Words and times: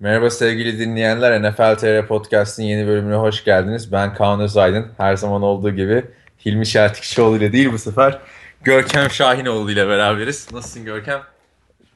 Merhaba 0.00 0.30
sevgili 0.30 0.78
dinleyenler. 0.78 1.42
NFL 1.42 1.76
TR 1.76 2.06
Podcast'in 2.06 2.62
yeni 2.64 2.86
bölümüne 2.86 3.14
hoş 3.14 3.44
geldiniz. 3.44 3.92
Ben 3.92 4.14
Kaan 4.14 4.40
Özaydın. 4.40 4.86
Her 4.96 5.16
zaman 5.16 5.42
olduğu 5.42 5.70
gibi 5.70 6.04
Hilmi 6.46 6.66
Şeltikçioğlu 6.66 7.36
ile 7.36 7.52
değil 7.52 7.72
bu 7.72 7.78
sefer 7.78 8.18
Görkem 8.62 9.10
Şahinoğlu 9.10 9.70
ile 9.70 9.88
beraberiz. 9.88 10.52
Nasılsın 10.52 10.84
Görkem? 10.84 11.20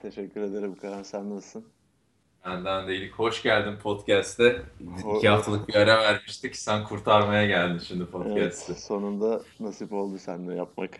Teşekkür 0.02 0.40
ederim 0.42 0.74
Kaan. 0.82 1.02
Sen 1.02 1.36
nasılsın? 1.36 1.64
Benden 2.46 2.88
değilik. 2.88 3.12
Hoş 3.14 3.42
geldin 3.42 3.74
podcast'te. 3.82 4.62
Ho- 5.02 5.18
İki 5.18 5.28
haftalık 5.28 5.68
bir 5.68 5.74
ara 5.74 6.02
vermiştik. 6.02 6.56
Sen 6.56 6.84
kurtarmaya 6.84 7.46
geldin 7.46 7.78
şimdi 7.78 8.02
Evet, 8.02 8.12
podcast'ı. 8.12 8.74
sonunda 8.74 9.40
nasip 9.60 9.92
oldu 9.92 10.18
seninle 10.18 10.54
yapmak. 10.54 10.90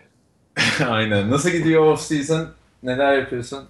Aynen. 0.89 1.31
Nasıl 1.31 1.51
gidiyor 1.51 1.83
off 1.87 2.01
season? 2.01 2.49
Neler 2.83 3.19
yapıyorsun? 3.19 3.65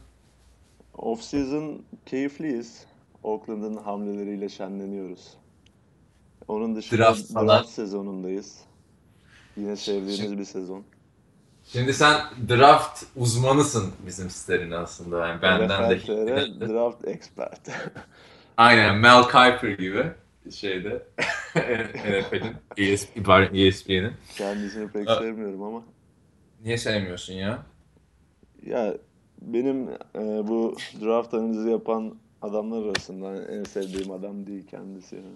Off-season 0.98 1.78
keyifliyiz. 2.06 2.87
Oakland'ın 3.28 3.76
hamleleriyle 3.76 4.48
şenleniyoruz. 4.48 5.34
Onun 6.48 6.76
dışında 6.76 6.98
Draft 7.00 7.32
falan. 7.32 7.48
draft 7.48 7.68
sezonundayız. 7.68 8.58
Yine 9.56 9.76
sevdiğimiz 9.76 10.38
bir 10.38 10.44
sezon. 10.44 10.84
Şimdi 11.64 11.94
sen 11.94 12.20
draft 12.48 13.04
uzmanısın 13.16 13.92
bizim 14.06 14.30
sitenin 14.30 14.70
aslında. 14.70 15.26
Yani 15.26 15.42
benden 15.42 15.90
de 15.90 16.00
draft 16.68 17.08
expert. 17.08 17.60
Aynen 18.56 18.96
Mel 18.96 19.22
Kiper 19.22 19.68
gibi 19.68 20.06
şeyde 20.50 21.02
NFL'in 21.56 22.56
ESP, 22.76 23.24
pardon, 23.24 23.54
ESPN'in. 23.54 24.12
Kendisini 24.36 24.88
pek 24.88 25.10
sevmiyorum 25.10 25.62
ama. 25.62 25.82
Niye 26.64 26.78
sevmiyorsun 26.78 27.34
ya? 27.34 27.62
Ya 28.66 28.94
benim 29.42 29.88
e, 30.14 30.48
bu 30.48 30.76
draft 31.00 31.34
analizi 31.34 31.70
yapan 31.70 32.14
adamlar 32.42 32.86
arasında 32.86 33.44
en 33.52 33.64
sevdiğim 33.64 34.10
adam 34.10 34.46
değil 34.46 34.66
kendisi. 34.70 35.16
yani. 35.16 35.26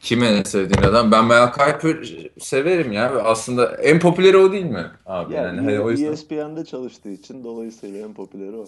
Kime 0.00 0.26
en 0.26 0.42
sevdiğin 0.42 0.82
adam? 0.88 1.12
Ben 1.12 1.24
Mel 1.24 1.52
Kiper 1.52 2.14
severim 2.40 2.92
ya. 2.92 3.22
Aslında 3.24 3.76
en 3.76 3.98
popüleri 4.00 4.36
o 4.36 4.52
değil 4.52 4.64
mi 4.64 4.86
abi? 5.06 5.34
Ya 5.34 5.42
Yani 5.42 5.60
hani 5.60 5.80
o 5.80 5.90
yüzden. 5.90 6.12
ESPN'de 6.12 6.64
çalıştığı 6.64 7.10
için 7.10 7.44
dolayısıyla 7.44 8.06
en 8.06 8.14
popüleri 8.14 8.56
o. 8.56 8.66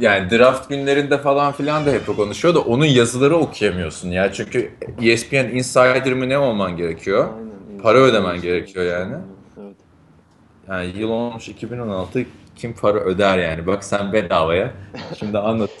Yani 0.00 0.30
draft 0.30 0.68
günlerinde 0.68 1.18
falan 1.18 1.52
filan 1.52 1.86
da 1.86 1.90
hep 1.90 2.06
konuşuyor 2.06 2.54
da 2.54 2.60
onun 2.60 2.84
yazıları 2.84 3.36
okuyamıyorsun 3.36 4.08
ya. 4.10 4.32
Çünkü 4.32 4.70
ESPN 5.02 5.36
Insider 5.56 6.12
mı 6.12 6.28
ne 6.28 6.38
olman 6.38 6.76
gerekiyor? 6.76 7.28
Aynen. 7.34 7.82
Para 7.82 7.98
ödemen 7.98 8.40
gerekiyor 8.40 8.84
yani. 8.84 9.14
Evet. 9.62 9.76
Yani 10.68 10.98
yıl 10.98 11.08
olmuş 11.08 11.48
2016 11.48 12.26
kim 12.58 12.72
para 12.72 12.98
öder 12.98 13.38
yani? 13.38 13.66
Bak 13.66 13.84
sen 13.84 14.12
bedavaya. 14.12 14.70
Şimdi 15.18 15.38
anlat. 15.38 15.70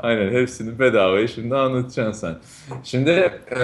Aynen 0.00 0.32
hepsini 0.32 0.78
bedavaya 0.78 1.28
şimdi 1.28 1.56
anlatacaksın 1.56 2.12
sen. 2.12 2.36
Şimdi 2.84 3.10
e, 3.10 3.60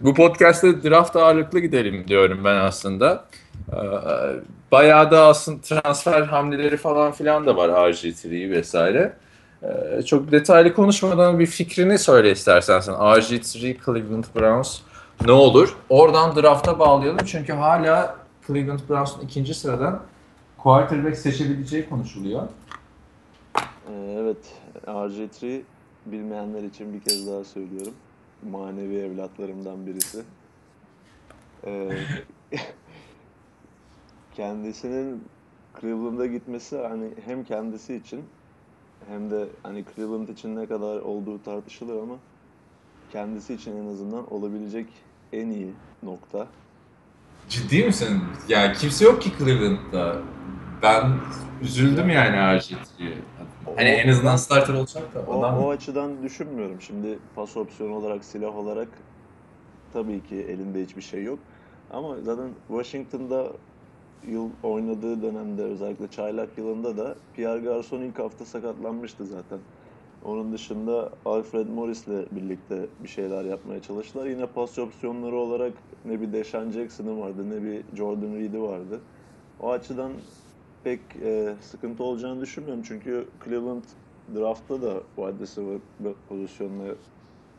bu 0.00 0.14
podcast'te 0.14 0.82
draft 0.82 1.16
ağırlıklı 1.16 1.58
gidelim 1.60 2.08
diyorum 2.08 2.44
ben 2.44 2.56
aslında. 2.56 3.24
E, 3.72 3.78
bayağı 4.72 5.10
da 5.10 5.26
aslında 5.26 5.60
transfer 5.60 6.22
hamleleri 6.22 6.76
falan 6.76 7.12
filan 7.12 7.46
da 7.46 7.56
var 7.56 7.68
RG3 7.68 8.50
vesaire. 8.50 9.12
E, 9.62 10.02
çok 10.02 10.32
detaylı 10.32 10.74
konuşmadan 10.74 11.38
bir 11.38 11.46
fikrini 11.46 11.98
söyle 11.98 12.30
istersen 12.30 12.80
sen. 12.80 12.94
RG3 12.94 13.84
Cleveland 13.84 14.24
Browns 14.36 14.80
ne 15.26 15.32
olur? 15.32 15.76
Oradan 15.88 16.36
drafta 16.36 16.78
bağlayalım 16.78 17.26
çünkü 17.26 17.52
hala 17.52 18.23
Cleveland 18.46 18.80
Browns'un 18.88 19.20
ikinci 19.20 19.54
sıradan 19.54 20.02
quarterback 20.58 21.16
seçebileceği 21.16 21.88
konuşuluyor. 21.88 22.48
Ee, 23.88 24.16
Evet, 24.18 24.60
RG3 24.86 25.62
bilmeyenler 26.06 26.62
için 26.62 26.94
bir 26.94 27.00
kez 27.00 27.26
daha 27.26 27.44
söylüyorum. 27.44 27.94
Manevi 28.50 28.96
evlatlarımdan 28.96 29.86
birisi. 29.86 30.22
Ee, 31.64 31.90
kendisinin 34.34 35.24
Cleveland'a 35.80 36.26
gitmesi 36.26 36.78
hani 36.78 37.10
hem 37.24 37.44
kendisi 37.44 37.94
için 37.94 38.24
hem 39.08 39.30
de 39.30 39.48
hani 39.62 39.84
Cleveland 39.96 40.28
için 40.28 40.56
ne 40.56 40.66
kadar 40.66 41.00
olduğu 41.00 41.42
tartışılır 41.42 42.02
ama 42.02 42.14
kendisi 43.12 43.54
için 43.54 43.76
en 43.76 43.86
azından 43.86 44.32
olabilecek 44.32 44.86
en 45.32 45.50
iyi 45.50 45.72
nokta. 46.02 46.46
Ciddi 47.48 47.84
misin? 47.84 48.20
Ya 48.48 48.72
kimse 48.72 49.04
yok 49.04 49.22
ki 49.22 49.30
Cleveland'da. 49.38 50.16
Ben 50.82 51.12
üzüldüm 51.62 52.10
yani 52.10 52.36
RG3'ye. 52.36 53.18
Hani 53.76 53.88
en 53.88 54.08
azından 54.08 54.36
starter 54.36 54.74
olacak 54.74 55.14
da 55.14 55.20
O, 55.30 55.38
adam 55.40 55.58
o 55.64 55.70
açıdan 55.70 56.22
düşünmüyorum. 56.22 56.80
Şimdi 56.80 57.18
pas 57.34 57.56
opsiyonu 57.56 57.94
olarak, 57.94 58.24
silah 58.24 58.56
olarak 58.56 58.88
tabii 59.92 60.22
ki 60.22 60.36
elinde 60.36 60.82
hiçbir 60.82 61.02
şey 61.02 61.24
yok. 61.24 61.38
Ama 61.90 62.16
zaten 62.24 62.48
Washington'da 62.68 63.46
yıl 64.28 64.48
oynadığı 64.62 65.22
dönemde 65.22 65.62
özellikle 65.62 66.08
çaylak 66.08 66.48
yılında 66.58 66.96
da 66.96 67.14
Pierre 67.34 67.60
Garçon 67.60 68.00
ilk 68.00 68.18
hafta 68.18 68.44
sakatlanmıştı 68.44 69.26
zaten. 69.26 69.58
Onun 70.24 70.52
dışında 70.52 71.12
Alfred 71.24 71.68
Morris'le 71.68 72.30
birlikte 72.30 72.86
bir 73.02 73.08
şeyler 73.08 73.44
yapmaya 73.44 73.82
çalıştılar. 73.82 74.26
Yine 74.26 74.46
pas 74.46 74.78
opsiyonları 74.78 75.36
olarak 75.36 75.72
ne 76.04 76.20
bir 76.20 76.32
Deshaun 76.32 76.70
Jackson'ı 76.70 77.20
vardı 77.20 77.50
ne 77.50 77.62
bir 77.62 77.96
Jordan 77.96 78.34
Reed'i 78.34 78.62
vardı. 78.62 79.00
O 79.60 79.70
açıdan 79.70 80.12
pek 80.84 81.00
e, 81.22 81.54
sıkıntı 81.60 82.04
olacağını 82.04 82.40
düşünmüyorum. 82.40 82.82
Çünkü 82.82 83.28
Cleveland 83.44 83.84
draftta 84.34 84.82
da 84.82 85.02
wide 85.16 85.42
receiver 85.42 85.80
pozisyonuna 86.28 86.94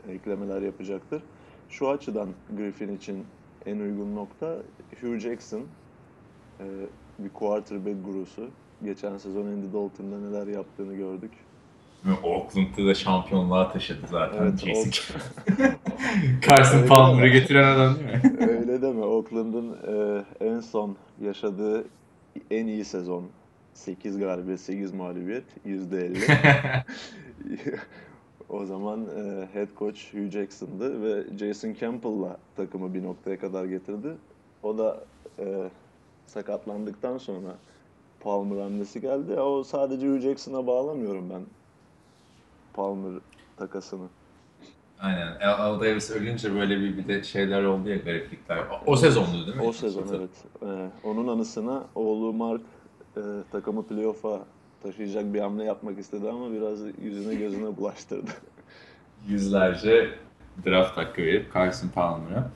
eklemeler 0.08 0.62
yapacaktır. 0.62 1.22
Şu 1.68 1.88
açıdan 1.88 2.28
Griffin 2.56 2.96
için 2.96 3.24
en 3.66 3.78
uygun 3.78 4.16
nokta 4.16 4.56
Hugh 5.00 5.18
Jackson, 5.18 5.62
e, 6.60 6.64
bir 7.18 7.30
quarterback 7.30 8.04
gurusu. 8.04 8.50
Geçen 8.84 9.18
sezon 9.18 9.46
Andy 9.46 9.72
Dalton'da 9.72 10.20
neler 10.20 10.46
yaptığını 10.46 10.94
gördük. 10.94 11.45
Oakland'da 12.22 12.86
da 12.86 12.94
şampiyonluğa 12.94 13.72
taşıdı 13.72 14.06
zaten 14.10 14.42
Evet, 14.42 14.58
Jason. 14.58 14.90
Carson 16.50 16.86
Palmer'ı 16.86 17.28
getiren 17.28 17.76
adam 17.76 17.96
değil 17.96 18.32
mi? 18.32 18.46
Öyle 18.50 18.82
deme. 18.82 19.02
Oakland'ın 19.02 19.72
e, 19.72 20.24
en 20.46 20.60
son 20.60 20.96
yaşadığı 21.20 21.84
en 22.50 22.66
iyi 22.66 22.84
sezon. 22.84 23.24
8 23.74 24.18
galibiyet, 24.18 24.60
8 24.60 24.94
mağlubiyet, 24.94 25.44
%50. 25.66 26.82
O 28.48 28.64
zaman 28.64 29.00
e, 29.00 29.48
head 29.52 29.68
coach 29.78 30.14
Hugh 30.14 30.30
Jackson'dı 30.30 31.02
ve 31.02 31.38
Jason 31.38 31.74
Campbell'la 31.80 32.36
takımı 32.56 32.94
bir 32.94 33.02
noktaya 33.02 33.38
kadar 33.38 33.64
getirdi. 33.64 34.08
O 34.62 34.78
da 34.78 35.04
e, 35.38 35.70
sakatlandıktan 36.26 37.18
sonra 37.18 37.54
Palmer 38.20 38.62
hamlesi 38.62 39.00
geldi. 39.00 39.40
O 39.40 39.64
sadece 39.64 40.08
Hugh 40.08 40.20
Jackson'a 40.20 40.66
bağlamıyorum 40.66 41.30
ben 41.30 41.42
Palmer 42.76 43.20
takasını. 43.56 44.06
Aynen. 45.00 45.40
Al, 45.40 45.80
Davis 45.80 46.10
ölünce 46.10 46.54
böyle 46.54 46.80
bir, 46.80 46.96
bir 46.96 47.08
de 47.08 47.22
şeyler 47.22 47.62
oldu 47.62 47.88
ya 47.88 47.96
gariplikler. 47.96 48.58
O, 48.58 48.92
o 48.92 48.96
sezondu 48.96 49.46
değil 49.46 49.56
mi? 49.56 49.62
O 49.62 49.72
sezon 49.72 50.06
evet. 50.16 50.44
E, 50.62 50.90
onun 51.08 51.28
anısına 51.28 51.84
oğlu 51.94 52.32
Mark 52.32 52.60
e, 53.16 53.20
takımı 53.52 53.86
playoff'a 53.86 54.40
taşıyacak 54.82 55.34
bir 55.34 55.40
hamle 55.40 55.64
yapmak 55.64 55.98
istedi 55.98 56.28
ama 56.28 56.52
biraz 56.52 56.80
yüzüne 57.02 57.34
gözüne 57.34 57.76
bulaştırdı. 57.76 58.30
Yüzlerce 59.28 60.10
draft 60.66 60.96
hakkı 60.96 61.22
verip 61.22 61.54
Carson 61.54 61.88
Palmer'a. 61.88 62.50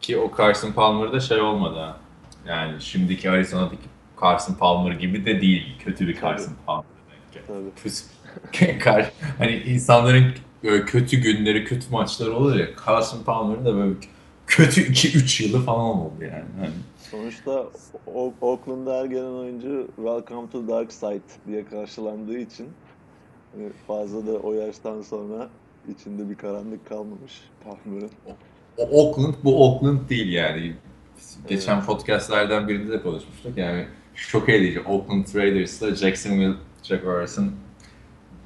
Ki 0.00 0.18
o 0.18 0.36
Carson 0.38 0.72
Palmer'da 0.72 1.20
şey 1.20 1.40
olmadı 1.40 1.78
ha. 1.78 1.96
Yani 2.46 2.80
şimdiki 2.80 3.30
Arizona'daki 3.30 3.88
Carson 4.22 4.54
Palmer 4.54 4.92
gibi 4.92 5.24
de 5.24 5.40
değil. 5.40 5.78
Kötü 5.78 6.08
bir 6.08 6.20
Carson 6.20 6.54
Palmer 6.66 6.84
ki. 7.32 7.40
Tabii. 7.46 7.70
Hani 9.38 9.56
insanların 9.56 10.24
böyle 10.64 10.84
kötü 10.84 11.16
günleri, 11.16 11.64
kötü 11.64 11.90
maçları 11.90 12.36
olur 12.36 12.56
ya. 12.56 12.66
Carson 12.86 13.22
Palmer'ın 13.22 13.64
da 13.64 13.74
böyle 13.74 13.94
kötü 14.46 14.80
2-3 14.80 15.44
yılı 15.44 15.64
falan 15.64 15.80
oldu 15.80 16.14
yani. 16.20 16.44
Hani 16.60 16.70
Sonuçta 17.10 17.66
O- 18.14 18.34
Oakland'da 18.40 18.98
her 18.98 19.04
gelen 19.04 19.32
oyuncu 19.32 19.88
Welcome 19.96 20.50
to 20.50 20.68
Dark 20.68 20.92
Side 20.92 21.20
diye 21.46 21.64
karşılandığı 21.64 22.38
için 22.38 22.68
hani 23.56 23.70
fazla 23.86 24.26
da 24.26 24.32
o 24.38 24.52
yaştan 24.52 25.02
sonra 25.02 25.48
içinde 25.88 26.30
bir 26.30 26.34
karanlık 26.34 26.88
kalmamış 26.88 27.32
Palmer'ın. 27.64 28.10
o 28.76 28.84
Oakland 29.08 29.34
bu 29.44 29.64
Oakland 29.66 30.08
değil 30.10 30.32
yani. 30.32 30.74
Geçen 31.48 31.84
podcastlerden 31.84 32.68
birinde 32.68 32.92
de 32.92 33.02
konuşmuştuk 33.02 33.56
yani 33.56 33.86
şok 34.14 34.48
edici. 34.48 34.80
Oakland 34.80 35.26
Raiders'la 35.34 35.94
Jacksonville 35.94 36.54
Jaguars'ın 36.82 37.52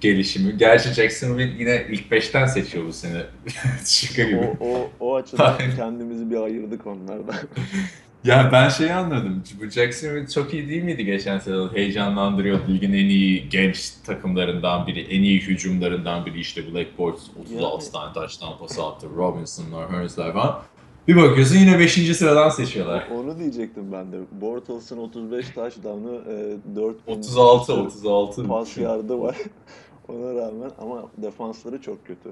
gelişimi. 0.01 0.59
Gerçi 0.59 0.89
Jacksonville 0.89 1.53
yine 1.59 1.87
ilk 1.91 2.13
5'ten 2.13 2.47
seçiyor 2.47 2.87
bu 2.87 2.93
sene. 2.93 3.23
Şaka 3.87 4.23
gibi. 4.23 4.51
O, 4.61 4.67
o, 4.67 4.91
o 5.01 5.15
açıdan 5.17 5.55
kendimizi 5.77 6.31
bir 6.31 6.37
ayırdık 6.37 6.87
onlardan. 6.87 7.35
Ya 8.25 8.49
ben 8.53 8.69
şeyi 8.69 8.93
anladım. 8.93 9.43
Bu 9.61 9.71
Jacksonville 9.71 10.29
çok 10.29 10.55
iyi 10.55 10.69
değil 10.69 10.83
miydi 10.83 11.05
geçen 11.05 11.39
sezon? 11.39 11.75
Heyecanlandırıyor. 11.75 12.69
Ligin 12.69 12.93
en 12.93 13.05
iyi 13.09 13.49
genç 13.49 13.91
takımlarından 14.07 14.87
biri, 14.87 15.01
en 15.01 15.23
iyi 15.23 15.41
hücumlarından 15.41 16.27
biri. 16.27 16.41
işte 16.41 16.75
Black 16.75 16.99
Bortles 16.99 17.25
36 17.41 17.85
Yani- 17.85 17.93
tane 17.93 18.13
taştan 18.13 18.59
pas 18.59 18.79
attı. 18.79 19.07
Robinson'lar, 19.17 19.93
Hurns'lar 19.93 20.33
falan. 20.33 20.63
Bir 21.09 21.17
bakıyorsun 21.17 21.57
yine 21.57 21.79
5. 21.79 22.17
sıradan 22.17 22.49
seçiyorlar. 22.49 23.09
Onu 23.15 23.39
diyecektim 23.39 23.93
ben 23.93 24.13
de. 24.13 24.17
Bortles'ın 24.33 24.99
35 24.99 25.47
touchdown'ı, 25.51 26.15
e, 26.33 26.77
4 26.77 26.97
36, 27.07 27.73
36. 27.73 28.47
pas 28.49 28.77
yardı 28.79 29.21
var. 29.21 29.37
Ona 30.09 30.35
rağmen 30.35 30.71
ama 30.79 31.05
defansları 31.19 31.81
çok 31.83 32.07
kötü. 32.07 32.31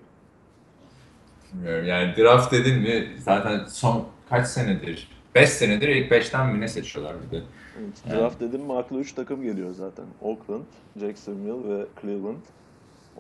Bilmiyorum 1.53 1.87
yani 1.87 2.17
draft 2.17 2.53
dedin 2.53 2.79
mi 2.79 3.09
zaten 3.19 3.65
son 3.69 4.05
kaç 4.29 4.47
senedir? 4.47 5.09
5 5.35 5.49
senedir 5.51 5.89
ilk 5.89 6.11
5'ten 6.13 6.47
mi 6.55 6.61
ne 6.61 6.69
seçiyorlar 6.69 7.17
bir 7.27 7.31
de. 7.39 7.43
Evet, 7.81 8.03
Yani- 8.09 8.21
Draft 8.21 8.41
dedim 8.41 8.61
mi 8.61 8.73
akla 8.75 8.97
3 8.99 9.13
takım 9.13 9.43
geliyor 9.43 9.73
zaten. 9.75 10.05
Oakland, 10.23 10.63
Jacksonville 11.01 11.69
ve 11.79 11.87
Cleveland. 12.03 12.43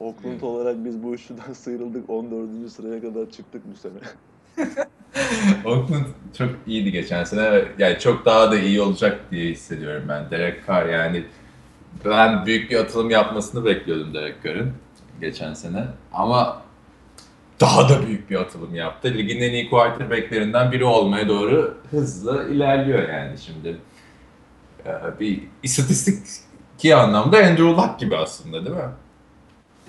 Oakland 0.01 0.41
Hmm. 0.41 0.49
olarak 0.49 0.85
biz 0.85 1.03
bu 1.03 1.15
üçlüden 1.15 1.53
sıyrıldık. 1.53 2.11
14. 2.11 2.69
sıraya 2.71 3.01
kadar 3.01 3.31
çıktık 3.31 3.63
bu 3.73 3.77
sene. 3.77 3.99
Oakland 5.65 6.05
çok 6.39 6.51
iyiydi 6.67 6.93
geçen 6.93 7.25
sene 7.25 7.65
yani 7.79 7.99
çok 7.99 8.25
daha 8.25 8.51
da 8.51 8.59
iyi 8.59 8.81
olacak 8.81 9.21
diye 9.31 9.51
hissediyorum 9.51 10.05
ben. 10.09 10.31
Derek 10.31 10.67
Carr 10.69 10.87
yani 10.89 11.25
ben 12.05 12.47
büyük 12.47 12.71
bir 12.71 12.77
atılım 12.77 13.11
yapmasını 13.11 13.65
bekliyordum 13.65 14.15
Derek 14.15 14.45
Carr'ın 14.45 14.73
geçen 15.21 15.55
sene 15.55 15.85
ama 16.13 16.63
daha 17.61 17.89
da 17.89 18.07
büyük 18.07 18.31
bir 18.31 18.37
atılım 18.37 18.75
yaptı. 18.75 19.15
Ligin 19.15 19.41
en 19.41 19.53
iyi 19.53 19.71
quarterbacklerinden 19.71 20.73
biri 20.73 20.85
olmaya 20.85 21.29
doğru 21.29 21.75
hızlı 21.91 22.49
ilerliyor 22.51 23.09
yani 23.09 23.39
şimdi. 23.39 23.77
Ee, 24.87 25.21
Bir 25.21 25.43
istatistik 25.63 26.43
anlamda 26.95 27.37
Andrew 27.37 27.65
Luck 27.65 27.99
gibi 27.99 28.17
aslında 28.17 28.65
değil 28.65 28.77
mi? 28.77 28.93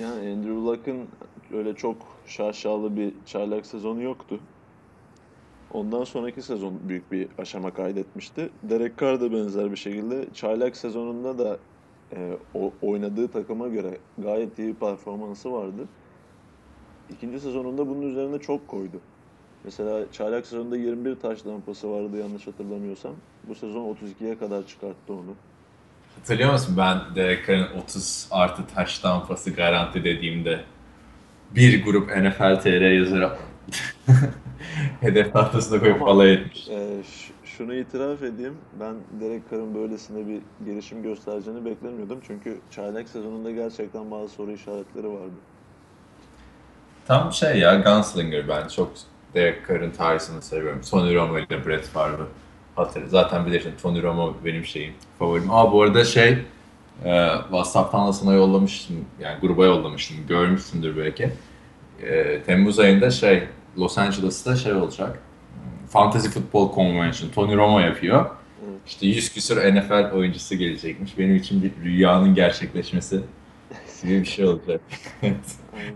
Yani 0.02 0.34
Andrew 0.34 0.56
Luck'ın 0.56 1.08
öyle 1.54 1.74
çok 1.76 1.98
şaşalı 2.28 2.98
bir 2.98 3.14
çaylak 3.26 3.66
sezonu 3.66 4.02
yoktu. 4.02 4.40
Ondan 5.74 6.04
sonraki 6.04 6.42
sezon 6.42 6.80
büyük 6.90 7.12
bir 7.12 7.28
aşama 7.38 7.72
kaydetmişti. 7.72 8.50
Derek 8.64 8.98
Carr 9.02 9.22
da 9.22 9.32
benzer 9.32 9.72
bir 9.72 9.76
şekilde 9.76 10.26
çaylak 10.34 10.78
sezonunda 10.78 11.38
da 11.38 11.58
e, 12.16 12.38
o, 12.56 12.72
oynadığı 12.82 13.28
takıma 13.28 13.68
göre 13.68 13.98
gayet 14.18 14.60
iyi 14.60 14.68
bir 14.68 14.74
performansı 14.74 15.52
vardı. 15.54 15.82
İkinci 17.10 17.40
sezonunda 17.40 17.88
bunun 17.88 18.02
üzerine 18.02 18.40
çok 18.40 18.68
koydu. 18.68 19.00
Mesela 19.64 20.12
çaylak 20.12 20.46
sezonunda 20.48 20.78
21 20.78 21.16
taş 21.16 21.46
lampası 21.48 21.92
vardı 21.92 22.18
yanlış 22.18 22.48
hatırlamıyorsam. 22.48 23.12
Bu 23.48 23.56
sezon 23.56 23.96
32'ye 23.96 24.38
kadar 24.38 24.68
çıkarttı 24.68 25.14
onu. 25.14 25.36
Hatırlıyor 26.20 26.52
musun 26.52 26.76
ben 26.78 27.00
Derek 27.16 27.48
Carr'ın 27.48 27.80
30 27.82 28.28
artı 28.32 28.62
taştan 28.76 29.28
pası 29.28 29.52
garanti 29.52 30.04
dediğimde 30.04 30.60
bir 31.56 31.84
grup 31.86 32.10
NFL 32.18 32.60
TR 32.62 32.92
yazarı 32.92 33.32
hedef 35.02 35.34
tahtasına 35.34 35.80
koyup 35.80 36.02
Ama- 36.02 36.12
alay 36.12 36.34
etmiş. 36.34 36.64
Ş- 36.66 37.34
şunu 37.58 37.74
itiraf 37.74 38.24
edeyim. 38.24 38.58
Ben 38.80 38.96
Derek 39.22 39.52
Carr'ın 39.52 39.76
böylesine 39.76 40.28
bir 40.28 40.42
gelişim 40.66 41.04
göstereceğini 41.04 41.66
beklemiyordum. 41.66 42.20
Çünkü 42.28 42.60
çaylak 42.72 43.10
sezonunda 43.10 43.52
gerçekten 43.52 44.12
bazı 44.12 44.34
soru 44.34 44.52
işaretleri 44.52 45.08
vardı. 45.08 45.34
Tam 47.08 47.34
şey 47.34 47.60
ya 47.60 47.76
Gunslinger 47.76 48.48
ben 48.48 48.68
çok 48.68 48.92
Derek 49.34 49.68
Carr'ın 49.68 49.92
tarzını 49.92 50.42
seviyorum. 50.42 50.82
Tony 50.92 51.16
Romo 51.16 51.40
ile 51.40 51.66
Brett 51.66 51.86
Favre 51.86 52.24
hatırlı. 52.76 53.10
Zaten 53.10 53.46
bilirsin 53.46 53.74
Tony 53.82 54.04
Romo 54.04 54.36
benim 54.46 54.66
şeyim 54.66 54.94
favorim. 55.20 55.52
Aa 55.52 55.72
bu 55.72 55.82
arada 55.82 56.04
şey 56.06 56.38
e, 57.06 57.30
WhatsApp'tan 57.42 58.08
da 58.08 58.14
sana 58.14 58.34
yollamıştım. 58.34 59.06
Yani 59.20 59.40
gruba 59.42 59.66
yollamıştım. 59.66 60.18
Görmüşsündür 60.28 60.98
belki. 60.98 61.32
E, 62.02 62.42
Temmuz 62.44 62.80
ayında 62.80 63.12
şey 63.12 63.44
Los 63.78 63.98
Angeles'ta 63.98 64.56
şey 64.56 64.74
olacak. 64.74 65.20
Fantasy 65.94 66.28
Football 66.30 66.76
Convention. 66.76 67.30
Tony 67.30 67.56
Romo 67.56 67.80
yapıyor. 67.80 68.30
İşte 68.88 69.08
100 69.08 69.34
küsur 69.34 69.58
NFL 69.58 70.12
oyuncusu 70.12 70.56
gelecekmiş. 70.56 71.18
Benim 71.18 71.36
için 71.36 71.64
bir 71.64 71.72
rüyanın 71.84 72.36
gerçekleşmesi 72.36 73.22
gibi 74.04 74.22
bir 74.22 74.26
şey 74.26 74.46
olacak. 74.46 74.82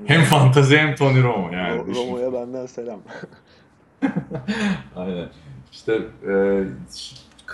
Hem 0.05 0.21
fantazi 0.21 0.77
hem 0.77 0.95
Tony 0.95 1.23
Romo 1.23 1.51
yani. 1.53 1.81
Ro- 1.81 1.95
Romo'ya 1.95 2.33
benden 2.33 2.65
selam. 2.65 2.99
Aynen. 4.95 5.29
İşte 5.71 5.93
e, 6.27 6.63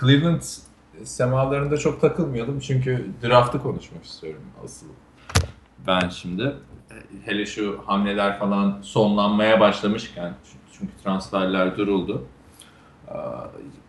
Cleveland 0.00 0.42
semalarında 1.04 1.76
çok 1.76 2.00
takılmayalım 2.00 2.60
çünkü 2.60 3.06
draftı 3.22 3.62
konuşmak 3.62 4.04
istiyorum 4.04 4.42
asıl. 4.64 4.86
Ben 5.86 6.08
şimdi 6.08 6.42
e, 6.42 6.94
hele 7.24 7.46
şu 7.46 7.80
hamleler 7.86 8.38
falan 8.38 8.78
sonlanmaya 8.82 9.60
başlamışken 9.60 10.34
çünkü 10.78 10.92
transferler 11.04 11.76
duruldu. 11.76 12.26
E, 13.08 13.14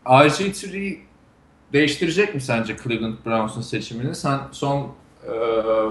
RG3 0.06 0.98
değiştirecek 1.74 2.36
mi 2.36 2.42
sence 2.42 2.78
Cleveland 2.84 3.18
Browns'un 3.26 3.62
seçimini? 3.62 4.16
Sen 4.16 4.40
son 4.52 4.92
e, 5.24 5.32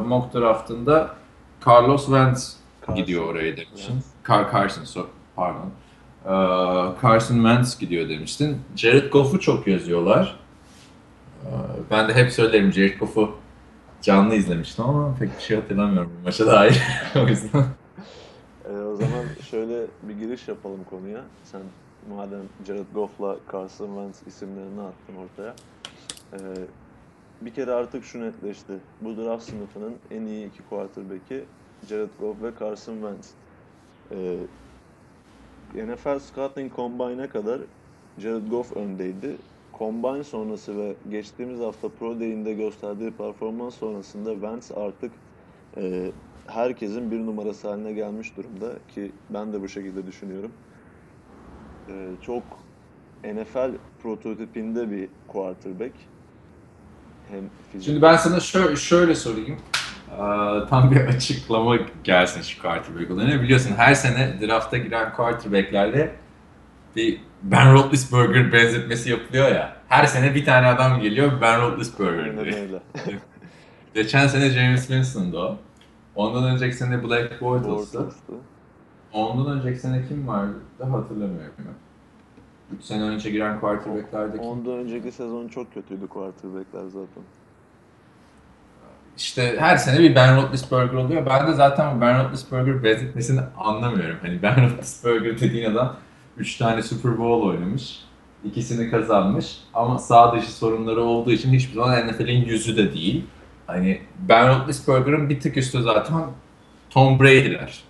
mock 0.07 0.35
draftında 0.35 1.15
Carlos 1.67 2.07
Wentz 2.07 2.57
Carson 2.81 2.97
gidiyor 2.97 3.25
oraya 3.25 3.57
demiştin. 3.57 3.77
Wentz. 3.77 4.07
Car 4.29 4.53
Carson, 4.53 4.85
so, 4.85 5.07
pardon. 5.37 5.71
Ee, 6.25 6.31
Carson 7.03 7.35
Wentz 7.35 7.79
gidiyor 7.79 8.09
demiştin. 8.09 8.59
Jared 8.77 9.13
Goff'u 9.13 9.41
çok 9.41 9.67
yazıyorlar. 9.67 10.41
Ee, 11.45 11.49
ben 11.91 12.09
de 12.09 12.15
hep 12.15 12.33
söylerim 12.33 12.73
Jared 12.73 12.99
Goff'u 12.99 13.37
canlı 14.03 14.35
izlemiştim 14.35 14.85
ama 14.85 15.15
pek 15.19 15.39
bir 15.39 15.43
şey 15.43 15.57
hatırlamıyorum 15.57 16.13
bu 16.21 16.25
maça 16.25 16.47
dair. 16.47 16.83
o 17.17 17.29
yüzden. 17.29 17.65
Ee, 18.65 18.73
o 18.73 18.97
zaman 18.97 19.25
şöyle 19.51 19.87
bir 20.03 20.15
giriş 20.19 20.49
yapalım 20.49 20.85
konuya. 20.91 21.21
Sen 21.45 21.61
madem 22.09 22.49
Jared 22.67 22.87
Goff'la 22.95 23.37
Carson 23.53 23.87
Wentz 23.87 24.27
isimlerini 24.27 24.81
attın 24.81 25.17
ortaya. 25.17 25.55
Ee, 26.33 26.39
bir 27.41 27.55
kere 27.55 27.73
artık 27.73 28.05
şu 28.05 28.21
netleşti. 28.21 28.73
Bu 29.01 29.17
draft 29.17 29.45
sınıfının 29.45 29.95
en 30.11 30.23
iyi 30.23 30.49
iki 30.49 30.63
quarterback'i 30.69 31.45
Jared 31.89 32.11
Goff 32.21 32.43
ve 32.43 32.51
Carson 32.61 32.95
Wentz. 32.95 33.31
Ee, 34.11 34.37
NFL 35.75 36.19
Scouting 36.19 36.77
Combine'e 36.77 37.29
kadar 37.29 37.61
Jared 38.19 38.49
Goff 38.51 38.77
öndeydi. 38.77 39.37
Combine 39.79 40.25
sonrası 40.25 40.77
ve 40.77 40.95
geçtiğimiz 41.11 41.61
hafta 41.61 41.89
Pro 41.89 42.21
Day'inde 42.21 42.55
gösterdiği 42.55 43.11
performans 43.11 43.75
sonrasında 43.75 44.33
Wentz 44.33 44.73
artık 44.73 45.13
e, 45.77 46.11
herkesin 46.47 47.11
bir 47.11 47.19
numarası 47.19 47.69
haline 47.69 47.93
gelmiş 47.93 48.37
durumda 48.37 48.73
ki 48.95 49.13
ben 49.31 49.53
de 49.53 49.63
bu 49.63 49.69
şekilde 49.69 50.07
düşünüyorum. 50.07 50.53
Ee, 51.89 52.09
çok 52.27 52.43
NFL 53.25 53.71
prototipinde 54.03 54.91
bir 54.91 55.09
quarterback. 55.29 55.93
Hem 57.31 57.41
fizik 57.73 57.87
Şimdi 57.87 58.03
ben 58.03 58.17
sana 58.17 58.41
şöyle, 58.41 58.77
şöyle 58.77 59.15
sorayım. 59.15 59.57
Ee, 60.11 60.69
tam 60.71 60.91
bir 60.91 61.01
açıklama 61.01 61.77
gelsin 62.05 62.43
şu 62.43 62.63
quarterback 62.63 63.11
olayına. 63.11 63.43
Biliyorsun 63.43 63.75
her 63.77 63.95
sene 63.95 64.41
drafta 64.41 64.79
giren 64.79 65.13
quarterbacklerle 65.13 66.15
bir 66.97 67.21
Ben 67.43 67.73
Roethlisberger 67.73 68.53
benzetmesi 68.53 69.11
yapılıyor 69.11 69.49
ya. 69.49 69.77
Her 69.89 70.07
sene 70.07 70.35
bir 70.35 70.45
tane 70.45 70.67
adam 70.67 71.01
geliyor 71.01 71.41
Ben 71.41 71.61
Roethlisberger 71.61 72.45
diye. 72.45 72.69
Geçen 73.95 74.27
sene 74.27 74.51
James 74.51 74.81
Winston'dı 74.81 75.39
o. 75.39 75.59
Ondan 76.15 76.45
önceki 76.45 76.77
sene 76.77 77.05
Black 77.05 77.41
Bortles'tı. 77.41 77.99
Bortles'tı. 77.99 78.33
Ondan 79.15 79.59
önceki 79.59 79.79
sene 79.81 80.09
kim 80.09 80.29
vardı? 80.29 80.55
Daha 80.79 80.93
hatırlamıyorum. 80.93 81.55
3 82.79 82.85
sene 82.85 83.03
önce 83.03 83.31
giren 83.31 83.61
quarterback'lerde 83.61 84.37
kim? 84.39 84.47
Ondan 84.47 84.73
önceki 84.73 85.13
sezon 85.13 85.49
çok 85.49 85.75
kötüydü 85.75 86.07
quarterbackler 86.07 86.85
zaten. 86.87 87.23
İşte 89.17 89.57
her 89.59 89.77
sene 89.77 89.99
bir 89.99 90.15
Ben 90.15 90.37
Roethlisberger 90.37 90.95
oluyor. 90.95 91.27
Ben 91.27 91.47
de 91.47 91.53
zaten 91.53 92.01
Ben 92.01 92.25
Roethlisberger 92.25 92.85
benzetmesini 92.85 93.41
anlamıyorum. 93.59 94.17
Hani 94.23 94.43
Ben 94.43 94.65
Roethlisberger 94.65 95.41
dediğin 95.41 95.71
adam 95.71 95.97
3 96.37 96.57
tane 96.57 96.83
Super 96.83 97.19
Bowl 97.19 97.47
oynamış. 97.47 98.01
ikisini 98.45 98.91
kazanmış. 98.91 99.59
Ama 99.75 99.99
sağ 99.99 100.37
dışı 100.37 100.53
sorunları 100.53 101.03
olduğu 101.03 101.31
için 101.33 101.53
hiçbir 101.53 101.75
zaman 101.75 102.09
NFL'in 102.09 102.45
yüzü 102.45 102.77
de 102.77 102.93
değil. 102.93 103.25
Hani 103.67 104.01
Ben 104.29 104.49
Roethlisberger'ın 104.49 105.29
bir 105.29 105.41
tık 105.41 105.57
üstü 105.57 105.83
zaten 105.83 106.17
Tom 106.91 107.21
Brady'ler. 107.21 107.85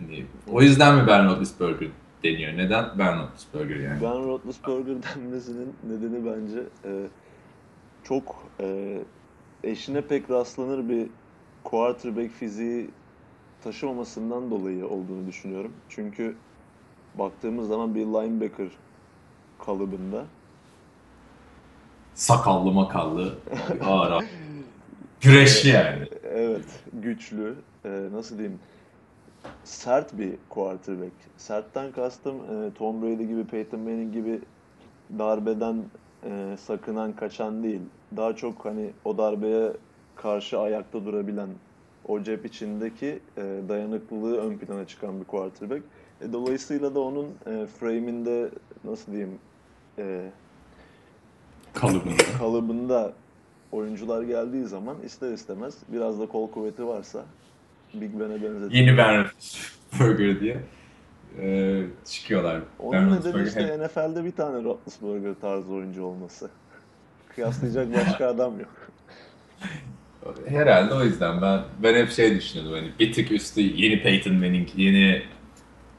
Hani 0.00 0.24
o 0.50 0.62
yüzden 0.62 0.96
mi 0.96 1.06
Ben 1.06 1.26
Roethlisberger 1.26 1.88
deniyor? 2.24 2.52
Neden 2.56 2.84
Ben 2.98 3.18
Roethlisberger 3.18 3.76
yani? 3.76 4.02
Ben 4.02 4.24
Roethlisberger 4.24 4.96
denmesinin 5.02 5.74
nedeni 5.88 6.26
bence 6.26 6.60
e, 6.84 7.06
çok 8.04 8.48
e, 8.60 8.98
eşine 9.64 10.00
pek 10.00 10.30
rastlanır 10.30 10.88
bir 10.88 11.06
quarterback 11.64 12.32
fiziği 12.32 12.90
taşımamasından 13.64 14.50
dolayı 14.50 14.86
olduğunu 14.86 15.26
düşünüyorum. 15.26 15.72
Çünkü 15.88 16.36
baktığımız 17.14 17.68
zaman 17.68 17.94
bir 17.94 18.06
linebacker 18.06 18.68
kalıbında 19.66 20.24
sakallı 22.14 22.72
makallı 22.72 23.34
ağır. 23.84 24.24
Güreşli 25.20 25.68
yani. 25.68 26.08
Evet, 26.24 26.64
güçlü, 26.92 27.54
e, 27.84 27.88
nasıl 28.12 28.38
diyeyim, 28.38 28.58
sert 29.64 30.18
bir 30.18 30.32
quarterback. 30.48 31.12
Sertten 31.36 31.92
kastım 31.92 32.36
e, 32.36 32.70
Tom 32.74 33.02
Brady 33.02 33.24
gibi, 33.24 33.44
Peyton 33.44 33.80
Manning 33.80 34.12
gibi 34.12 34.40
darbeden 35.18 35.84
e, 36.24 36.56
sakınan, 36.66 37.12
kaçan 37.12 37.62
değil. 37.62 37.80
Daha 38.16 38.36
çok 38.36 38.64
hani 38.64 38.90
o 39.04 39.18
darbeye 39.18 39.72
karşı 40.16 40.58
ayakta 40.58 41.04
durabilen, 41.04 41.48
o 42.08 42.22
cep 42.22 42.46
içindeki 42.46 43.20
e, 43.36 43.42
dayanıklılığı 43.68 44.36
ön 44.36 44.58
plana 44.58 44.86
çıkan 44.86 45.20
bir 45.20 45.24
quarterback. 45.24 45.82
E, 46.20 46.32
dolayısıyla 46.32 46.94
da 46.94 47.00
onun 47.00 47.26
e, 47.26 47.66
frame'inde 47.66 48.50
nasıl 48.84 49.12
diyeyim, 49.12 49.38
e, 49.98 50.30
Kalıbında. 51.74 52.22
kalıbında 52.38 53.12
oyuncular 53.72 54.22
geldiği 54.22 54.64
zaman 54.64 54.96
ister 55.04 55.32
istemez 55.32 55.74
biraz 55.88 56.20
da 56.20 56.26
kol 56.26 56.50
kuvveti 56.50 56.86
varsa 56.86 57.24
Big 57.94 58.20
Ben'e 58.20 58.34
benzetiyor. 58.42 58.70
Yeni 58.70 58.98
Ben 58.98 59.24
Roethlisberger 59.24 60.40
diye 60.40 60.60
e, 61.40 61.82
çıkıyorlar. 62.10 62.60
Onun 62.78 63.16
nedeni 63.16 63.48
işte 63.48 63.60
hem- 63.60 63.82
NFL'de 63.84 64.24
bir 64.24 64.32
tane 64.32 64.64
Roethlisberger 64.64 65.34
tarzı 65.40 65.72
oyuncu 65.72 66.04
olması. 66.04 66.50
Kıyaslayacak 67.34 67.94
başka 67.94 68.26
adam 68.28 68.60
yok. 68.60 68.70
Herhalde 70.48 70.94
o 70.94 71.04
yüzden 71.04 71.42
ben 71.42 71.60
ben 71.82 71.94
hep 71.94 72.10
şey 72.10 72.36
düşünüyordum 72.36 72.78
hani 72.78 72.92
bir 73.00 73.12
tık 73.12 73.32
üstü 73.32 73.60
yeni 73.60 74.02
Peyton 74.02 74.34
Manning, 74.34 74.68
yeni 74.76 75.22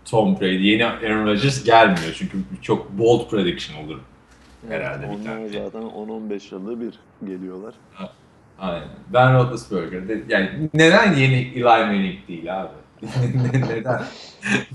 Tom 0.05 0.39
Brady, 0.39 0.67
yeni 0.67 0.85
Aaron 0.85 1.25
Rodgers 1.27 1.63
gelmiyor 1.63 2.13
çünkü 2.17 2.37
çok 2.61 2.91
bold 2.91 3.29
prediction 3.29 3.83
olur 3.85 3.99
herhalde 4.69 5.03
bir 5.03 5.07
Onlar 5.15 5.23
tane. 5.25 5.49
zaten 5.49 5.81
10-15 5.81 6.55
yılda 6.55 6.81
bir 6.81 6.93
geliyorlar. 7.27 7.73
Aynen. 8.61 8.87
Ben 9.13 9.33
Roethlisberger. 9.33 10.07
De, 10.07 10.21
yani 10.29 10.49
neden 10.73 11.13
yeni 11.13 11.35
Eli 11.55 11.63
Manning 11.63 12.27
değil 12.27 12.61
abi? 12.61 12.69
neden? 13.69 14.01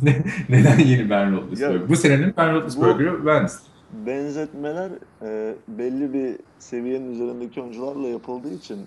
ne- 0.02 0.22
neden 0.48 0.78
yeni 0.78 1.10
Ben 1.10 1.36
Roethlisberger? 1.36 1.80
Ya, 1.80 1.88
Bu 1.88 1.96
senenin 1.96 2.34
Ben 2.36 2.54
Roethlisberger'ı 2.54 3.16
Wentz. 3.16 3.58
Benzetmeler 4.06 4.90
e, 5.22 5.54
belli 5.68 6.12
bir 6.14 6.36
seviyenin 6.58 7.12
üzerindeki 7.12 7.60
oyuncularla 7.60 8.08
yapıldığı 8.08 8.54
için 8.54 8.86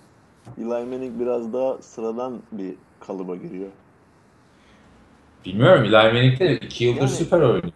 Eli 0.57 0.65
Manning 0.65 1.19
biraz 1.19 1.53
daha 1.53 1.77
sıradan 1.77 2.39
bir 2.51 2.73
kalıba 2.99 3.35
giriyor. 3.35 3.69
Bilmiyorum 5.45 5.83
Eli 5.83 5.91
Manning 5.91 6.39
de 6.39 6.57
2 6.57 6.83
yıldır 6.85 6.99
Yani- 7.01 7.09
süper 7.09 7.39
oynuyor. 7.41 7.71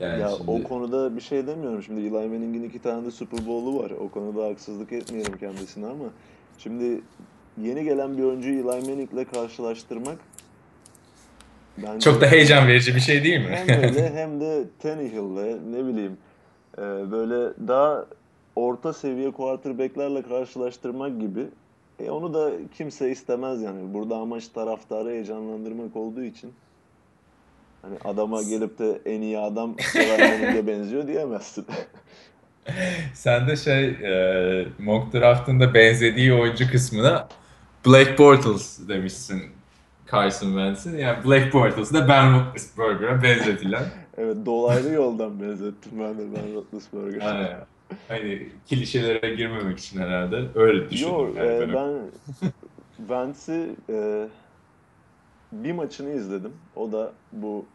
Yani 0.00 0.20
ya 0.20 0.28
şimdi, 0.36 0.50
o 0.50 0.62
konuda 0.62 1.16
bir 1.16 1.20
şey 1.20 1.46
demiyorum. 1.46 1.82
Şimdi 1.82 2.00
Eli 2.00 2.10
Manning'in 2.10 2.62
iki 2.62 2.78
tane 2.78 3.06
de 3.06 3.10
Super 3.10 3.46
Bowl'u 3.46 3.82
var. 3.82 3.90
O 3.90 4.08
konuda 4.08 4.44
haksızlık 4.46 4.92
etmeyelim 4.92 5.36
kendisine 5.38 5.86
ama 5.86 6.04
şimdi 6.62 7.00
yeni 7.62 7.84
gelen 7.84 8.18
bir 8.18 8.22
oyuncuyu 8.22 8.54
Eli 8.54 8.62
Manning'le 8.62 9.24
karşılaştırmak 9.32 10.18
bence 11.78 12.00
çok 12.00 12.20
da 12.20 12.26
heyecan 12.26 12.68
verici 12.68 12.94
bir 12.94 13.00
şey 13.00 13.24
değil 13.24 13.40
mi? 13.40 13.62
hem 13.66 13.82
öyle 13.82 14.14
hem 14.14 14.40
de 14.40 14.64
Tannehill'le 14.82 15.72
ne 15.72 15.86
bileyim 15.86 16.16
e, 16.78 16.82
böyle 17.10 17.54
daha 17.68 18.06
orta 18.56 18.92
seviye 18.92 19.30
quarterback'lerle 19.30 20.22
karşılaştırmak 20.22 21.20
gibi. 21.20 21.46
E 22.00 22.10
onu 22.10 22.34
da 22.34 22.50
kimse 22.76 23.10
istemez 23.10 23.62
yani. 23.62 23.94
Burada 23.94 24.16
amaç 24.16 24.48
taraftarı 24.48 25.10
heyecanlandırmak 25.10 25.96
olduğu 25.96 26.22
için. 26.22 26.52
Hani 27.82 27.94
adama 28.04 28.42
gelip 28.42 28.78
de 28.78 29.00
en 29.04 29.20
iyi 29.20 29.38
adam 29.38 29.74
Eli 29.94 30.22
Manning'e 30.22 30.66
benziyor 30.66 31.06
diyemezsin. 31.06 31.66
Sen 33.14 33.48
de 33.48 33.56
şey 33.56 33.84
e, 33.88 34.66
mock 34.78 35.12
draft'ında 35.12 35.74
benzediği 35.74 36.32
oyuncu 36.32 36.70
kısmına 36.70 37.28
Blake 37.86 38.18
Bortles 38.18 38.88
demişsin 38.88 39.42
Carson 40.12 40.46
Wentz'in. 40.46 40.98
Yani 40.98 41.24
Blake 41.24 41.52
Bortles 41.52 41.92
da 41.92 42.08
Ben 42.08 42.34
Roethlisberger'a 42.34 43.22
benzetilen. 43.22 43.84
Evet 44.18 44.36
dolaylı 44.46 44.92
yoldan 44.92 45.40
benzettim 45.40 45.92
ben 46.00 46.18
de 46.18 46.22
Ben 46.36 46.54
Roethlisberger'e. 46.54 47.24
Aynen. 47.24 47.58
Hani 48.08 48.48
klişelere 48.68 49.34
girmemek 49.34 49.78
için 49.78 50.00
herhalde 50.00 50.44
öyle 50.54 50.90
düşündüm. 50.90 51.12
Yok, 51.12 51.36
yani 51.36 51.48
e, 51.48 51.74
ben. 51.74 52.10
Vance'i 53.08 53.70
e, 53.90 54.28
bir 55.52 55.72
maçını 55.72 56.10
izledim. 56.12 56.52
O 56.76 56.92
da 56.92 57.12
bu 57.32 57.66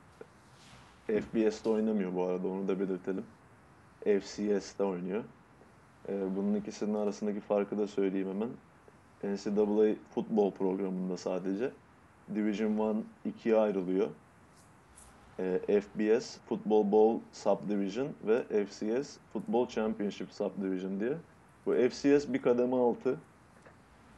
FBS'te 1.07 1.69
oynamıyor 1.69 2.15
bu 2.15 2.23
arada 2.23 2.47
onu 2.47 2.67
da 2.67 2.79
belirtelim. 2.79 3.23
FCS'te 4.21 4.83
oynuyor. 4.83 5.23
E, 6.09 6.35
bunun 6.35 6.55
ikisinin 6.55 6.93
arasındaki 6.93 7.39
farkı 7.39 7.77
da 7.77 7.87
söyleyeyim 7.87 8.27
hemen. 8.27 8.49
NCAA 9.35 9.95
futbol 10.15 10.51
programında 10.51 11.17
sadece. 11.17 11.71
Division 12.35 13.03
1 13.25 13.29
ikiye 13.29 13.57
ayrılıyor. 13.57 14.07
E, 15.39 15.59
FBS, 15.81 16.37
Football 16.49 16.91
Bowl 16.91 17.23
Subdivision 17.33 18.07
ve 18.27 18.65
FCS, 18.65 19.17
Football 19.33 19.67
Championship 19.67 20.31
Subdivision 20.31 20.99
diye. 20.99 21.13
Bu 21.65 21.73
FCS 21.73 22.33
bir 22.33 22.41
kademe 22.41 22.75
altı. 22.75 23.17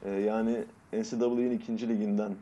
Ee, 0.05 0.09
yani 0.09 0.63
NCAA'nin 0.93 1.51
ikinci 1.51 1.89
liginden 1.89 2.35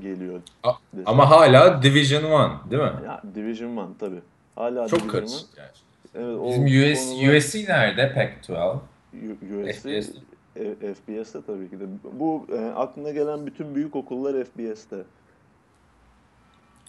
geliyor. 0.00 0.40
A- 0.62 0.72
desem. 0.92 1.04
Ama 1.06 1.30
hala 1.30 1.82
Division 1.82 2.22
1 2.64 2.70
değil 2.70 2.82
mi? 2.82 2.92
Ya 3.06 3.22
Division 3.34 3.76
1 3.76 3.98
tabii. 3.98 4.20
Hala 4.54 4.88
Çok 4.88 5.00
Division 5.00 5.20
karışık. 5.20 5.58
Yani. 5.58 5.68
Evet, 6.14 6.38
o 6.38 6.46
Bizim 6.48 6.64
US, 6.64 7.08
konular- 7.10 7.36
USC 7.36 7.64
nerede? 7.68 8.12
Pac-12. 8.14 8.78
U- 9.12 9.60
USC, 9.60 9.72
FBS'te. 9.72 10.18
e, 10.56 10.94
FBS'te 10.94 11.38
tabii 11.46 11.70
ki 11.70 11.80
de. 11.80 11.84
Bu 12.12 12.46
e, 12.52 12.58
aklına 12.58 13.10
gelen 13.10 13.46
bütün 13.46 13.74
büyük 13.74 13.96
okullar 13.96 14.44
FBS'te. 14.44 15.04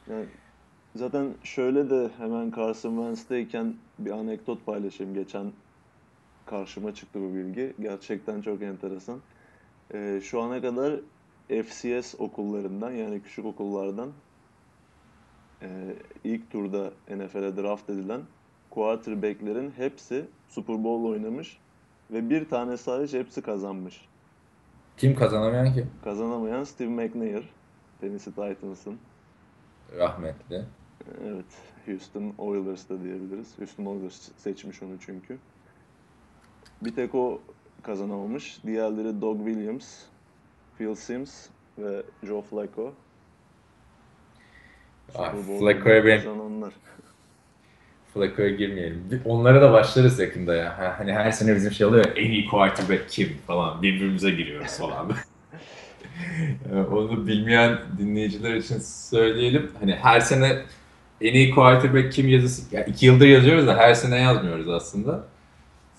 Yani 0.10 0.26
zaten 0.96 1.28
şöyle 1.44 1.90
de 1.90 2.10
hemen 2.18 2.52
Carson 2.58 2.96
Wentz'teyken 2.96 3.74
bir 4.00 4.12
anekdot 4.12 4.66
paylaşayım. 4.66 5.14
Geçen 5.14 5.52
karşıma 6.46 6.96
çıktı 6.96 7.20
bu 7.22 7.36
bilgi. 7.36 7.74
Gerçekten 7.82 8.42
çok 8.42 8.62
enteresan. 8.62 9.20
E, 9.94 10.20
şu 10.24 10.42
ana 10.42 10.62
kadar 10.62 10.94
FCS 11.64 12.16
okullarından 12.20 12.92
yani 12.92 13.22
küçük 13.22 13.46
okullardan 13.46 14.10
e, 15.62 15.68
ilk 16.24 16.52
turda 16.52 16.92
NFL'e 17.10 17.58
draft 17.58 17.90
edilen 17.90 18.22
quarterback'lerin 18.74 19.72
hepsi 19.78 20.26
Super 20.50 20.84
Bowl 20.84 21.06
oynamış 21.06 21.58
ve 22.12 22.30
bir 22.30 22.50
tane 22.50 22.76
hariç 22.86 23.14
hepsi 23.14 23.42
kazanmış. 23.42 24.06
Kim 24.98 25.16
kazanamayan 25.16 25.74
ki? 25.74 25.86
Kazanamayan 26.04 26.64
Steve 26.64 26.90
McNair, 26.90 27.50
Tennessee 28.02 28.34
Titans'ın. 28.34 28.98
Rahmetli. 29.98 30.66
Evet, 31.24 31.46
Houston 31.86 32.34
Oilers'ta 32.38 33.04
diyebiliriz. 33.04 33.60
Houston 33.60 33.86
Oilers 33.86 34.32
seçmiş 34.38 34.84
onu 34.84 35.00
çünkü. 35.00 35.38
Bir 36.82 36.96
tek 36.96 37.16
o 37.16 37.42
kazanamamış. 37.84 38.60
Diğerleri 38.66 39.22
Doug 39.22 39.38
Williams, 39.46 40.00
Phil 40.78 40.96
Sims 40.96 41.48
ve 41.78 42.04
Joe 42.24 42.42
Flacco. 42.42 42.94
Ah, 45.16 45.34
Flacco'ya 45.60 46.06
ben 46.06 46.18
kazananlar. 46.18 46.74
Flacco'ya 48.14 48.50
girmeyelim. 48.50 49.22
Onlara 49.26 49.62
da 49.62 49.74
başlarız 49.74 50.20
yakında 50.20 50.56
ya. 50.56 50.78
Ha, 50.80 50.96
Hani 50.98 51.14
her 51.14 51.32
sene 51.32 51.56
bizim 51.56 51.72
şey 51.72 51.88
oluyor 51.88 52.06
en 52.16 52.32
iyi 52.32 52.46
quarterback 52.48 53.10
kim 53.10 53.30
falan. 53.48 53.82
Birbirimize 53.82 54.32
giriyoruz 54.32 54.78
falan. 54.78 55.12
Ee, 56.74 56.76
Onu 56.76 57.28
bilmeyen 57.28 57.78
dinleyiciler 57.98 58.56
için 58.56 58.80
söyleyelim. 58.80 59.72
Hani 59.80 59.96
her 59.96 60.20
sene 60.20 60.62
en 61.22 61.34
iyi 61.34 61.52
quarterback 61.52 62.14
kim 62.14 62.28
yazısı, 62.28 62.76
ya 62.76 62.84
iki 62.86 63.06
yıldır 63.06 63.28
yazıyoruz 63.28 63.68
da 63.68 63.78
her 63.78 63.94
sene 63.94 64.18
yazmıyoruz 64.20 64.70
aslında. 64.70 65.24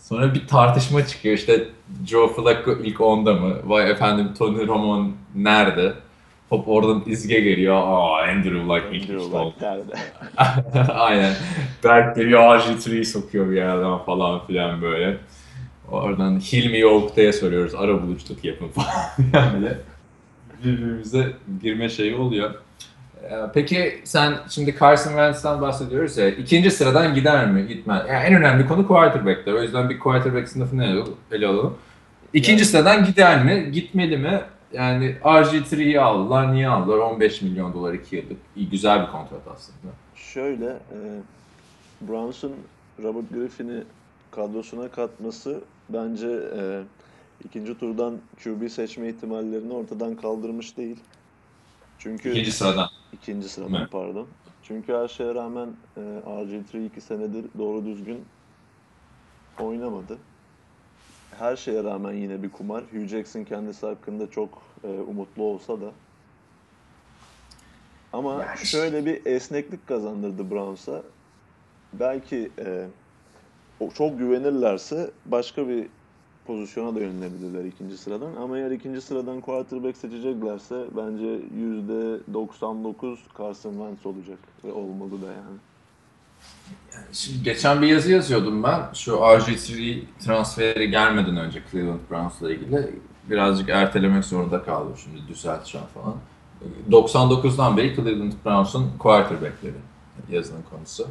Sonra 0.01 0.35
bir 0.35 0.47
tartışma 0.47 1.07
çıkıyor 1.07 1.35
işte 1.35 1.65
Joe 2.07 2.29
Flacco 2.29 2.73
ilk 2.85 3.01
onda 3.01 3.33
mı? 3.35 3.57
Vay 3.65 3.91
efendim 3.91 4.29
Tony 4.39 4.67
Romo 4.67 5.11
nerede? 5.35 5.93
Hop 6.55 6.69
oradan 6.69 7.03
izge 7.07 7.41
geliyor. 7.41 7.75
Aa 7.77 8.23
Andrew 8.23 8.59
Luck 8.69 8.83
ilk 8.93 9.11
Andrew. 9.11 9.39
Luck 9.39 9.61
nerede? 9.61 9.93
Aynen. 10.93 11.33
Berk 11.85 12.17
geliyor 12.17 12.41
RG3'yi 12.61 13.05
sokuyor 13.05 13.51
bir 13.51 13.57
yerden 13.57 13.99
falan 13.99 14.47
filan 14.47 14.83
böyle. 14.83 15.17
Oradan 15.91 16.39
Hilmi 16.41 16.79
Yoğukta'ya 16.79 17.33
soruyoruz. 17.33 17.75
Ara 17.75 18.03
buluculuk 18.03 18.45
yapın 18.45 18.69
falan 18.75 19.53
böyle. 19.55 19.79
Birbirimize 20.65 21.33
girme 21.63 21.89
şeyi 21.89 22.15
oluyor. 22.17 22.55
Ee, 23.25 23.35
Peki 23.55 24.01
sen 24.05 24.35
şimdi 24.51 24.77
Carson 24.81 25.11
Wentz'ten 25.11 25.61
bahsediyoruz 25.61 26.17
ya. 26.19 26.29
ikinci 26.29 26.71
sıradan 26.71 27.15
gider 27.15 27.47
mi? 27.51 27.67
Gitmez. 27.69 28.03
Yani 28.09 28.25
en 28.25 28.35
önemli 28.35 28.67
konu 28.69 28.87
quarterback'ler. 28.89 29.53
O 29.53 29.63
yüzden 29.63 29.91
bir 29.91 29.99
quarterback 29.99 30.49
sınıfını 30.49 31.05
ele 31.33 31.47
alalım. 31.47 31.75
İkinci 32.33 32.63
Yani- 32.63 32.71
sıradan 32.71 33.05
gider 33.05 33.45
mi? 33.45 33.71
Gitmeli 33.73 34.17
mi? 34.17 34.41
Yani 34.75 35.17
RG3'yi 35.25 36.01
aldılar. 36.01 36.53
Niye 36.55 36.69
aldılar? 36.69 36.99
15 36.99 37.43
milyon 37.43 37.75
dolar 37.75 37.93
2 37.95 38.17
yıllık. 38.17 38.37
İyi, 38.57 38.69
güzel 38.71 39.03
bir 39.07 39.07
kontrat 39.13 39.41
aslında. 39.55 39.93
Şöyle, 40.15 40.67
e, 40.67 40.99
Browns'un 42.01 42.53
Robert 43.03 43.31
Griffin'i 43.35 43.83
kadrosuna 44.31 44.89
katması 44.89 45.61
bence 45.89 46.29
e, 46.57 46.83
ikinci 47.45 47.79
turdan 47.79 48.19
QB 48.45 48.69
seçme 48.69 49.09
ihtimallerini 49.09 49.73
ortadan 49.73 50.17
kaldırmış 50.17 50.77
değil. 50.77 50.97
Çünkü 51.99 52.31
İkinci 52.31 52.53
sıradan. 52.53 52.89
ikinci 53.13 53.49
sıradan 53.49 53.73
Mi? 53.81 53.89
pardon. 53.93 54.27
Çünkü 54.63 54.93
her 54.95 55.09
şeye 55.09 55.35
rağmen 55.35 55.69
e, 55.97 56.01
RG3 56.27 56.87
iki 56.87 57.01
senedir 57.01 57.45
doğru 57.59 57.85
düzgün 57.85 58.25
oynamadı. 59.61 60.19
Her 61.39 61.57
şeye 61.57 61.85
rağmen 61.85 62.13
yine 62.13 62.43
bir 62.43 62.51
kumar. 62.51 62.83
Hugh 62.93 63.07
Jackson 63.07 63.45
kendisi 63.45 63.87
hakkında 63.87 64.31
çok 64.31 64.63
e, 64.85 64.89
umutlu 64.89 65.43
olsa 65.43 65.81
da. 65.81 65.91
Ama 68.13 68.33
Yani- 68.45 68.67
şöyle 68.67 69.07
bir 69.07 69.27
esneklik 69.27 69.87
kazandırdı 69.87 70.51
Browns'a. 70.51 71.03
Belki 71.93 72.51
e, 72.59 72.87
çok 73.95 74.19
güvenirlerse 74.19 75.11
başka 75.27 75.69
bir 75.69 75.87
pozisyona 76.47 76.95
da 76.95 77.01
yönelebilirler 77.01 77.65
ikinci 77.65 77.97
sıradan. 77.97 78.37
Ama 78.37 78.59
eğer 78.59 78.71
ikinci 78.71 79.01
sıradan 79.01 79.41
quarterback 79.41 79.97
seçeceklerse 79.97 80.85
bence 80.97 81.39
%99 82.35 83.19
Carson 83.39 83.71
Wentz 83.73 84.07
olacak 84.07 84.39
ve 84.65 84.73
olmalı 84.73 85.23
da 85.23 85.27
yani. 85.27 85.59
Şimdi 87.13 87.43
geçen 87.43 87.83
bir 87.83 87.87
yazı 87.87 88.13
yazıyordum 88.13 88.63
ben. 88.63 88.81
Şu 88.95 89.11
RG3 89.13 89.99
transferi 90.25 90.91
gelmeden 90.91 91.37
önce 91.37 91.63
Cleveland 91.73 92.01
Browns'la 92.11 92.53
ilgili 92.53 92.91
birazcık 93.31 93.69
ertelemek 93.69 94.25
zorunda 94.25 94.63
kaldım 94.63 94.95
şimdi 95.05 95.29
düzelteceğim 95.29 95.87
falan. 95.95 96.15
99'dan 96.91 97.77
beri 97.77 97.97
Cleveland 97.97 98.33
Browns'un 98.47 98.91
quarterback'leri 98.99 99.75
yazının 100.31 100.63
konusu. 100.71 101.07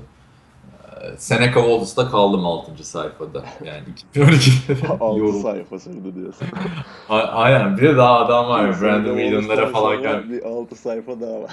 Ee, 1.02 1.18
Seneca 1.18 1.54
Wallace'da 1.54 2.08
kaldım 2.12 2.46
6. 2.46 2.84
sayfada. 2.84 3.44
Yani 3.64 3.84
2012'de 4.16 4.88
6 4.88 5.20
yoruldum. 5.20 5.42
sayfa 5.42 5.80
sürdü 5.80 6.16
diyorsun. 6.16 6.48
A- 7.10 7.18
Aynen 7.18 7.78
bir 7.78 7.82
de 7.82 7.98
daha 7.98 8.20
adam 8.20 8.48
var 8.48 8.82
Brandon 8.82 9.18
Wallace'tan 9.18 9.72
falan 9.72 9.96
sonra 9.96 9.96
gel. 9.96 10.30
Bir 10.30 10.44
6 10.44 10.76
sayfa 10.76 11.22
daha 11.22 11.42
var. 11.42 11.52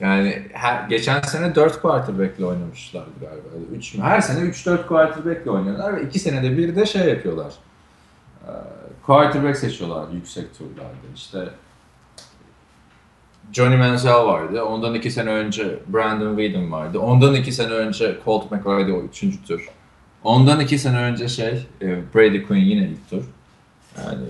Yani 0.00 0.48
her, 0.52 0.88
geçen 0.88 1.20
sene 1.20 1.54
4 1.54 1.82
quarterback'le 1.82 2.40
oynamışlardı 2.40 3.10
galiba. 3.20 3.48
3 3.76 3.94
mü? 3.94 4.02
Her 4.02 4.20
sene 4.20 4.40
3-4 4.40 4.86
quarterback'le 4.86 5.46
oynuyorlar 5.46 5.96
ve 5.96 6.02
2 6.02 6.18
senede 6.18 6.56
bir 6.56 6.76
de 6.76 6.86
şey 6.86 7.08
yapıyorlar. 7.08 7.52
Ee, 8.46 8.50
quarterback 9.06 9.58
seçiyorlar 9.58 10.08
yüksek 10.12 10.58
turlarda. 10.58 10.94
İşte 11.14 11.48
Johnny 13.52 13.76
Manziel 13.76 14.14
vardı. 14.14 14.62
Ondan 14.62 14.94
2 14.94 15.10
sene 15.10 15.30
önce 15.30 15.78
Brandon 15.88 16.36
Whedon 16.36 16.72
vardı. 16.72 16.98
Ondan 16.98 17.34
2 17.34 17.52
sene 17.52 17.72
önce 17.72 18.18
Colt 18.24 18.50
McCoy 18.50 18.92
o 18.92 19.02
3. 19.02 19.46
tur. 19.46 19.68
Ondan 20.24 20.60
2 20.60 20.78
sene 20.78 20.98
önce 20.98 21.28
şey 21.28 21.66
e, 21.82 22.14
Brady 22.14 22.42
Quinn 22.42 22.64
yine 22.64 22.88
ilk 22.88 23.10
tur. 23.10 23.24
Yani 23.98 24.24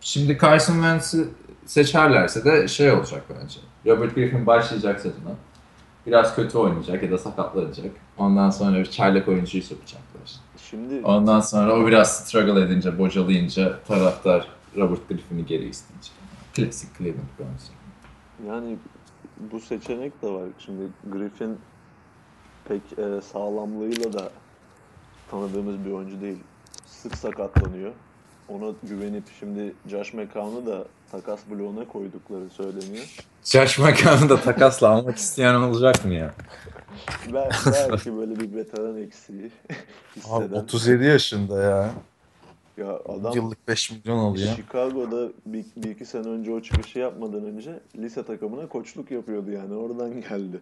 şimdi 0.00 0.38
Carson 0.42 0.74
Wentz'i 0.74 1.28
seçerlerse 1.66 2.44
de 2.44 2.68
şey 2.68 2.92
olacak 2.92 3.22
bence. 3.30 3.60
Robert 3.86 4.14
Griffin 4.14 4.46
başlayacak 4.46 5.00
sezona. 5.00 5.34
Biraz 6.06 6.36
kötü 6.36 6.58
oynayacak 6.58 7.02
ya 7.02 7.10
da 7.10 7.18
sakatlanacak. 7.18 7.90
Ondan 8.18 8.50
sonra 8.50 8.78
bir 8.78 8.86
çaylak 8.90 9.28
oyuncuyu 9.28 9.62
sokacaklar. 9.62 10.32
Şimdi 10.70 11.00
Ondan 11.04 11.40
sonra 11.40 11.72
o 11.76 11.86
biraz 11.86 12.16
struggle 12.24 12.60
edince, 12.62 12.98
bocalayınca 12.98 13.78
taraftar 13.88 14.48
Robert 14.76 15.08
Griffin'i 15.08 15.46
geri 15.46 15.68
isteyecek. 15.68 16.12
Klasik 16.54 16.98
Cleveland 16.98 17.28
Browns. 17.38 17.68
yani 18.48 18.76
bu 19.52 19.60
seçenek 19.60 20.22
de 20.22 20.28
var. 20.30 20.44
Şimdi 20.58 20.82
Griffin 21.12 21.58
pek 22.68 22.82
e, 22.98 23.20
sağlamlığıyla 23.20 24.12
da 24.12 24.30
tanıdığımız 25.30 25.84
bir 25.84 25.90
oyuncu 25.92 26.20
değil. 26.20 26.38
Sık 26.86 27.16
sakatlanıyor. 27.16 27.92
Ona 28.48 28.72
güvenip 28.82 29.24
şimdi 29.40 29.74
Josh 29.86 30.14
McCown'u 30.14 30.66
da 30.66 30.84
takas 31.10 31.40
bloğuna 31.50 31.88
koydukları 31.88 32.50
söyleniyor. 32.50 33.16
Josh 33.44 33.78
McCown'u 33.78 34.28
da 34.28 34.40
takasla 34.40 34.88
almak 34.88 35.16
isteyen 35.16 35.54
olacak 35.54 36.04
mı 36.04 36.14
ya? 36.14 36.34
Bel 37.32 37.50
belki 37.66 38.16
böyle 38.16 38.40
bir 38.40 38.56
veteran 38.56 39.02
eksiği 39.02 39.40
Abi 40.30 40.44
hisseden. 40.44 40.60
37 40.60 41.04
yaşında 41.04 41.62
ya. 41.62 41.90
Ya 42.76 43.00
adam 43.08 43.32
Yıllık 43.34 43.68
5 43.68 43.90
milyon 43.90 44.18
alıyor. 44.18 44.56
Chicago'da 44.56 45.32
bir, 45.46 45.64
bir 45.76 45.90
iki 45.90 46.06
sene 46.06 46.28
önce 46.28 46.52
o 46.52 46.60
çıkışı 46.60 46.98
yapmadan 46.98 47.44
önce 47.44 47.80
lise 47.96 48.22
takımına 48.22 48.68
koçluk 48.68 49.10
yapıyordu 49.10 49.50
yani 49.50 49.74
oradan 49.74 50.20
geldi. 50.20 50.60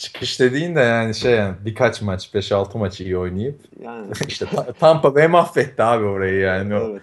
Çıkış 0.00 0.40
dediğin 0.40 0.74
de 0.74 0.80
yani 0.80 1.14
şey 1.14 1.32
yani 1.36 1.54
birkaç 1.64 2.02
maç 2.02 2.30
5-6 2.34 2.78
maç 2.78 3.00
iyi 3.00 3.18
oynayıp 3.18 3.60
Yani 3.84 4.12
işte 4.28 4.46
Ta- 4.46 4.72
Tampa 4.72 5.14
Bay 5.14 5.28
mahvetti 5.28 5.82
abi 5.82 6.04
orayı 6.04 6.40
yani. 6.40 6.74
Evet 6.74 7.02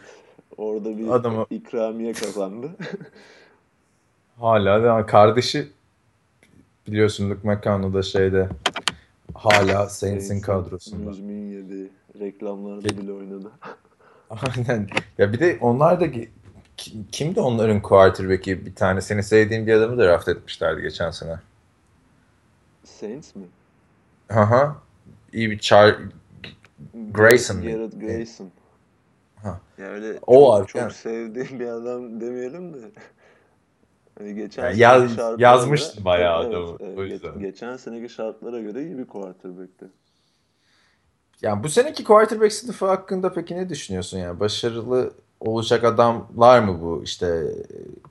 orada 0.58 0.98
bir 0.98 1.08
Adamı- 1.08 1.46
ikramiye 1.50 2.14
kazandı. 2.14 2.72
hala 4.40 4.84
da 4.84 5.06
kardeşi 5.06 5.68
biliyorsun 6.88 7.30
Luke 7.30 7.48
McConnell 7.48 7.94
da 7.94 8.02
şeyde 8.02 8.50
hala 9.34 9.90
Saints'in 9.90 10.42
kadrosunda. 10.42 11.10
100 11.10 11.28
bin 11.30 11.52
yedi. 11.52 11.90
Reklamlarda 12.20 12.90
bile 12.90 13.12
oynadı. 13.12 13.52
Aynen. 14.30 14.88
Ya 15.18 15.34
bir 15.34 15.40
de 15.40 15.58
onlar 15.62 16.02
da 16.02 16.12
ki- 16.12 16.30
kimdi 17.12 17.40
onların 17.40 17.82
quarterback'i? 17.82 18.66
Bir 18.66 18.76
tane 18.76 19.02
seni 19.02 19.24
sevdiğin 19.24 19.68
bir 19.68 19.74
adamı 19.74 19.98
draft 19.98 20.28
etmişlerdi 20.28 20.82
geçen 20.82 21.12
sene. 21.12 21.36
Saints 22.88 23.36
mi? 23.36 23.44
Aha. 24.30 24.76
İyi 25.34 25.52
bir 25.52 25.60
Char 25.60 25.96
Grayson? 27.12 27.62
Garrett 27.62 28.00
Grayson. 28.02 28.50
Ha. 29.44 29.60
Ya 29.78 29.86
öyle 29.88 30.20
O 30.28 30.34
çok, 30.36 30.50
var, 30.50 30.68
çok 30.68 30.82
yani. 30.82 30.94
sevdiğim 30.94 31.60
bir 31.60 31.68
adam 31.68 32.22
demeyelim 32.22 32.74
de. 32.74 32.78
Hani 34.18 34.36
geçen 34.36 34.64
Yani 34.64 34.80
yaz- 34.80 35.18
yazmıştı 35.38 35.96
göre- 35.96 36.06
bayağı 36.06 36.44
Evet, 36.44 36.56
adamı, 36.56 36.78
evet, 36.80 36.98
o 36.98 37.04
yüzden. 37.04 37.40
geçen 37.40 37.78
seneki 37.78 38.10
şartlara 38.14 38.60
göre 38.60 38.84
iyi 38.84 38.98
bir 38.98 39.06
quarterback'ti. 39.06 39.86
Yani 41.42 41.64
bu 41.64 41.70
seneki 41.70 42.04
quarterback 42.04 42.54
sınıfı 42.54 42.86
hakkında 42.86 43.34
peki 43.34 43.56
ne 43.56 43.70
düşünüyorsun 43.70 44.18
yani? 44.18 44.40
Başarılı 44.40 45.14
olacak 45.40 45.84
adamlar 45.84 46.60
mı 46.60 46.82
bu? 46.82 47.04
İşte 47.04 47.44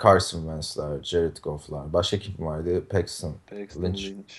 Carson 0.04 0.40
Wentz'ler, 0.40 1.02
Jared 1.02 1.36
Goff'lar. 1.42 1.92
Başka 1.92 2.18
kim 2.18 2.46
vardı? 2.46 2.84
Paxton. 2.88 3.34
Paxton 3.50 3.82
Lynch. 3.82 4.02
Lynch. 4.04 4.34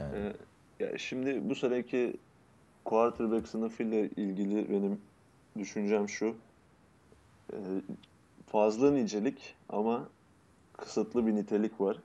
Yani. 0.00 0.32
Ee, 0.80 0.84
ya 0.84 0.98
şimdi 0.98 1.50
bu 1.50 1.54
seneki 1.54 2.14
quarterback 2.84 3.48
sınıfıyla 3.48 3.98
ilgili 3.98 4.70
benim 4.70 5.00
düşüncem 5.58 6.08
şu. 6.08 6.34
Ee, 7.52 7.56
fazla 8.46 8.90
nicelik 8.90 9.54
ama 9.68 10.08
kısıtlı 10.76 11.26
bir 11.26 11.34
nitelik 11.34 11.80
var. 11.80 11.96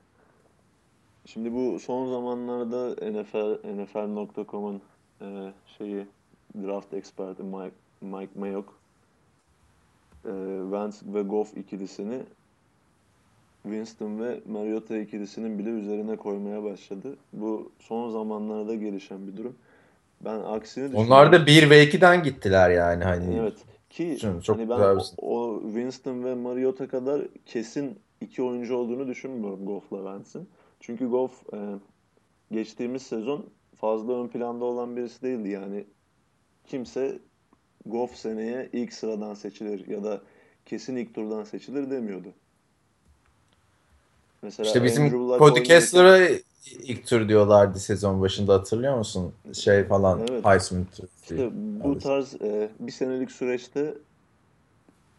Şimdi 1.26 1.54
bu 1.54 1.80
son 1.80 2.10
zamanlarda 2.10 2.90
NFL 3.12 3.68
NFL.com'un 3.82 4.82
e, 5.22 5.54
şeyi 5.78 6.08
draft 6.56 6.94
eksperti 6.94 7.44
Mike, 7.44 7.76
Mike 8.02 8.40
Mayock 8.40 8.70
e, 10.26 10.32
Wentz 10.62 11.02
ve 11.14 11.22
Goff 11.22 11.58
ikilisini 11.58 12.24
Winston 13.66 14.20
ve 14.20 14.42
Mariota 14.46 14.98
ikilisinin 14.98 15.60
bile 15.60 15.70
üzerine 15.70 16.16
koymaya 16.16 16.64
başladı. 16.64 17.18
Bu 17.34 17.72
son 17.80 18.10
zamanlarda 18.10 18.76
gelişen 18.76 19.28
bir 19.28 19.38
durum. 19.38 19.56
Ben 20.22 20.40
aksini 20.40 20.84
düşünüyorum. 20.84 21.12
Onlar 21.12 21.32
da 21.32 21.46
1 21.46 21.70
ve 21.70 21.84
2'den 21.84 22.24
gittiler 22.24 22.70
yani 22.70 23.04
hani. 23.04 23.36
Evet 23.36 23.54
ki 23.90 24.18
Canım, 24.22 24.40
çok 24.42 24.58
hani 24.58 24.70
ben 24.70 24.80
o, 24.80 25.02
o 25.18 25.62
Winston 25.64 26.24
ve 26.24 26.36
Mariota 26.36 26.88
kadar 26.88 27.22
kesin 27.46 28.00
iki 28.22 28.44
oyuncu 28.44 28.76
olduğunu 28.76 29.08
düşünmüyorum 29.08 29.66
Goff'la 29.66 29.98
Wentz'in. 29.98 30.50
Çünkü 30.80 31.08
Goff 31.08 31.54
e, 31.54 31.58
geçtiğimiz 32.52 33.02
sezon 33.02 33.46
fazla 33.76 34.24
ön 34.24 34.28
planda 34.28 34.66
olan 34.66 34.96
birisi 34.96 35.22
değildi. 35.22 35.50
Yani 35.50 35.86
kimse 36.68 37.20
Goff 37.86 38.16
seneye 38.16 38.70
ilk 38.74 38.94
sıradan 38.94 39.34
seçilir 39.34 39.88
ya 39.88 40.04
da 40.04 40.22
kesin 40.66 40.96
ilk 40.96 41.16
turdan 41.16 41.44
seçilir 41.44 41.92
demiyordu. 41.92 42.34
Mesela 44.46 44.68
İşte 44.68 44.84
bizim 44.84 45.10
Cody 45.40 45.64
Kessler'a 45.64 46.28
ilk 46.84 47.08
tur 47.08 47.30
diyorlardı 47.30 47.80
sezon 47.80 48.22
başında 48.22 48.54
hatırlıyor 48.54 48.98
musun? 48.98 49.34
Şey 49.54 49.84
falan 49.84 50.20
Evet. 50.30 50.46
Heisman 50.46 50.86
turu. 50.96 51.08
İşte 51.22 51.50
bu 51.84 52.00
tarz 52.00 52.42
e, 52.42 52.70
bir 52.80 52.92
senelik 52.92 53.32
süreçte 53.32 53.94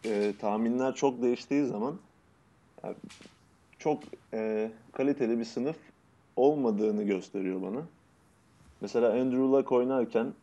e, 0.05 0.33
tahminler 0.39 0.95
çok 0.95 1.21
değiştiği 1.21 1.65
zaman 1.65 1.99
yani 2.83 2.95
çok 3.79 4.03
e, 4.33 4.71
kaliteli 4.91 5.39
bir 5.39 5.45
sınıf 5.45 5.75
olmadığını 6.35 7.03
gösteriyor 7.03 7.61
bana. 7.61 7.81
Mesela 8.81 9.11
Andrew 9.11 9.43
Luck 9.43 9.71
oynarken 9.71 10.33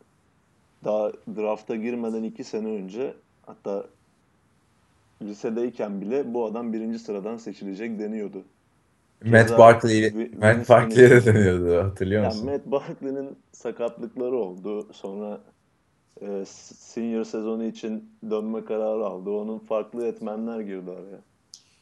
daha 0.84 1.12
drafta 1.12 1.76
girmeden 1.76 2.22
iki 2.22 2.44
sene 2.44 2.68
önce 2.68 3.14
hatta 3.46 3.86
lisedeyken 5.22 6.00
bile 6.00 6.34
bu 6.34 6.44
adam 6.44 6.72
birinci 6.72 6.98
sıradan 6.98 7.36
seçilecek 7.36 7.98
deniyordu. 7.98 8.44
Matt 9.26 9.58
Barkley, 9.58 10.10
Matt 10.40 10.68
Barkley'e 10.68 11.10
de 11.10 11.24
dönüyordu 11.24 11.88
hatırlıyor 11.88 12.22
Yani 12.22 12.34
musun? 12.34 12.50
Matt 12.50 12.66
Barkley'nin 12.66 13.38
sakatlıkları 13.52 14.36
oldu. 14.36 14.88
Sonra 14.92 15.40
e, 16.20 16.44
senior 16.46 17.24
sezonu 17.24 17.64
için 17.64 18.10
dönme 18.30 18.64
kararı 18.64 19.06
aldı. 19.06 19.30
Onun 19.30 19.58
farklı 19.58 20.06
etmenler 20.06 20.60
girdi 20.60 20.90
araya. 20.90 21.20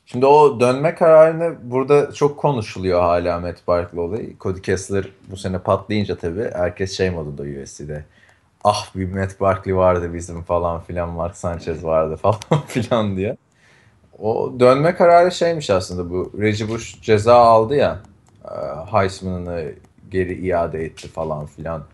Şimdi 0.06 0.26
o 0.26 0.60
dönme 0.60 0.94
kararını 0.94 1.56
burada 1.62 2.12
çok 2.12 2.38
konuşuluyor 2.38 3.00
hala 3.00 3.40
Matt 3.40 3.68
Barkley 3.68 4.00
olayı. 4.00 4.36
Cody 4.40 4.60
Kessler 4.60 5.08
bu 5.30 5.36
sene 5.36 5.58
patlayınca 5.58 6.16
tabii 6.16 6.50
herkes 6.54 6.96
şey 6.96 7.10
modunda 7.10 7.42
USC'de. 7.42 8.04
Ah 8.64 8.96
bir 8.96 9.12
Matt 9.12 9.40
Barkley 9.40 9.76
vardı 9.76 10.14
bizim 10.14 10.42
falan 10.42 10.80
filan 10.80 11.08
Mark 11.08 11.36
Sanchez 11.36 11.84
vardı 11.84 12.16
falan 12.22 12.66
filan 12.66 13.16
diye. 13.16 13.36
O 14.18 14.52
dönme 14.60 14.94
kararı 14.94 15.32
şeymiş 15.32 15.70
aslında 15.70 16.10
bu 16.10 16.32
Reggie 16.40 16.68
Bush 16.68 17.00
ceza 17.02 17.34
aldı 17.34 17.76
ya 17.76 18.02
e, 18.44 18.54
Heisman'ını 18.92 19.72
geri 20.10 20.46
iade 20.46 20.84
etti 20.84 21.08
falan 21.08 21.46
filan. 21.46 21.84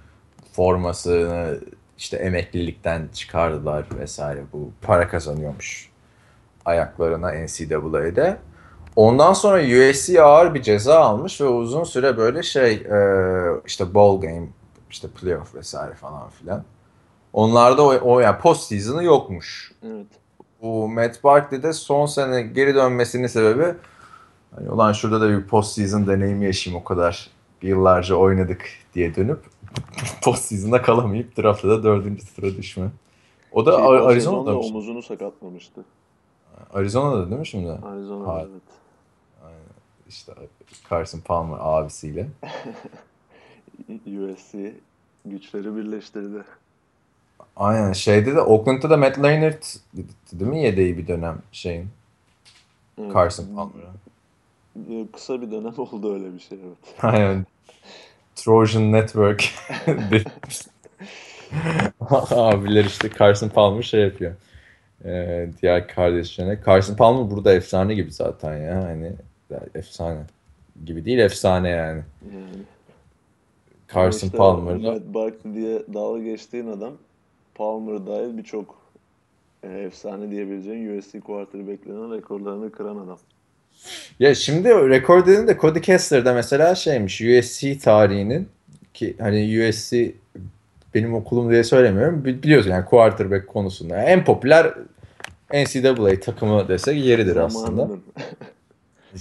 Formasını 0.52 1.59
işte 1.98 2.16
emeklilikten 2.16 3.09
çıkardılar 3.12 3.87
vesaire 3.98 4.40
bu 4.52 4.70
para 4.83 5.09
kazanıyormuş 5.09 5.90
ayaklarına 6.64 7.33
NCAA'de. 7.33 8.37
Ondan 8.96 9.33
sonra 9.33 9.62
USC 9.62 10.22
ağır 10.22 10.54
bir 10.54 10.62
ceza 10.62 11.00
almış 11.00 11.40
ve 11.40 11.44
uzun 11.44 11.85
süre 11.85 12.16
böyle 12.16 12.42
şey 12.42 12.72
e, 12.72 12.98
işte 13.66 13.94
bowl 13.94 14.26
game, 14.26 14.48
işte 14.90 15.09
playoff 15.09 15.54
vesaire 15.54 15.94
falan 15.94 16.28
filan. 16.28 16.64
Onlarda 17.33 17.83
o, 17.83 17.94
o 17.94 18.20
yani 18.20 18.38
post 18.38 18.62
season'ı 18.62 19.04
yokmuş. 19.04 19.72
Evet. 19.87 20.07
Bu 20.62 20.88
Matt 20.88 21.25
Barkley'de 21.25 21.73
son 21.73 22.07
sene 22.07 22.42
geri 22.42 22.75
dönmesinin 22.75 23.27
sebebi 23.27 23.75
hani 24.55 24.71
ulan 24.71 24.92
şurada 24.92 25.21
da 25.21 25.29
bir 25.29 25.47
post 25.47 25.73
season 25.73 26.07
deneyimi 26.07 26.44
yaşayayım 26.44 26.83
o 26.83 26.85
kadar 26.85 27.31
yıllarca 27.62 28.14
oynadık 28.14 28.64
diye 28.94 29.14
dönüp 29.14 29.40
post 30.25 30.44
season'da 30.44 30.83
kalamayıp 30.83 31.38
draftta 31.38 31.68
da 31.68 31.83
dördüncü 31.83 32.23
sıra 32.23 32.47
düşme. 32.47 32.88
O 33.53 33.66
da 33.66 33.79
o 33.79 33.92
Arizona'da 33.92 34.59
omuzunu 34.59 35.03
sakatlamıştı. 35.03 35.85
Arizona'da 36.75 37.31
değil 37.31 37.40
mi 37.40 37.47
şimdi? 37.47 37.71
Arizona'da 37.71 38.33
Hayır. 38.33 38.49
evet. 38.49 38.62
İşte 40.09 40.33
Carson 40.90 41.21
Palmer 41.21 41.57
abisiyle. 41.61 42.29
USC 44.07 44.75
güçleri 45.25 45.77
birleştirdi. 45.77 46.44
Aynen 47.57 47.92
şeyde 47.92 48.35
de 48.35 48.40
Oakland'da 48.40 48.90
da 48.90 48.96
Matt 48.96 49.18
Leinart 49.22 49.77
değil 50.33 50.51
mi 50.51 50.62
yedeği 50.62 50.98
bir 50.98 51.09
dönem 51.09 51.38
şeyin 51.53 51.88
Evet. 53.01 53.14
Carson 53.14 53.46
Palmer'a. 53.55 53.92
Ee, 54.90 55.07
Kısa 55.12 55.42
bir 55.42 55.51
dönem 55.51 55.74
oldu 55.79 56.14
öyle 56.14 56.35
bir 56.35 56.40
şey 56.40 56.59
evet. 56.66 56.94
Aynen. 57.03 57.46
Trojan 58.37 58.92
Network. 58.92 59.44
Abiler 62.31 62.85
işte 62.85 63.11
Carson 63.18 63.48
Palmer 63.48 63.83
şey 63.83 64.01
yapıyor. 64.01 64.35
Ee, 65.05 65.48
diğer 65.62 65.88
kardeşlerine. 65.88 66.59
Carson 66.66 66.96
Palmer 66.96 67.31
burada 67.31 67.53
efsane 67.53 67.94
gibi 67.94 68.12
zaten 68.12 68.57
ya. 68.57 68.85
Hani 68.85 69.12
efsane 69.74 70.20
gibi 70.85 71.05
değil 71.05 71.18
efsane 71.18 71.68
yani. 71.68 72.03
Yani. 72.33 72.62
Carson 73.94 74.27
İşte 74.27 74.38
Palmer'la 74.38 74.92
Matt 74.92 75.14
Barkley 75.14 75.55
diye 75.55 75.83
dalga 75.94 76.22
geçtiğin 76.22 76.66
adam 76.66 76.92
Palmer 77.59 78.07
dahil 78.07 78.37
birçok 78.38 78.79
e, 79.62 79.68
efsane 79.68 80.31
diyebileceğin 80.31 80.99
USC 80.99 81.21
quarterback'lerinin 81.21 82.12
rekorlarını 82.16 82.73
kıran 82.73 82.97
adam. 82.97 83.18
Ya 84.21 84.35
şimdi 84.35 84.68
rekor 84.68 85.27
dediğin 85.27 85.47
de 85.49 85.57
Cody 85.61 85.81
Kessler'da 85.81 86.33
mesela 86.35 86.75
şeymiş 86.75 87.21
USC 87.21 87.79
tarihinin 87.79 88.49
ki 88.94 89.16
hani 89.21 89.68
USC 89.68 90.12
benim 90.94 91.14
okulum 91.14 91.51
diye 91.51 91.64
söylemiyorum. 91.64 92.25
Bi- 92.25 92.42
Biliyorsun 92.42 92.71
yani 92.71 92.85
quarterback 92.85 93.49
konusunda. 93.49 93.97
Yani 93.97 94.09
en 94.09 94.25
popüler 94.25 94.75
NCAA 95.55 96.21
takımı 96.21 96.68
desek 96.68 97.05
yeridir 97.05 97.37
aslında. 97.37 97.88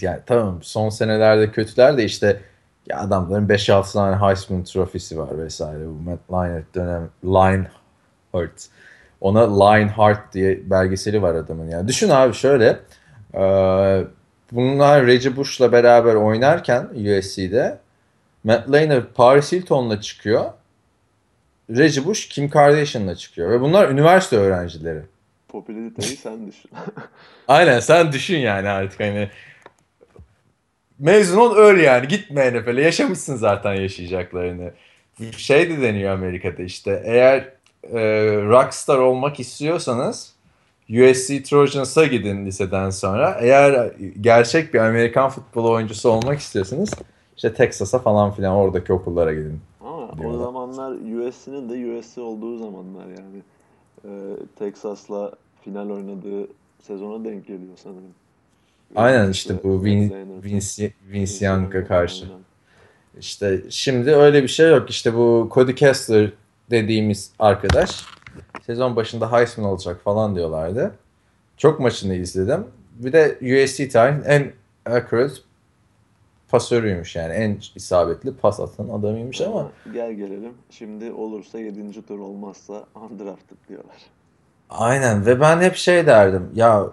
Yani 0.02 0.20
tamam 0.26 0.60
son 0.62 0.90
senelerde 0.90 1.52
kötüler 1.52 1.98
de 1.98 2.04
işte 2.06 2.42
ya 2.90 3.00
adamların 3.00 3.48
5-6 3.48 3.94
tane 3.94 4.16
Heisman 4.16 4.64
trofisi 4.64 5.18
var 5.18 5.38
vesaire. 5.38 5.86
Bu 5.88 6.10
Matt 6.10 6.20
Leinart 6.32 6.76
dönem 6.76 7.10
Leinart. 8.34 8.70
Ona 9.22 9.64
Lionheart 9.64 10.34
diye 10.34 10.70
belgeseli 10.70 11.22
var 11.22 11.36
adamın. 11.36 11.70
Yani 11.70 11.88
düşün 11.88 12.10
abi 12.10 12.34
şöyle. 12.34 12.80
e, 13.34 13.42
bunlar 14.52 15.06
Reggie 15.06 15.36
Bush'la 15.36 15.72
beraber 15.72 16.16
oynarken 16.16 16.90
USC'de 16.96 17.80
Matt 18.44 18.72
Leinart 18.72 19.16
Paris 19.16 19.52
Hilton'la 19.52 20.02
çıkıyor. 20.02 20.46
Reggie 21.70 22.06
Bush 22.06 22.28
Kim 22.28 22.50
Kardashian'la 22.50 23.16
çıkıyor. 23.16 23.52
Ve 23.52 23.62
bunlar 23.62 23.90
üniversite 23.90 24.38
öğrencileri. 24.38 25.02
Popülariteyi 25.48 26.18
sen 26.18 26.48
düşün. 26.48 26.72
Aynen 27.48 27.80
sen 27.80 28.12
düşün 28.12 28.38
yani 28.38 28.70
artık 28.70 29.00
hani 29.00 29.30
mezun 31.00 31.38
ol 31.38 31.56
öl 31.56 31.80
yani 31.80 32.08
gitme 32.08 32.54
NFL'e 32.54 32.82
yaşamışsın 32.82 33.36
zaten 33.36 33.74
yaşayacaklarını. 33.74 34.72
Şey 35.38 35.70
de 35.70 35.82
deniyor 35.82 36.14
Amerika'da 36.14 36.64
işte 36.64 37.02
eğer 37.06 37.57
e, 37.94 38.00
rockstar 38.44 38.98
olmak 38.98 39.40
istiyorsanız 39.40 40.34
USC 40.90 41.44
Trojans'a 41.44 42.06
gidin 42.06 42.46
liseden 42.46 42.90
sonra. 42.90 43.38
Eğer 43.42 43.94
gerçek 44.22 44.74
bir 44.74 44.80
Amerikan 44.80 45.30
futbol 45.30 45.66
oyuncusu 45.66 46.10
olmak 46.10 46.40
istiyorsanız 46.40 46.94
işte 47.36 47.54
Texas'a 47.54 48.00
falan 48.00 48.32
filan 48.32 48.56
oradaki 48.56 48.94
okullara 48.94 49.34
gidin. 49.34 49.60
Ama 49.82 50.10
o 50.28 50.38
zamanlar 50.38 50.92
USC'nin 50.92 51.70
de 51.70 52.00
USC 52.00 52.22
olduğu 52.22 52.58
zamanlar 52.58 53.06
yani. 53.08 53.42
Ee, 54.06 54.10
Texas'la 54.60 55.32
final 55.64 55.90
oynadığı 55.90 56.48
sezona 56.82 57.26
denk 57.26 57.48
geliyor 57.48 57.74
sanırım. 57.84 58.14
Aynen 58.96 59.32
işte 59.32 59.64
bu 59.64 59.84
Vin, 59.84 60.14
Vince, 60.44 60.94
Vince 61.12 61.46
Young'a 61.46 61.78
Young'a, 61.78 61.88
karşı. 61.88 62.26
aynen. 62.26 62.38
İşte 63.20 63.62
şimdi 63.70 64.12
öyle 64.12 64.44
bir 64.44 64.48
şey 64.48 64.70
yok. 64.70 64.90
İşte 64.90 65.14
bu 65.14 65.50
Cody 65.54 65.76
Kessler 65.76 66.32
dediğimiz 66.72 67.32
arkadaş 67.40 68.06
sezon 68.66 68.96
başında 68.96 69.32
Heisman 69.32 69.70
olacak 69.70 70.02
falan 70.04 70.36
diyorlardı. 70.36 70.96
Çok 71.58 71.80
maçını 71.80 72.16
izledim. 72.16 72.66
Bir 73.00 73.14
de 73.14 73.38
USC 73.42 73.90
tarihinin 73.90 74.24
en 74.24 74.52
accurate 74.86 75.34
pasörüymüş 76.50 77.16
yani. 77.16 77.34
En 77.34 77.58
isabetli 77.76 78.34
pas 78.34 78.60
atan 78.60 78.90
adamıymış 78.90 79.42
ama 79.42 79.72
gel 79.94 80.14
gelelim. 80.14 80.54
Şimdi 80.70 81.12
olursa 81.12 81.60
7. 81.60 82.08
tur 82.08 82.20
olmazsa 82.20 82.86
undrafted 82.96 83.58
diyorlar. 83.70 83.96
aynen 84.70 85.26
ve 85.26 85.40
ben 85.40 85.62
hep 85.62 85.76
şey 85.76 86.06
derdim 86.06 86.50
ya 86.56 86.88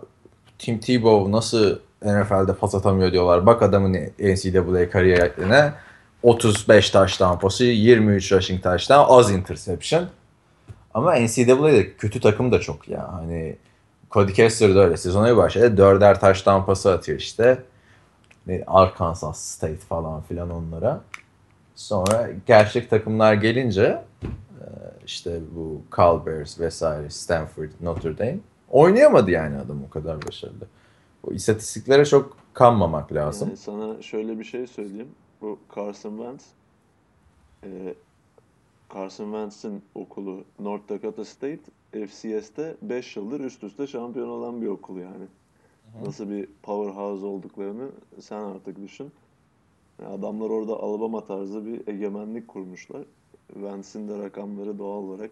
Tim 0.59 0.79
Tebow 0.79 1.33
nasıl 1.33 1.79
NFL'de 2.03 2.55
pas 2.55 2.75
atamıyor 2.75 3.13
diyorlar. 3.13 3.47
Bak 3.47 3.63
adamın 3.63 3.93
NCAA 4.19 4.91
kariyerine 4.91 5.73
35 6.25 6.91
touchdown 6.91 7.39
pası, 7.39 7.65
23 7.65 8.33
rushing 8.33 8.63
touchdown, 8.63 9.05
az 9.09 9.31
interception. 9.31 10.09
Ama 10.95 11.15
NCAA'de 11.15 11.97
kötü 11.97 12.21
takım 12.21 12.53
da 12.53 12.61
çok 12.61 12.89
ya. 12.89 13.13
Hani 13.13 13.57
Cody 14.11 14.33
Kessler 14.33 14.75
de 14.75 14.79
öyle. 14.79 14.97
Sezona 14.97 15.33
bir 15.33 15.37
başladı. 15.37 15.77
Dörder 15.77 16.21
touchdown 16.21 16.67
pası 16.67 16.93
atıyor 16.93 17.19
işte. 17.19 17.63
Arkansas 18.67 19.41
State 19.41 19.77
falan 19.77 20.23
filan 20.23 20.51
onlara. 20.51 21.01
Sonra 21.75 22.29
gerçek 22.47 22.91
takımlar 22.91 23.35
gelince 23.35 24.03
e, 24.23 24.67
işte 25.07 25.41
bu 25.57 25.83
Cal 25.97 26.27
Bears 26.27 26.61
vesaire 26.61 27.11
Stanford, 27.11 27.71
Notre 27.81 28.19
Dame 28.19 28.39
oynayamadı 28.71 29.31
yani 29.31 29.59
adam 29.59 29.85
o 29.85 29.91
kadar 29.91 30.27
başarılı. 30.27 30.67
O 31.27 31.33
istatistiklere 31.33 32.05
çok 32.05 32.37
kanmamak 32.55 33.13
lazım. 33.13 33.49
Yani 33.49 33.57
sana 33.57 34.03
şöyle 34.03 34.39
bir 34.39 34.45
şey 34.45 34.67
söyleyeyim. 34.67 35.09
Bu 35.45 35.59
Carson 35.77 36.17
Wentz 36.17 36.45
e, 37.65 37.95
Carson 38.95 39.25
Wentz'in 39.25 39.83
okulu 39.95 40.45
North 40.59 40.89
Dakota 40.89 41.25
State 41.25 41.61
FCS'te 41.93 42.77
5 42.83 43.17
yıldır 43.17 43.41
üst 43.41 43.65
üste 43.65 43.87
şampiyon 43.87 44.29
olan 44.29 44.63
bir 44.63 44.67
okul 44.67 44.97
yani. 44.97 45.25
Nasıl 46.05 46.31
bir 46.31 46.49
powerhouse 46.63 47.27
olduklarını 47.27 47.91
sen 48.21 48.41
artık 48.41 48.83
düşün. 48.83 49.13
Yani 50.03 50.15
adamlar 50.15 50.51
orada 50.51 50.73
Alabama 50.81 51.25
tarzı 51.25 51.67
bir 51.67 51.89
egemenlik 51.89 52.49
kurmuşlar. 52.49 53.03
Wentz'in 53.55 54.09
de 54.09 54.19
rakamları 54.19 54.79
doğal 54.79 55.03
olarak 55.03 55.31